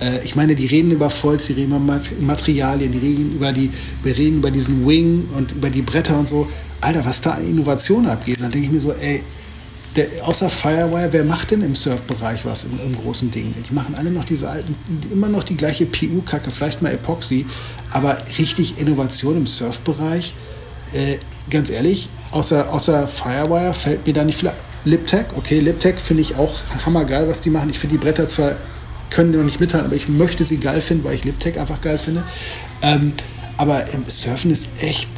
Äh, 0.00 0.24
ich 0.24 0.36
meine, 0.36 0.54
die 0.54 0.66
reden 0.66 0.90
über 0.90 1.10
Volz, 1.10 1.46
die 1.46 1.54
reden 1.54 1.76
über 1.76 2.00
Materialien, 2.20 2.92
die 2.92 2.98
reden 2.98 3.34
über 3.36 3.52
die, 3.52 3.70
wir 4.02 4.16
reden 4.16 4.38
über 4.38 4.50
diesen 4.50 4.86
Wing 4.86 5.28
und 5.36 5.52
über 5.52 5.70
die 5.70 5.82
Bretter 5.82 6.18
und 6.18 6.28
so. 6.28 6.48
Alter, 6.80 7.04
was 7.04 7.20
da 7.20 7.32
an 7.32 7.48
Innovation 7.48 8.06
abgeht. 8.06 8.40
dann 8.40 8.50
denke 8.50 8.66
ich 8.66 8.72
mir 8.72 8.80
so, 8.80 8.92
ey, 8.92 9.22
der, 9.96 10.06
außer 10.22 10.50
Firewire, 10.50 11.12
wer 11.12 11.24
macht 11.24 11.52
denn 11.52 11.62
im 11.62 11.74
Surfbereich 11.74 12.44
was 12.44 12.64
im, 12.64 12.78
im, 12.84 12.96
großen 12.96 13.30
Ding? 13.30 13.54
Die 13.68 13.74
machen 13.74 13.94
alle 13.94 14.10
noch 14.10 14.24
diese 14.24 14.48
alten, 14.48 14.74
immer 15.10 15.28
noch 15.28 15.44
die 15.44 15.56
gleiche 15.56 15.86
PU-Kacke, 15.86 16.50
vielleicht 16.50 16.82
mal 16.82 16.92
Epoxy, 16.92 17.46
aber 17.90 18.18
richtig 18.38 18.80
Innovation 18.80 19.36
im 19.36 19.46
Surfbereich, 19.46 20.34
äh, 20.92 21.16
ganz 21.48 21.70
ehrlich, 21.70 22.08
außer, 22.32 22.72
außer 22.72 23.06
Firewire 23.06 23.72
fällt 23.72 24.06
mir 24.06 24.12
da 24.12 24.24
nicht 24.24 24.38
viel. 24.38 24.50
Liptech, 24.84 25.26
okay, 25.36 25.60
Liptech 25.60 25.96
finde 25.96 26.22
ich 26.22 26.36
auch 26.36 26.52
hammergeil, 26.84 27.26
was 27.26 27.40
die 27.40 27.48
machen. 27.48 27.70
Ich 27.70 27.78
finde 27.78 27.96
die 27.96 28.04
Bretter 28.04 28.28
zwar 28.28 28.54
können 29.14 29.30
noch 29.30 29.44
nicht 29.44 29.60
mithalten, 29.60 29.86
aber 29.86 29.96
ich 29.96 30.08
möchte 30.08 30.44
sie 30.44 30.58
geil 30.58 30.80
finden, 30.80 31.04
weil 31.04 31.14
ich 31.14 31.24
Liptech 31.24 31.58
einfach 31.58 31.80
geil 31.80 31.98
finde. 31.98 32.22
Ähm, 32.82 33.12
aber 33.56 33.88
im 33.92 34.04
Surfen 34.06 34.50
ist 34.50 34.82
echt 34.82 35.08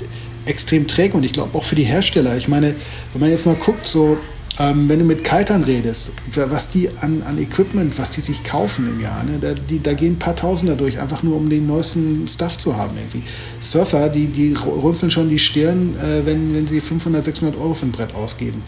extrem 0.45 0.87
träge 0.87 1.17
und 1.17 1.25
ich 1.25 1.33
glaube 1.33 1.57
auch 1.59 1.65
für 1.65 1.77
die 1.77 1.85
Hersteller. 1.85 2.37
Ich 2.37 2.47
meine, 2.47 2.75
wenn 3.13 3.21
man 3.21 3.31
jetzt 3.31 3.47
mal 3.47 3.55
guckt, 3.55 3.87
so 3.87 4.19
ähm, 4.59 4.89
wenn 4.89 4.99
du 4.99 5.05
mit 5.05 5.23
Kitern 5.23 5.65
redest, 5.65 6.13
was 6.35 6.69
die 6.69 6.89
an, 7.01 7.23
an 7.27 7.39
Equipment, 7.39 7.99
was 7.99 8.11
die 8.11 8.21
sich 8.21 8.43
kaufen 8.43 8.89
im 8.89 9.01
Jahr, 9.01 9.23
ne, 9.25 9.39
da, 9.41 9.53
die, 9.53 9.83
da 9.83 9.93
gehen 9.93 10.15
ein 10.15 10.19
paar 10.19 10.37
Tausender 10.37 10.77
durch, 10.77 10.99
einfach 10.99 11.23
nur 11.23 11.37
um 11.37 11.51
den 11.51 11.67
neuesten 11.67 12.27
Stuff 12.27 12.57
zu 12.57 12.77
haben 12.77 12.97
irgendwie. 12.97 13.23
Surfer, 13.61 14.09
die, 14.09 14.27
die 14.27 14.55
runzeln 14.55 15.11
schon 15.11 15.29
die 15.29 15.39
Stirn, 15.39 15.95
äh, 15.97 16.25
wenn, 16.25 16.55
wenn 16.55 16.67
sie 16.67 16.81
500, 16.81 17.25
600 17.25 17.57
Euro 17.61 17.75
für 17.75 17.87
ein 17.87 17.93
Brett 17.93 18.15
ausgeben. 18.15 18.63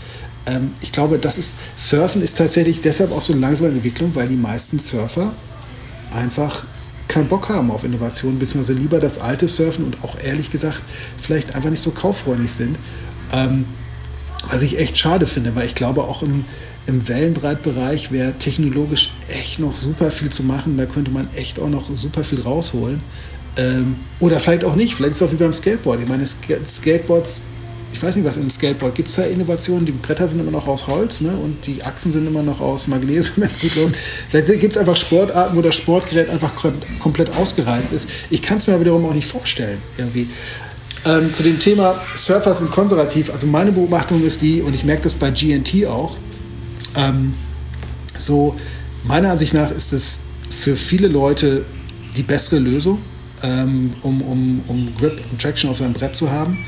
Ähm, 0.49 0.73
ich 0.81 0.93
glaube, 0.93 1.19
das 1.19 1.39
ist, 1.39 1.57
Surfen 1.77 2.23
ist 2.23 2.39
tatsächlich 2.39 2.81
deshalb 2.81 3.13
auch 3.13 3.23
so 3.23 3.33
eine 3.33 3.43
langsame 3.43 3.69
Entwicklung, 3.69 4.15
weil 4.15 4.29
die 4.29 4.37
meisten 4.37 4.79
Surfer 4.79 5.33
einfach 6.13 6.65
keinen 7.07 7.29
Bock 7.29 7.49
haben 7.49 7.71
auf 7.71 7.85
Innovation, 7.85 8.39
beziehungsweise 8.39 8.79
lieber 8.79 8.99
das 8.99 9.21
alte 9.21 9.49
Surfen 9.49 9.85
und 9.85 10.03
auch 10.03 10.19
ehrlich 10.21 10.51
gesagt 10.51 10.83
vielleicht 11.21 11.55
einfach 11.55 11.71
nicht 11.71 11.83
so 11.83 11.91
kauffreundlich 11.91 12.53
sind. 12.53 12.77
Ähm, 13.33 13.65
was 14.51 14.63
ich 14.63 14.79
echt 14.79 14.97
schade 14.97 15.27
finde, 15.27 15.55
weil 15.55 15.67
ich 15.67 15.75
glaube, 15.75 16.05
auch 16.05 16.23
im, 16.23 16.45
im 16.87 17.07
Wellenbreitbereich 17.09 18.13
wäre 18.13 18.35
technologisch 18.35 19.13
echt 19.29 19.59
noch 19.59 19.77
super 19.77 20.11
viel 20.11 20.31
zu 20.31 20.43
machen. 20.43 20.77
Da 20.79 20.87
könnte 20.87 21.11
man 21.11 21.29
echt 21.35 21.59
auch 21.59 21.69
noch 21.69 21.95
super 21.95 22.25
viel 22.25 22.41
rausholen. 22.41 23.01
Ähm, 23.57 23.97
oder 24.21 24.39
vielleicht 24.39 24.65
auch 24.65 24.77
nicht. 24.77 24.95
Vielleicht 24.95 25.13
ist 25.13 25.21
es 25.21 25.29
auch 25.29 25.33
wie 25.33 25.37
beim 25.37 25.53
Skateboard. 25.53 26.01
Ich 26.01 26.09
meine, 26.09 26.25
Skateboards, 26.27 27.43
ich 27.93 28.03
weiß 28.03 28.17
nicht, 28.17 28.25
was 28.25 28.37
im 28.37 28.51
Skateboard 28.51 28.95
gibt 28.95 29.09
es 29.09 29.17
da 29.17 29.23
Innovationen. 29.23 29.85
Die 29.85 29.93
Bretter 29.93 30.29
sind 30.29 30.41
immer 30.41 30.51
noch 30.51 30.67
aus 30.67 30.87
Holz 30.87 31.21
ne? 31.21 31.31
und 31.31 31.67
die 31.67 31.83
Achsen 31.83 32.13
sind 32.13 32.27
immer 32.27 32.43
noch 32.43 32.61
aus 32.61 32.87
Magnesium, 32.87 33.37
wenn 33.37 33.49
es 33.49 33.61
gut 33.61 33.75
läuft. 33.77 33.95
Vielleicht 34.31 34.61
gibt 34.61 34.75
es 34.75 34.77
einfach 34.77 34.97
Sportarten, 34.97 35.57
wo 35.57 35.63
das 35.63 35.75
Sportgerät 35.75 36.29
einfach 36.31 36.53
komplett 36.99 37.35
ausgereizt 37.35 37.93
ist. 37.93 38.09
Ich 38.31 38.43
kann 38.43 38.59
es 38.59 38.67
mir 38.67 38.75
aber 38.75 38.83
wiederum 38.83 39.05
auch 39.07 39.15
nicht 39.15 39.27
vorstellen. 39.27 39.79
Irgendwie. 39.97 40.29
Ähm, 41.05 41.33
zu 41.33 41.43
dem 41.43 41.59
Thema 41.59 42.01
Surfer 42.15 42.55
sind 42.55 42.71
konservativ. 42.71 43.33
Also 43.33 43.47
meine 43.47 43.73
Beobachtung 43.73 44.23
ist 44.23 44.43
die, 44.43 44.61
und 44.63 44.75
ich 44.75 44.85
merke 44.85 45.03
das 45.03 45.15
bei 45.15 45.31
GNT 45.31 45.87
auch, 45.87 46.17
ähm, 46.97 47.35
so 48.17 48.57
meiner 49.05 49.31
Ansicht 49.31 49.55
nach 49.55 49.71
ist 49.71 49.93
es 49.93 50.19
für 50.51 50.77
viele 50.77 51.09
Leute 51.09 51.65
die 52.17 52.23
bessere 52.23 52.59
Lösung, 52.59 52.99
ähm, 53.43 53.93
um, 54.03 54.21
um, 54.23 54.61
um 54.67 54.89
Grip 54.99 55.21
und 55.31 55.41
Traction 55.41 55.71
auf 55.71 55.79
seinem 55.79 55.93
Brett 55.93 56.17
zu 56.17 56.31
haben. 56.31 56.59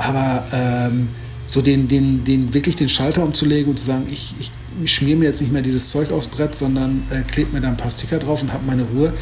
Aber 0.00 0.44
ähm, 0.52 1.08
so 1.46 1.62
den, 1.62 1.88
den, 1.88 2.24
den, 2.24 2.54
wirklich 2.54 2.76
den 2.76 2.88
Schalter 2.88 3.22
umzulegen 3.22 3.70
und 3.70 3.78
zu 3.78 3.86
sagen, 3.86 4.06
ich, 4.10 4.34
ich, 4.38 4.50
schmier 4.90 5.16
mir 5.16 5.26
jetzt 5.26 5.40
nicht 5.40 5.52
mehr 5.52 5.62
dieses 5.62 5.90
Zeug 5.90 6.10
aufs 6.12 6.28
Brett, 6.28 6.54
sondern 6.54 7.02
äh, 7.10 7.22
klebe 7.22 7.52
mir 7.52 7.60
da 7.60 7.68
ein 7.68 7.76
paar 7.76 7.90
Sticker 7.90 8.18
drauf 8.18 8.42
und 8.42 8.52
habe 8.52 8.64
meine 8.66 8.82
Ruhe, 8.82 9.12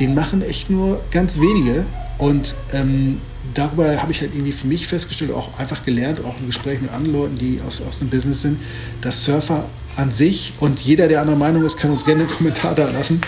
den 0.00 0.14
machen 0.14 0.42
echt 0.42 0.70
nur 0.70 1.02
ganz 1.10 1.38
wenige. 1.38 1.84
Und 2.18 2.56
ähm, 2.72 3.20
darüber 3.54 4.00
habe 4.02 4.10
ich 4.10 4.20
halt 4.20 4.32
irgendwie 4.34 4.52
für 4.52 4.66
mich 4.66 4.86
festgestellt, 4.86 5.32
auch 5.32 5.58
einfach 5.58 5.84
gelernt, 5.84 6.20
auch 6.24 6.34
im 6.40 6.46
Gespräch 6.46 6.80
mit 6.80 6.92
anderen 6.92 7.14
Leuten, 7.14 7.38
die 7.38 7.60
aus, 7.66 7.82
aus 7.82 7.98
dem 7.98 8.08
Business 8.08 8.42
sind, 8.42 8.58
dass 9.02 9.24
Surfer 9.24 9.66
an 9.96 10.10
sich 10.10 10.54
und 10.60 10.80
jeder, 10.80 11.08
der 11.08 11.20
anderer 11.20 11.38
Meinung 11.38 11.64
ist, 11.64 11.78
kann 11.78 11.90
uns 11.90 12.04
gerne 12.04 12.22
einen 12.22 12.30
Kommentar 12.30 12.74
da 12.74 12.90
lassen 12.90 13.20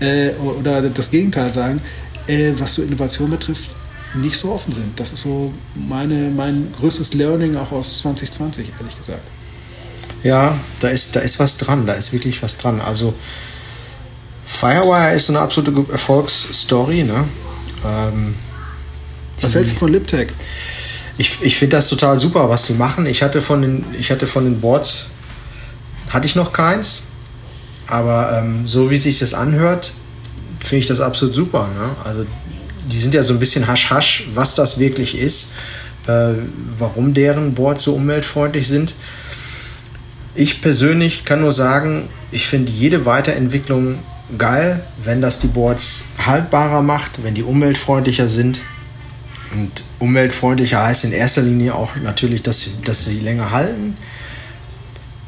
äh, 0.00 0.30
oder 0.58 0.82
das 0.82 1.10
Gegenteil 1.10 1.52
sagen, 1.52 1.80
äh, 2.26 2.52
was 2.58 2.74
so 2.74 2.82
Innovation 2.82 3.30
betrifft, 3.30 3.75
nicht 4.16 4.36
so 4.36 4.52
offen 4.52 4.72
sind. 4.72 4.98
Das 4.98 5.12
ist 5.12 5.22
so 5.22 5.52
meine, 5.74 6.30
mein 6.30 6.72
größtes 6.78 7.14
Learning 7.14 7.56
auch 7.56 7.72
aus 7.72 8.00
2020, 8.00 8.68
ehrlich 8.78 8.96
gesagt. 8.96 9.22
Ja, 10.22 10.56
da 10.80 10.88
ist, 10.88 11.14
da 11.14 11.20
ist 11.20 11.38
was 11.38 11.56
dran, 11.56 11.86
da 11.86 11.92
ist 11.92 12.12
wirklich 12.12 12.42
was 12.42 12.56
dran. 12.56 12.80
Also 12.80 13.14
Firewire 14.44 15.14
ist 15.14 15.28
eine 15.28 15.40
absolute 15.40 15.84
Erfolgsstory, 15.90 17.02
ne? 17.04 17.24
Ähm, 17.84 18.34
was 19.40 19.54
hältst 19.54 19.74
du 19.74 19.78
von 19.80 19.92
Liptech? 19.92 20.28
Ich, 21.18 21.38
ich 21.42 21.56
finde 21.56 21.76
das 21.76 21.88
total 21.88 22.18
super, 22.18 22.48
was 22.48 22.66
sie 22.66 22.74
machen. 22.74 23.06
Ich 23.06 23.22
hatte 23.22 23.42
von 23.42 23.62
den, 23.62 23.84
ich 23.98 24.10
hatte 24.10 24.26
von 24.26 24.44
den 24.44 24.60
Boards, 24.60 25.08
hatte 26.08 26.26
ich 26.26 26.36
noch 26.36 26.52
keins, 26.52 27.02
aber 27.86 28.38
ähm, 28.38 28.66
so 28.66 28.90
wie 28.90 28.96
sich 28.96 29.18
das 29.18 29.34
anhört, 29.34 29.92
finde 30.60 30.78
ich 30.78 30.86
das 30.86 31.00
absolut 31.00 31.34
super. 31.34 31.68
Ne? 31.74 31.90
Also 32.04 32.26
die 32.90 32.98
sind 32.98 33.14
ja 33.14 33.22
so 33.22 33.34
ein 33.34 33.38
bisschen 33.38 33.66
hasch-hasch, 33.66 34.28
was 34.34 34.54
das 34.54 34.78
wirklich 34.78 35.18
ist, 35.18 35.52
äh, 36.06 36.34
warum 36.78 37.14
deren 37.14 37.54
Boards 37.54 37.84
so 37.84 37.94
umweltfreundlich 37.94 38.68
sind. 38.68 38.94
Ich 40.34 40.60
persönlich 40.60 41.24
kann 41.24 41.40
nur 41.40 41.52
sagen, 41.52 42.08
ich 42.30 42.46
finde 42.46 42.70
jede 42.72 43.06
Weiterentwicklung 43.06 43.98
geil, 44.38 44.84
wenn 45.02 45.22
das 45.22 45.38
die 45.38 45.46
Boards 45.46 46.06
haltbarer 46.18 46.82
macht, 46.82 47.22
wenn 47.22 47.34
die 47.34 47.42
umweltfreundlicher 47.42 48.28
sind. 48.28 48.60
Und 49.52 49.84
umweltfreundlicher 50.00 50.82
heißt 50.84 51.04
in 51.04 51.12
erster 51.12 51.42
Linie 51.42 51.74
auch 51.74 51.96
natürlich, 51.96 52.42
dass 52.42 52.62
sie, 52.62 52.72
dass 52.84 53.04
sie 53.04 53.20
länger 53.20 53.50
halten. 53.52 53.96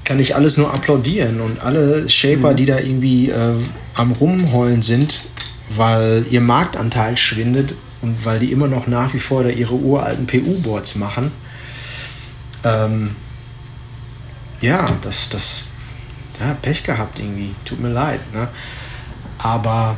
Kann 0.04 0.18
ich 0.18 0.34
alles 0.34 0.56
nur 0.56 0.74
applaudieren. 0.74 1.40
Und 1.40 1.60
alle 1.60 2.08
Shaper, 2.08 2.52
mhm. 2.52 2.56
die 2.56 2.66
da 2.66 2.78
irgendwie 2.78 3.30
äh, 3.30 3.54
am 3.94 4.12
Rumheulen 4.12 4.82
sind, 4.82 5.22
weil 5.70 6.24
ihr 6.30 6.40
Marktanteil 6.40 7.16
schwindet 7.16 7.74
und 8.00 8.24
weil 8.24 8.38
die 8.38 8.52
immer 8.52 8.68
noch 8.68 8.86
nach 8.86 9.12
wie 9.14 9.18
vor 9.18 9.42
da 9.42 9.50
ihre 9.50 9.74
uralten 9.74 10.26
PU-Boards 10.26 10.96
machen. 10.96 11.32
Ähm, 12.64 13.14
ja, 14.60 14.84
das, 15.02 15.28
das, 15.28 15.66
ja, 16.40 16.54
Pech 16.60 16.82
gehabt 16.82 17.18
irgendwie. 17.18 17.54
Tut 17.64 17.80
mir 17.80 17.90
leid. 17.90 18.20
Ne? 18.32 18.48
Aber, 19.38 19.96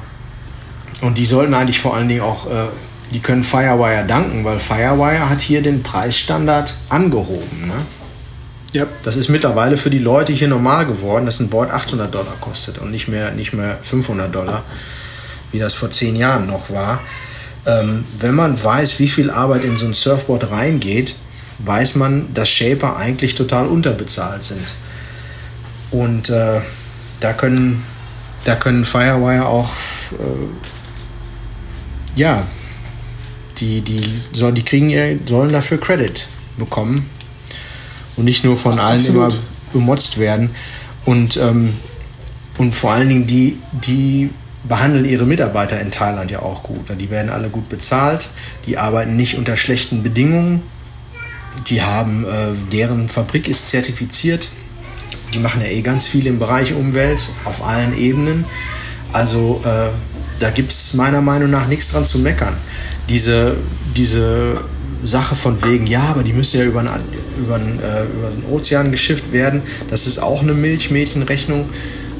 und 1.00 1.18
die 1.18 1.26
sollten 1.26 1.54
eigentlich 1.54 1.80
vor 1.80 1.96
allen 1.96 2.08
Dingen 2.08 2.22
auch 2.22 2.46
äh, 2.46 2.68
die 3.12 3.20
können 3.20 3.42
Firewire 3.42 4.04
danken, 4.06 4.44
weil 4.44 4.58
Firewire 4.58 5.28
hat 5.28 5.40
hier 5.40 5.62
den 5.62 5.82
Preisstandard 5.82 6.76
angehoben. 6.88 7.66
Ne? 7.66 7.74
Ja. 8.72 8.86
Das 9.02 9.16
ist 9.16 9.28
mittlerweile 9.28 9.76
für 9.76 9.90
die 9.90 9.98
Leute 9.98 10.32
hier 10.32 10.46
normal 10.46 10.86
geworden, 10.86 11.26
dass 11.26 11.40
ein 11.40 11.50
Board 11.50 11.72
800 11.72 12.14
Dollar 12.14 12.36
kostet 12.40 12.78
und 12.78 12.92
nicht 12.92 13.08
mehr, 13.08 13.32
nicht 13.32 13.52
mehr 13.52 13.78
500 13.82 14.32
Dollar, 14.32 14.62
wie 15.52 15.58
das 15.58 15.74
vor 15.74 15.90
zehn 15.90 16.16
Jahren 16.16 16.46
noch 16.46 16.70
war. 16.70 17.00
Ähm, 17.66 18.04
wenn 18.18 18.34
man 18.34 18.62
weiß, 18.62 18.98
wie 19.00 19.08
viel 19.08 19.30
Arbeit 19.30 19.64
in 19.64 19.76
so 19.76 19.86
ein 19.86 19.94
Surfboard 19.94 20.50
reingeht, 20.50 21.14
weiß 21.58 21.96
man, 21.96 22.32
dass 22.32 22.48
Shaper 22.50 22.96
eigentlich 22.96 23.34
total 23.34 23.66
unterbezahlt 23.66 24.44
sind. 24.44 24.72
Und 25.90 26.30
äh, 26.30 26.60
da 27.20 27.32
können, 27.32 27.84
da 28.44 28.54
können 28.54 28.84
Firewire 28.84 29.46
auch, 29.46 29.70
äh, 30.12 30.48
ja, 32.16 32.46
die, 33.58 33.82
die, 33.82 34.02
soll, 34.32 34.52
die 34.52 34.62
kriegen, 34.62 35.20
sollen 35.26 35.52
dafür 35.52 35.78
Credit 35.78 36.28
bekommen 36.56 37.08
und 38.16 38.24
nicht 38.24 38.44
nur 38.44 38.56
von 38.56 38.78
allen 38.78 38.98
Absolut. 38.98 39.34
immer 39.34 39.42
bemotzt 39.72 40.18
werden. 40.18 40.50
Und, 41.04 41.36
ähm, 41.36 41.74
und 42.58 42.74
vor 42.74 42.92
allen 42.92 43.08
Dingen 43.08 43.26
die, 43.26 43.58
die 43.72 44.30
behandeln 44.64 45.04
ihre 45.04 45.24
Mitarbeiter 45.24 45.80
in 45.80 45.90
Thailand 45.90 46.30
ja 46.30 46.40
auch 46.40 46.62
gut. 46.62 46.86
Die 46.98 47.10
werden 47.10 47.30
alle 47.30 47.48
gut 47.48 47.68
bezahlt, 47.68 48.30
die 48.66 48.78
arbeiten 48.78 49.16
nicht 49.16 49.36
unter 49.36 49.56
schlechten 49.56 50.02
Bedingungen, 50.02 50.62
die 51.68 51.82
haben, 51.82 52.24
äh, 52.24 52.52
deren 52.72 53.08
Fabrik 53.08 53.48
ist 53.48 53.68
zertifiziert, 53.68 54.50
die 55.34 55.38
machen 55.38 55.60
ja 55.62 55.68
eh 55.68 55.80
ganz 55.80 56.06
viel 56.06 56.26
im 56.26 56.38
Bereich 56.38 56.74
Umwelt 56.74 57.30
auf 57.44 57.64
allen 57.64 57.96
Ebenen. 57.96 58.44
Also 59.12 59.60
äh, 59.64 59.88
da 60.40 60.50
gibt 60.50 60.72
es 60.72 60.94
meiner 60.94 61.20
Meinung 61.20 61.50
nach 61.50 61.66
nichts 61.66 61.88
dran 61.88 62.06
zu 62.06 62.18
meckern. 62.18 62.54
Diese, 63.08 63.56
diese 63.96 64.54
Sache 65.02 65.34
von 65.34 65.64
wegen, 65.64 65.86
ja, 65.86 66.02
aber 66.04 66.22
die 66.22 66.32
müssen 66.32 66.60
ja 66.60 66.66
über 66.66 66.80
einen, 66.80 66.90
über, 67.38 67.56
einen, 67.56 67.78
äh, 67.80 68.04
über 68.04 68.30
den 68.30 68.44
Ozean 68.50 68.90
geschifft 68.90 69.32
werden, 69.32 69.62
das 69.88 70.06
ist 70.06 70.18
auch 70.18 70.42
eine 70.42 70.52
Milchmädchenrechnung. 70.52 71.68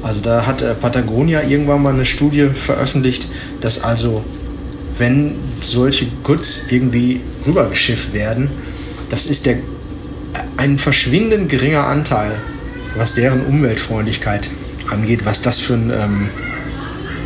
Also 0.03 0.21
da 0.21 0.45
hat 0.45 0.61
äh, 0.61 0.73
Patagonia 0.73 1.43
irgendwann 1.43 1.83
mal 1.83 1.93
eine 1.93 2.05
Studie 2.05 2.49
veröffentlicht, 2.53 3.27
dass 3.61 3.83
also, 3.83 4.23
wenn 4.97 5.35
solche 5.59 6.07
Goods 6.23 6.65
irgendwie 6.69 7.21
rübergeschifft 7.45 8.13
werden, 8.13 8.49
das 9.09 9.25
ist 9.25 9.45
der, 9.45 9.57
ein 10.57 10.77
verschwindend 10.77 11.49
geringer 11.49 11.85
Anteil, 11.85 12.31
was 12.95 13.13
deren 13.13 13.45
Umweltfreundlichkeit 13.45 14.49
angeht, 14.89 15.25
was 15.25 15.41
das 15.41 15.59
für 15.59 15.73
ein, 15.73 15.91
ähm, 15.91 16.29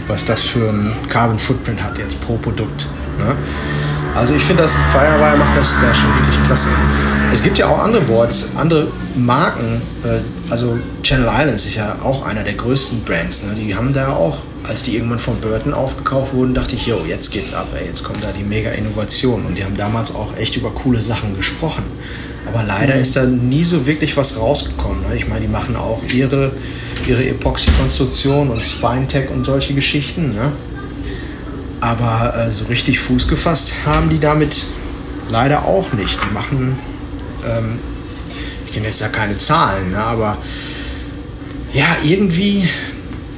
was 0.07 0.25
das 0.25 0.43
für 0.43 0.69
ein 0.69 0.93
Carbon 1.09 1.39
Footprint 1.39 1.81
hat 1.81 1.97
jetzt 1.97 2.19
pro 2.21 2.37
Produkt. 2.37 2.87
Ne? 3.17 3.35
Also 4.15 4.33
ich 4.33 4.43
finde, 4.43 4.63
das 4.63 4.73
Firewire 4.91 5.37
macht 5.37 5.55
das 5.55 5.75
da 5.81 5.93
schon 5.93 6.13
wirklich 6.15 6.43
klasse. 6.45 6.69
Es 7.33 7.43
gibt 7.43 7.57
ja 7.57 7.67
auch 7.67 7.79
andere 7.79 8.01
Boards, 8.03 8.51
andere 8.55 8.87
Marken. 9.15 9.81
Also 10.49 10.77
Channel 11.01 11.27
Islands 11.27 11.65
ist 11.65 11.75
ja 11.75 11.97
auch 12.03 12.23
einer 12.23 12.43
der 12.43 12.53
größten 12.53 13.01
Brands. 13.03 13.43
Ne? 13.43 13.55
Die 13.55 13.75
haben 13.75 13.93
da 13.93 14.09
auch, 14.13 14.39
als 14.63 14.83
die 14.83 14.95
irgendwann 14.95 15.19
von 15.19 15.37
Burton 15.41 15.73
aufgekauft 15.73 16.33
wurden, 16.33 16.53
dachte 16.53 16.75
ich, 16.75 16.85
jo, 16.85 17.03
jetzt 17.07 17.31
geht's 17.31 17.53
ab, 17.53 17.67
ey, 17.75 17.87
jetzt 17.87 18.03
kommt 18.03 18.23
da 18.23 18.31
die 18.31 18.43
mega 18.43 18.71
Innovation. 18.71 19.45
Und 19.45 19.57
die 19.57 19.63
haben 19.63 19.75
damals 19.75 20.13
auch 20.13 20.37
echt 20.37 20.55
über 20.55 20.69
coole 20.69 21.01
Sachen 21.01 21.35
gesprochen. 21.35 21.83
Aber 22.47 22.63
leider 22.63 22.95
mhm. 22.95 23.01
ist 23.01 23.15
da 23.15 23.25
nie 23.25 23.63
so 23.63 23.87
wirklich 23.87 24.15
was 24.17 24.39
rausgekommen. 24.39 25.01
Ne? 25.09 25.15
Ich 25.15 25.27
meine, 25.27 25.41
die 25.41 25.51
machen 25.51 25.75
auch 25.75 26.01
ihre, 26.13 26.51
ihre 27.07 27.25
Epoxy-Konstruktion 27.27 28.49
und 28.51 28.63
Spine-Tech 28.63 29.29
und 29.31 29.45
solche 29.45 29.73
Geschichten. 29.73 30.35
Ne? 30.35 30.51
Aber 31.81 32.35
äh, 32.37 32.51
so 32.51 32.65
richtig 32.65 32.99
Fuß 32.99 33.27
gefasst 33.27 33.73
haben 33.85 34.09
die 34.09 34.19
damit 34.19 34.67
leider 35.29 35.65
auch 35.65 35.91
nicht. 35.93 36.19
Die 36.23 36.33
machen, 36.33 36.77
ähm, 37.47 37.79
kenne 38.75 38.87
jetzt 38.87 39.01
da 39.01 39.07
keine 39.07 39.37
Zahlen, 39.37 39.91
ne, 39.91 39.97
aber 39.97 40.37
ja, 41.73 41.97
irgendwie 42.03 42.67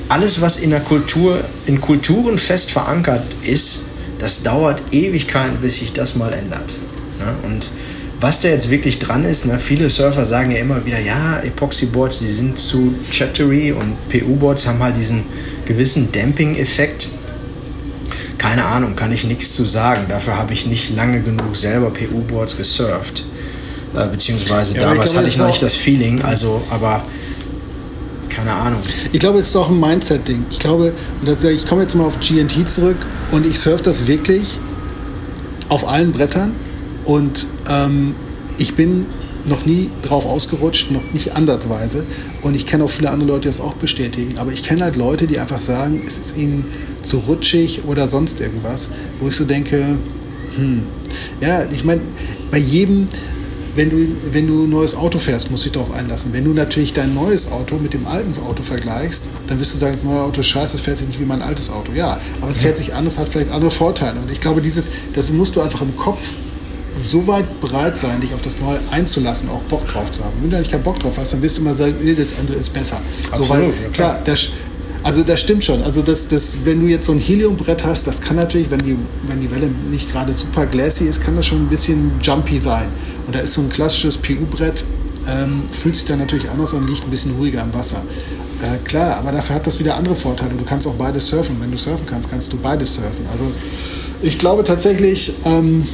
alles, 0.09 0.41
was 0.41 0.57
in 0.57 0.71
der 0.71 0.79
Kultur, 0.79 1.43
in 1.65 1.79
Kulturen 1.79 2.37
fest 2.37 2.71
verankert 2.71 3.23
ist, 3.43 3.85
das 4.19 4.43
dauert 4.43 4.81
Ewigkeiten, 4.91 5.57
bis 5.57 5.75
sich 5.75 5.93
das 5.93 6.15
mal 6.15 6.33
ändert. 6.33 6.79
Ne? 7.19 7.35
Und 7.43 7.69
was 8.19 8.41
da 8.41 8.49
jetzt 8.49 8.71
wirklich 8.71 8.99
dran 8.99 9.25
ist, 9.25 9.45
ne, 9.45 9.59
viele 9.59 9.89
Surfer 9.89 10.25
sagen 10.25 10.51
ja 10.51 10.57
immer 10.57 10.85
wieder, 10.85 10.99
ja, 10.99 11.39
Epoxy-Boards, 11.39 12.19
die 12.19 12.31
sind 12.31 12.57
zu 12.57 12.95
chattery 13.11 13.71
und 13.71 13.95
PU-Boards 14.09 14.65
haben 14.67 14.81
halt 14.81 14.97
diesen 14.97 15.23
gewissen 15.65 16.11
Damping-Effekt 16.11 17.09
keine 18.37 18.65
Ahnung, 18.65 18.95
kann 18.95 19.11
ich 19.11 19.23
nichts 19.23 19.51
zu 19.51 19.63
sagen. 19.63 20.05
Dafür 20.09 20.37
habe 20.37 20.53
ich 20.53 20.67
nicht 20.67 20.95
lange 20.95 21.21
genug 21.21 21.55
selber 21.55 21.89
PU-Boards 21.89 22.57
gesurft. 22.57 23.25
Äh, 23.95 24.07
beziehungsweise 24.09 24.75
ja, 24.75 24.81
damals 24.81 25.05
glaube, 25.05 25.17
hatte 25.19 25.29
ich 25.29 25.37
noch 25.37 25.47
nicht 25.47 25.61
das 25.61 25.75
Feeling, 25.75 26.21
also, 26.21 26.61
aber 26.69 27.03
keine 28.29 28.51
Ahnung. 28.51 28.81
Ich 29.11 29.19
glaube, 29.19 29.39
es 29.39 29.47
ist 29.47 29.55
auch 29.55 29.69
ein 29.69 29.79
Mindset-Ding. 29.79 30.45
Ich 30.51 30.59
glaube, 30.59 30.93
das, 31.25 31.43
ich 31.43 31.65
komme 31.65 31.81
jetzt 31.81 31.95
mal 31.95 32.05
auf 32.05 32.19
GNT 32.19 32.69
zurück 32.69 32.97
und 33.31 33.45
ich 33.45 33.59
surfe 33.59 33.83
das 33.83 34.07
wirklich 34.07 34.59
auf 35.69 35.87
allen 35.87 36.11
Brettern 36.11 36.51
und 37.05 37.47
ähm, 37.67 38.13
ich 38.57 38.75
bin 38.75 39.05
noch 39.47 39.65
nie 39.65 39.89
drauf 40.03 40.25
ausgerutscht, 40.25 40.91
noch 40.91 41.13
nicht 41.13 41.35
ansatzweise. 41.35 42.03
Und 42.41 42.55
ich 42.55 42.65
kenne 42.65 42.83
auch 42.83 42.89
viele 42.89 43.09
andere 43.09 43.29
Leute, 43.29 43.41
die 43.43 43.47
das 43.47 43.61
auch 43.61 43.73
bestätigen. 43.75 44.37
Aber 44.37 44.51
ich 44.51 44.63
kenne 44.63 44.83
halt 44.83 44.97
Leute, 44.97 45.25
die 45.25 45.39
einfach 45.39 45.59
sagen, 45.59 46.01
es 46.05 46.17
ist 46.17 46.37
ihnen 46.37 46.65
zu 47.01 47.17
rutschig 47.19 47.81
oder 47.87 48.07
sonst 48.07 48.41
irgendwas, 48.41 48.91
wo 49.19 49.29
ich 49.29 49.35
so 49.35 49.45
denke, 49.45 49.97
hm, 50.57 50.83
ja, 51.39 51.65
ich 51.71 51.85
meine, 51.85 52.01
bei 52.51 52.57
jedem, 52.57 53.07
wenn 53.77 53.91
du, 53.91 54.07
wenn 54.31 54.47
du 54.47 54.63
ein 54.63 54.69
neues 54.69 54.95
Auto 54.95 55.19
fährst, 55.19 55.51
musst 55.51 55.63
du 55.63 55.69
dich 55.69 55.79
darauf 55.79 55.93
einlassen. 55.93 56.33
Wenn 56.33 56.43
du 56.43 56.51
natürlich 56.51 56.93
dein 56.93 57.13
neues 57.13 57.51
Auto 57.51 57.75
mit 57.77 57.93
dem 57.93 58.07
alten 58.07 58.33
Auto 58.41 58.63
vergleichst, 58.63 59.25
dann 59.45 59.59
wirst 59.59 59.75
du 59.75 59.77
sagen, 59.77 59.93
das 59.95 60.03
neue 60.03 60.21
Auto 60.21 60.41
ist 60.41 60.47
scheiße, 60.47 60.77
es 60.77 60.81
fährt 60.81 60.97
sich 60.97 61.07
nicht 61.07 61.19
wie 61.19 61.25
mein 61.25 61.43
altes 61.43 61.69
Auto. 61.69 61.91
Ja, 61.93 62.19
aber 62.41 62.49
es 62.49 62.57
fährt 62.57 62.75
sich 62.75 62.95
anders, 62.95 63.19
hat 63.19 63.29
vielleicht 63.29 63.51
andere 63.51 63.69
Vorteile. 63.69 64.19
Und 64.19 64.31
ich 64.31 64.41
glaube, 64.41 64.61
dieses, 64.61 64.89
das 65.13 65.31
musst 65.31 65.55
du 65.55 65.61
einfach 65.61 65.81
im 65.81 65.95
Kopf 65.95 66.21
so 67.05 67.27
weit 67.27 67.61
bereit 67.61 67.95
sein, 67.95 68.19
dich 68.19 68.33
auf 68.33 68.41
das 68.41 68.59
Neue 68.59 68.79
einzulassen, 68.89 69.47
auch 69.49 69.61
Bock 69.69 69.87
drauf 69.87 70.09
zu 70.09 70.23
haben. 70.23 70.33
Wenn 70.41 70.49
du 70.49 70.55
da 70.55 70.59
nicht 70.59 70.71
keinen 70.71 70.83
Bock 70.83 70.99
drauf 70.99 71.15
hast, 71.17 71.33
dann 71.33 71.43
wirst 71.43 71.57
du 71.57 71.61
immer 71.61 71.75
sagen, 71.75 71.93
das 72.17 72.39
andere 72.39 72.57
ist 72.57 72.73
besser. 72.73 72.99
Absolut, 73.27 73.47
so, 73.47 73.53
weil, 73.53 73.63
ja, 73.65 73.89
klar, 73.93 74.19
das, 74.25 74.49
also 75.03 75.23
das 75.23 75.39
stimmt 75.39 75.63
schon. 75.63 75.83
Also 75.83 76.01
das, 76.01 76.27
das, 76.27 76.65
wenn 76.65 76.81
du 76.81 76.87
jetzt 76.87 77.05
so 77.05 77.11
ein 77.11 77.19
Heliumbrett 77.19 77.85
hast, 77.85 78.07
das 78.07 78.21
kann 78.21 78.35
natürlich, 78.35 78.71
wenn 78.71 78.79
die, 78.79 78.97
wenn 79.27 79.39
die 79.39 79.49
Welle 79.51 79.69
nicht 79.91 80.11
gerade 80.11 80.33
super 80.33 80.65
glassy 80.65 81.05
ist, 81.05 81.23
kann 81.23 81.35
das 81.35 81.45
schon 81.45 81.59
ein 81.59 81.69
bisschen 81.69 82.11
jumpy 82.21 82.59
sein. 82.59 82.87
Und 83.27 83.35
da 83.35 83.39
ist 83.39 83.53
so 83.53 83.61
ein 83.61 83.69
klassisches 83.69 84.17
PU-Brett, 84.17 84.85
ähm, 85.29 85.63
fühlt 85.71 85.95
sich 85.95 86.05
dann 86.05 86.19
natürlich 86.19 86.49
anders 86.49 86.73
an, 86.73 86.87
liegt 86.87 87.03
ein 87.03 87.09
bisschen 87.09 87.33
ruhiger 87.33 87.61
am 87.61 87.73
Wasser. 87.73 88.01
Äh, 88.61 88.77
klar, 88.87 89.17
aber 89.17 89.33
dafür 89.33 89.57
hat 89.57 89.67
das 89.67 89.79
wieder 89.79 89.95
andere 89.95 90.15
Vorteile. 90.15 90.51
Du 90.57 90.63
kannst 90.63 90.87
auch 90.87 90.95
beides 90.95 91.27
surfen. 91.27 91.57
Wenn 91.59 91.69
du 91.69 91.77
surfen 91.77 92.05
kannst, 92.05 92.29
kannst 92.29 92.51
du 92.51 92.57
beides 92.57 92.95
surfen. 92.95 93.25
Also 93.31 93.43
ich 94.21 94.39
glaube 94.39 94.63
tatsächlich, 94.63 95.33
ähm, 95.45 95.85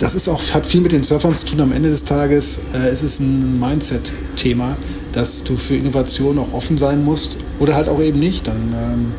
das 0.00 0.14
ist 0.14 0.28
auch, 0.28 0.42
hat 0.52 0.66
viel 0.66 0.80
mit 0.80 0.92
den 0.92 1.02
Surfern 1.02 1.34
zu 1.34 1.46
tun. 1.46 1.60
Am 1.60 1.72
Ende 1.72 1.90
des 1.90 2.04
Tages 2.04 2.58
äh, 2.74 2.90
ist 2.92 3.02
es 3.02 3.20
ein 3.20 3.60
Mindset-Thema, 3.60 4.76
dass 5.12 5.44
du 5.44 5.56
für 5.56 5.76
Innovation 5.76 6.38
auch 6.38 6.52
offen 6.52 6.78
sein 6.78 7.04
musst 7.04 7.36
oder 7.60 7.76
halt 7.76 7.88
auch 7.88 8.00
eben 8.00 8.18
nicht. 8.18 8.46
Dann, 8.46 8.56
ähm, 8.56 9.12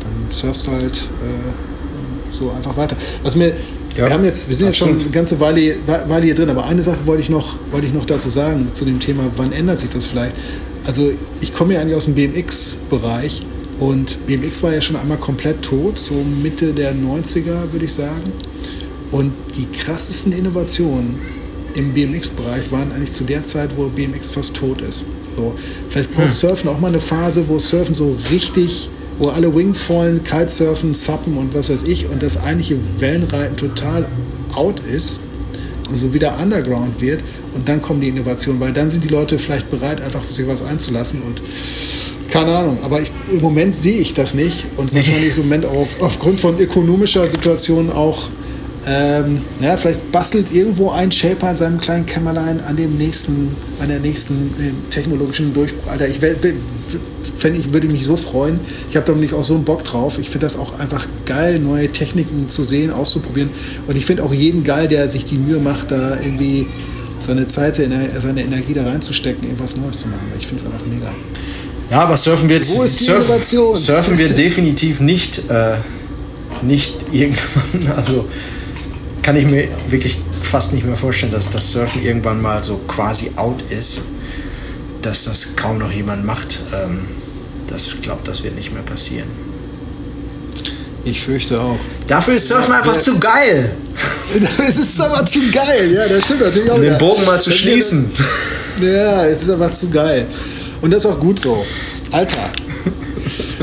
dann 0.00 0.26
surfst 0.30 0.66
du 0.66 0.72
halt 0.72 0.96
äh, 0.96 2.34
so 2.34 2.50
einfach 2.50 2.76
weiter. 2.76 2.96
Was 3.22 3.36
mir 3.36 3.54
ja, 3.98 4.06
wir 4.06 4.12
haben 4.12 4.24
jetzt, 4.24 4.48
wir 4.48 4.54
sind 4.54 4.68
absolut. 4.68 4.94
jetzt 4.94 5.02
schon 5.02 5.08
eine 5.08 5.14
ganze 5.14 5.40
Weile, 5.40 5.74
Weile 5.86 6.24
hier 6.24 6.34
drin, 6.34 6.50
aber 6.50 6.64
eine 6.66 6.82
Sache 6.82 6.98
wollte 7.04 7.22
ich, 7.22 7.30
noch, 7.30 7.56
wollte 7.72 7.86
ich 7.86 7.92
noch 7.92 8.06
dazu 8.06 8.30
sagen, 8.30 8.68
zu 8.72 8.84
dem 8.84 9.00
Thema, 9.00 9.24
wann 9.36 9.52
ändert 9.52 9.80
sich 9.80 9.90
das 9.90 10.06
vielleicht? 10.06 10.34
Also 10.86 11.10
ich 11.40 11.52
komme 11.52 11.74
ja 11.74 11.80
eigentlich 11.80 11.96
aus 11.96 12.04
dem 12.04 12.14
BMX-Bereich 12.14 13.42
und 13.80 14.26
BMX 14.26 14.62
war 14.62 14.72
ja 14.72 14.80
schon 14.80 14.96
einmal 14.96 15.18
komplett 15.18 15.62
tot, 15.62 15.98
so 15.98 16.14
Mitte 16.42 16.72
der 16.72 16.94
90er 16.94 17.72
würde 17.72 17.84
ich 17.84 17.92
sagen. 17.92 18.32
Und 19.10 19.32
die 19.56 19.66
krassesten 19.76 20.32
Innovationen 20.32 21.18
im 21.74 21.92
BMX-Bereich 21.92 22.70
waren 22.70 22.92
eigentlich 22.92 23.12
zu 23.12 23.24
der 23.24 23.44
Zeit, 23.44 23.70
wo 23.76 23.86
BMX 23.88 24.30
fast 24.30 24.54
tot 24.54 24.80
ist. 24.80 25.04
So, 25.34 25.54
vielleicht 25.90 26.12
braucht 26.14 26.26
hm. 26.26 26.32
Surfen 26.32 26.70
auch 26.70 26.80
mal 26.80 26.88
eine 26.88 27.00
Phase, 27.00 27.44
wo 27.48 27.58
Surfen 27.58 27.94
so 27.94 28.16
richtig, 28.30 28.90
wo 29.18 29.28
alle 29.28 29.54
Wingfallen, 29.54 30.22
Kitesurfen, 30.22 30.94
Suppen 30.94 31.36
und 31.36 31.54
was 31.54 31.70
weiß 31.70 31.82
ich 31.84 32.08
und 32.08 32.22
das 32.22 32.36
eigentliche 32.36 32.76
Wellenreiten 32.98 33.56
total 33.56 34.06
out 34.54 34.80
ist 34.80 35.20
und 35.88 35.96
so 35.96 36.14
wieder 36.14 36.38
Underground 36.40 37.00
wird 37.00 37.20
und 37.54 37.68
dann 37.68 37.82
kommen 37.82 38.00
die 38.00 38.08
Innovationen, 38.08 38.60
weil 38.60 38.72
dann 38.72 38.88
sind 38.88 39.04
die 39.04 39.08
Leute 39.08 39.38
vielleicht 39.38 39.70
bereit, 39.70 40.00
einfach 40.00 40.22
sich 40.30 40.46
was 40.46 40.62
einzulassen 40.62 41.22
und 41.22 41.42
keine 42.30 42.54
Ahnung, 42.54 42.78
aber 42.82 43.00
ich, 43.00 43.10
im 43.32 43.40
Moment 43.40 43.74
sehe 43.74 43.98
ich 43.98 44.12
das 44.12 44.34
nicht 44.34 44.64
und 44.76 44.94
wahrscheinlich 44.94 45.36
im 45.38 45.44
Moment 45.44 45.64
auf, 45.64 46.00
aufgrund 46.00 46.38
von 46.40 46.58
ökonomischer 46.60 47.26
Situation 47.28 47.90
auch 47.90 48.28
ähm, 48.86 49.42
ja, 49.60 49.76
vielleicht 49.76 50.12
bastelt 50.12 50.52
irgendwo 50.52 50.90
ein 50.90 51.12
Shaper 51.12 51.50
in 51.50 51.56
seinem 51.56 51.80
kleinen 51.80 52.06
Kämmerlein 52.06 52.60
an 52.60 52.76
dem 52.76 52.96
nächsten, 52.96 53.54
an 53.80 53.88
der 53.88 53.98
nächsten 53.98 54.34
äh, 54.58 54.90
technologischen 54.90 55.52
Durchbruch. 55.52 55.90
Alter, 55.90 56.08
ich, 56.08 56.20
fänd, 57.38 57.56
ich 57.56 57.72
würde 57.72 57.88
mich 57.88 58.04
so 58.04 58.16
freuen. 58.16 58.60
Ich 58.90 58.96
habe 58.96 59.06
da 59.06 59.12
nämlich 59.12 59.32
auch 59.34 59.44
so 59.44 59.54
einen 59.54 59.64
Bock 59.64 59.84
drauf. 59.84 60.18
Ich 60.18 60.28
finde 60.30 60.46
das 60.46 60.56
auch 60.56 60.78
einfach 60.78 61.06
geil, 61.24 61.58
neue 61.58 61.88
Techniken 61.90 62.48
zu 62.48 62.64
sehen, 62.64 62.90
auszuprobieren. 62.90 63.50
Und 63.86 63.96
ich 63.96 64.04
finde 64.04 64.22
auch 64.22 64.32
jeden 64.34 64.64
geil, 64.64 64.88
der 64.88 65.08
sich 65.08 65.24
die 65.24 65.36
Mühe 65.36 65.58
macht, 65.58 65.90
da 65.90 66.18
irgendwie 66.20 66.66
seine 67.26 67.46
Zeit, 67.46 67.76
seine 67.76 68.08
seine 68.20 68.42
Energie 68.42 68.74
da 68.74 68.84
reinzustecken, 68.84 69.44
irgendwas 69.44 69.76
Neues 69.76 70.00
zu 70.00 70.08
machen. 70.08 70.32
Ich 70.38 70.46
finde 70.46 70.64
es 70.64 70.70
einfach 70.70 70.86
mega. 70.86 71.12
Ja, 71.90 72.00
aber 72.02 72.16
surfen 72.16 72.48
wir, 72.48 72.58
Wo 72.68 72.82
ist 72.82 73.00
die 73.00 73.04
surfen, 73.04 73.26
Innovation? 73.26 73.76
surfen 73.76 74.18
wir 74.18 74.28
definitiv 74.30 75.00
nicht, 75.00 75.42
äh, 75.50 75.76
nicht 76.62 76.94
irgendwann. 77.12 77.92
Also 77.96 78.26
kann 79.22 79.36
ich 79.36 79.46
mir 79.46 79.68
wirklich 79.88 80.18
fast 80.42 80.72
nicht 80.72 80.86
mehr 80.86 80.96
vorstellen, 80.96 81.32
dass 81.32 81.50
das 81.50 81.70
Surfen 81.72 82.02
irgendwann 82.04 82.40
mal 82.40 82.62
so 82.64 82.78
quasi 82.88 83.30
out 83.36 83.62
ist, 83.70 84.02
dass 85.02 85.24
das 85.24 85.56
kaum 85.56 85.78
noch 85.78 85.92
jemand 85.92 86.24
macht. 86.24 86.60
Ähm, 86.74 87.00
das 87.68 87.86
ich 87.86 88.02
glaube, 88.02 88.20
das 88.24 88.42
wird 88.42 88.56
nicht 88.56 88.72
mehr 88.72 88.82
passieren. 88.82 89.28
Ich 91.04 91.20
fürchte 91.20 91.60
auch. 91.60 91.78
Dafür 92.06 92.34
ist 92.34 92.48
Surfen 92.48 92.74
einfach 92.74 92.94
ja. 92.94 93.00
zu 93.00 93.18
geil. 93.18 93.74
es 94.68 94.76
ist 94.76 95.00
aber 95.00 95.24
zu 95.24 95.38
geil, 95.50 95.90
ja, 95.92 96.06
das 96.06 96.24
stimmt 96.24 96.40
natürlich 96.40 96.70
auch. 96.70 96.76
Um 96.76 96.82
den. 96.82 96.98
Bogen 96.98 97.24
mal 97.24 97.40
zu 97.40 97.50
Das 97.50 97.60
ja 97.60 97.66
schließen. 97.66 98.10
Ja, 98.82 99.24
es 99.26 99.42
ist 99.42 99.50
aber 99.50 99.70
zu 99.70 99.88
geil. 99.88 100.26
Und 100.80 100.92
das 100.92 101.04
ist 101.04 101.10
auch 101.10 101.18
gut 101.18 101.38
so. 101.38 101.64
Alter. 102.10 102.52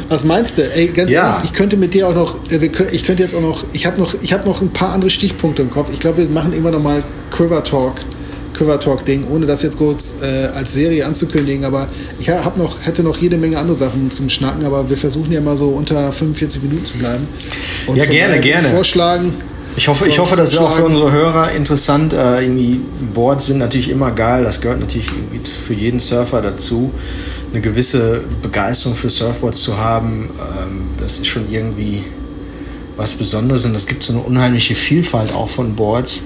Was 0.10 0.24
meinst 0.24 0.58
du? 0.58 0.72
Ey, 0.74 0.88
ganz 0.88 1.10
Ja. 1.12 1.34
ehrlich, 1.36 1.46
ich 1.46 1.54
könnte 1.54 1.78
mit 1.78 1.94
dir 1.94 2.08
auch 2.08 2.14
noch, 2.14 2.52
äh, 2.52 2.70
ich 2.92 3.04
könnte 3.04 3.24
jetzt 3.24 3.34
auch 3.34 3.42
noch, 3.42 3.64
ich 3.74 3.86
habe 3.86 4.00
noch, 4.00 4.16
ich 4.22 4.34
habe 4.34 4.46
noch 4.46 4.62
ein 4.62 4.72
paar 4.72 4.94
andere 4.94 5.10
Stichpunkte 5.10 5.62
im 5.62 5.72
Kopf. 5.72 5.90
Ich 5.92 6.00
glaube, 6.00 6.18
wir 6.18 6.30
machen 6.30 6.52
irgendwann 6.52 6.74
noch 6.74 6.84
mal 6.84 7.04
Quiver 7.32 7.64
Talk, 7.64 7.96
Quiver 8.56 8.80
Talk 8.80 9.06
Ding, 9.06 9.26
ohne 9.30 9.46
das 9.46 9.64
jetzt 9.64 9.78
kurz 9.78 10.16
äh, 10.22 10.48
als 10.56 10.74
Serie 10.74 11.06
anzukündigen. 11.06 11.66
Aber 11.66 11.88
ich 12.20 12.30
habe 12.30 12.60
noch, 12.60 12.86
hätte 12.86 13.04
noch 13.04 13.18
jede 13.18 13.38
Menge 13.38 13.58
andere 13.58 13.76
Sachen 13.76 14.12
zum 14.12 14.30
Schnacken. 14.30 14.66
Aber 14.66 14.90
wir 14.90 14.98
versuchen 14.98 15.32
ja 15.32 15.42
mal 15.42 15.58
so 15.58 15.70
unter 15.70 16.12
45 16.12 16.64
Minuten 16.64 16.86
zu 16.86 16.98
bleiben. 16.98 17.28
Und 17.88 17.98
Ja, 17.98 18.06
gerne, 18.06 18.40
gerne. 18.40 18.68
Vorschlagen. 18.70 19.34
Ich 19.78 19.90
hoffe, 19.90 20.08
ich 20.08 20.20
hoffe, 20.20 20.38
das 20.38 20.54
ist 20.54 20.58
auch 20.58 20.72
für 20.72 20.86
unsere 20.86 21.12
Hörer 21.12 21.52
interessant. 21.52 22.14
Äh, 22.14 22.44
irgendwie 22.44 22.80
Boards 23.14 23.48
sind 23.48 23.58
natürlich 23.58 23.90
immer 23.90 24.12
geil. 24.12 24.44
Das 24.46 24.62
gehört 24.62 24.80
natürlich 24.80 25.10
für 25.44 25.74
jeden 25.74 26.00
Surfer 26.00 26.42
dazu, 26.42 26.92
eine 27.52 27.62
gewisse 27.62 28.22
Begeisterung 28.42 28.96
für 28.96 29.10
Surfboards 29.10 29.62
zu 29.62 29.78
haben. 29.78 30.30
Ähm, 30.40 30.84
das 31.02 31.18
ist 31.18 31.28
schon 31.28 31.52
irgendwie 31.52 32.04
was 32.96 33.16
Besonderes 33.16 33.66
und 33.66 33.76
es 33.76 33.86
gibt 33.86 34.06
so 34.06 34.14
eine 34.14 34.22
unheimliche 34.22 34.76
Vielfalt 34.76 35.34
auch 35.34 35.50
von 35.50 35.76
Boards. 35.76 36.24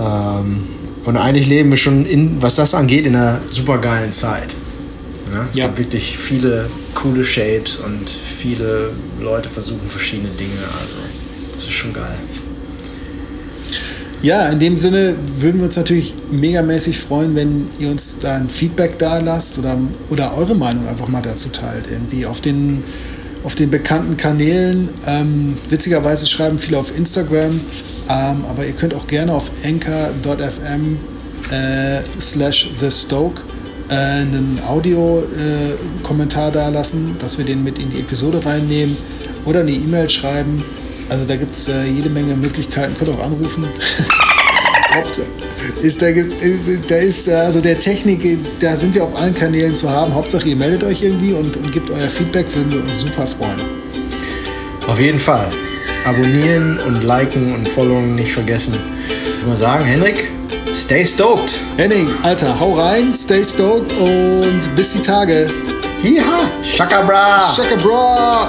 Ähm, 0.00 0.62
und 1.04 1.16
eigentlich 1.16 1.46
leben 1.48 1.70
wir 1.70 1.76
schon, 1.78 2.06
in, 2.06 2.40
was 2.42 2.54
das 2.56 2.74
angeht, 2.74 3.06
in 3.06 3.16
einer 3.16 3.40
super 3.50 3.78
geilen 3.78 4.12
Zeit. 4.12 4.54
Ja, 5.32 5.44
es 5.48 5.56
Ja. 5.56 5.66
gibt 5.66 5.78
wirklich 5.78 6.16
viele 6.18 6.66
coole 6.94 7.24
Shapes 7.24 7.76
und 7.76 8.08
viele 8.10 8.90
Leute 9.20 9.48
versuchen 9.48 9.88
verschiedene 9.88 10.28
Dinge. 10.30 10.50
Also 10.80 10.94
das 11.54 11.64
ist 11.64 11.72
schon 11.72 11.92
geil. 11.92 12.18
Ja, 14.22 14.48
in 14.50 14.60
dem 14.60 14.76
Sinne 14.76 15.16
würden 15.38 15.58
wir 15.58 15.64
uns 15.64 15.76
natürlich 15.76 16.14
megamäßig 16.30 16.96
freuen, 16.98 17.34
wenn 17.34 17.66
ihr 17.80 17.90
uns 17.90 18.18
da 18.18 18.36
ein 18.36 18.48
Feedback 18.48 18.96
da 18.98 19.18
lasst 19.18 19.58
oder, 19.58 19.76
oder 20.10 20.36
eure 20.36 20.54
Meinung 20.54 20.86
einfach 20.86 21.08
mal 21.08 21.22
dazu 21.22 21.48
teilt. 21.48 21.86
Irgendwie 21.90 22.24
auf 22.24 22.40
den, 22.40 22.84
auf 23.42 23.56
den 23.56 23.70
bekannten 23.70 24.16
Kanälen. 24.16 24.90
Ähm, 25.08 25.54
witzigerweise 25.70 26.26
schreiben 26.26 26.58
viele 26.60 26.78
auf 26.78 26.96
Instagram, 26.96 27.58
ähm, 28.12 28.44
aber 28.48 28.66
ihr 28.66 28.72
könnt 28.72 28.94
auch 28.94 29.06
gerne 29.06 29.32
auf 29.32 29.50
anchor.fm 29.64 30.98
äh, 31.50 32.02
slash 32.20 32.68
the 32.78 32.90
Stoke 32.90 33.40
äh, 33.88 33.94
einen 33.94 34.60
Audio-Kommentar 34.66 36.50
da 36.50 36.68
lassen, 36.68 37.16
dass 37.18 37.38
wir 37.38 37.44
den 37.44 37.64
mit 37.64 37.78
in 37.78 37.90
die 37.90 38.00
Episode 38.00 38.44
reinnehmen 38.44 38.96
oder 39.44 39.60
eine 39.60 39.70
E-Mail 39.70 40.10
schreiben. 40.10 40.62
Also 41.08 41.24
da 41.24 41.36
gibt 41.36 41.52
es 41.52 41.68
äh, 41.68 41.84
jede 41.84 42.10
Menge 42.10 42.36
Möglichkeiten, 42.36 42.94
könnt 42.98 43.10
auch 43.16 43.24
anrufen. 43.24 43.66
Ist, 45.80 46.02
da, 46.02 46.12
gibt, 46.12 46.34
ist, 46.34 46.90
da 46.90 46.96
ist 46.96 47.28
äh, 47.28 47.32
also 47.32 47.62
der 47.62 47.78
Technik, 47.78 48.38
da 48.60 48.76
sind 48.76 48.94
wir 48.94 49.04
auf 49.04 49.16
allen 49.16 49.32
Kanälen 49.32 49.74
zu 49.74 49.88
haben. 49.88 50.14
Hauptsache 50.14 50.50
ihr 50.50 50.56
meldet 50.56 50.84
euch 50.84 51.02
irgendwie 51.02 51.32
und, 51.32 51.56
und 51.56 51.72
gebt 51.72 51.90
euer 51.90 52.10
Feedback, 52.10 52.54
würden 52.54 52.72
wir 52.72 52.84
uns 52.84 53.00
super 53.00 53.26
freuen. 53.26 53.60
Auf 54.86 55.00
jeden 55.00 55.18
Fall. 55.18 55.48
Abonnieren 56.04 56.78
und 56.80 57.04
liken 57.04 57.54
und 57.54 57.68
followen 57.68 58.16
nicht 58.16 58.32
vergessen. 58.32 58.74
Ich 59.08 59.36
würde 59.38 59.50
mal 59.50 59.56
sagen, 59.56 59.84
Henrik, 59.84 60.30
stay 60.74 61.04
stoked. 61.06 61.60
Henning, 61.76 62.10
Alter, 62.22 62.58
hau 62.58 62.72
rein, 62.74 63.14
stay 63.14 63.44
stoked 63.44 63.92
und 63.92 64.74
bis 64.74 64.92
die 64.92 65.00
Tage. 65.00 65.48
Hiha! 66.02 66.50
Shaka 66.64 67.02
bra. 67.02 67.52
Shaka 67.54 67.76
bra! 67.76 68.48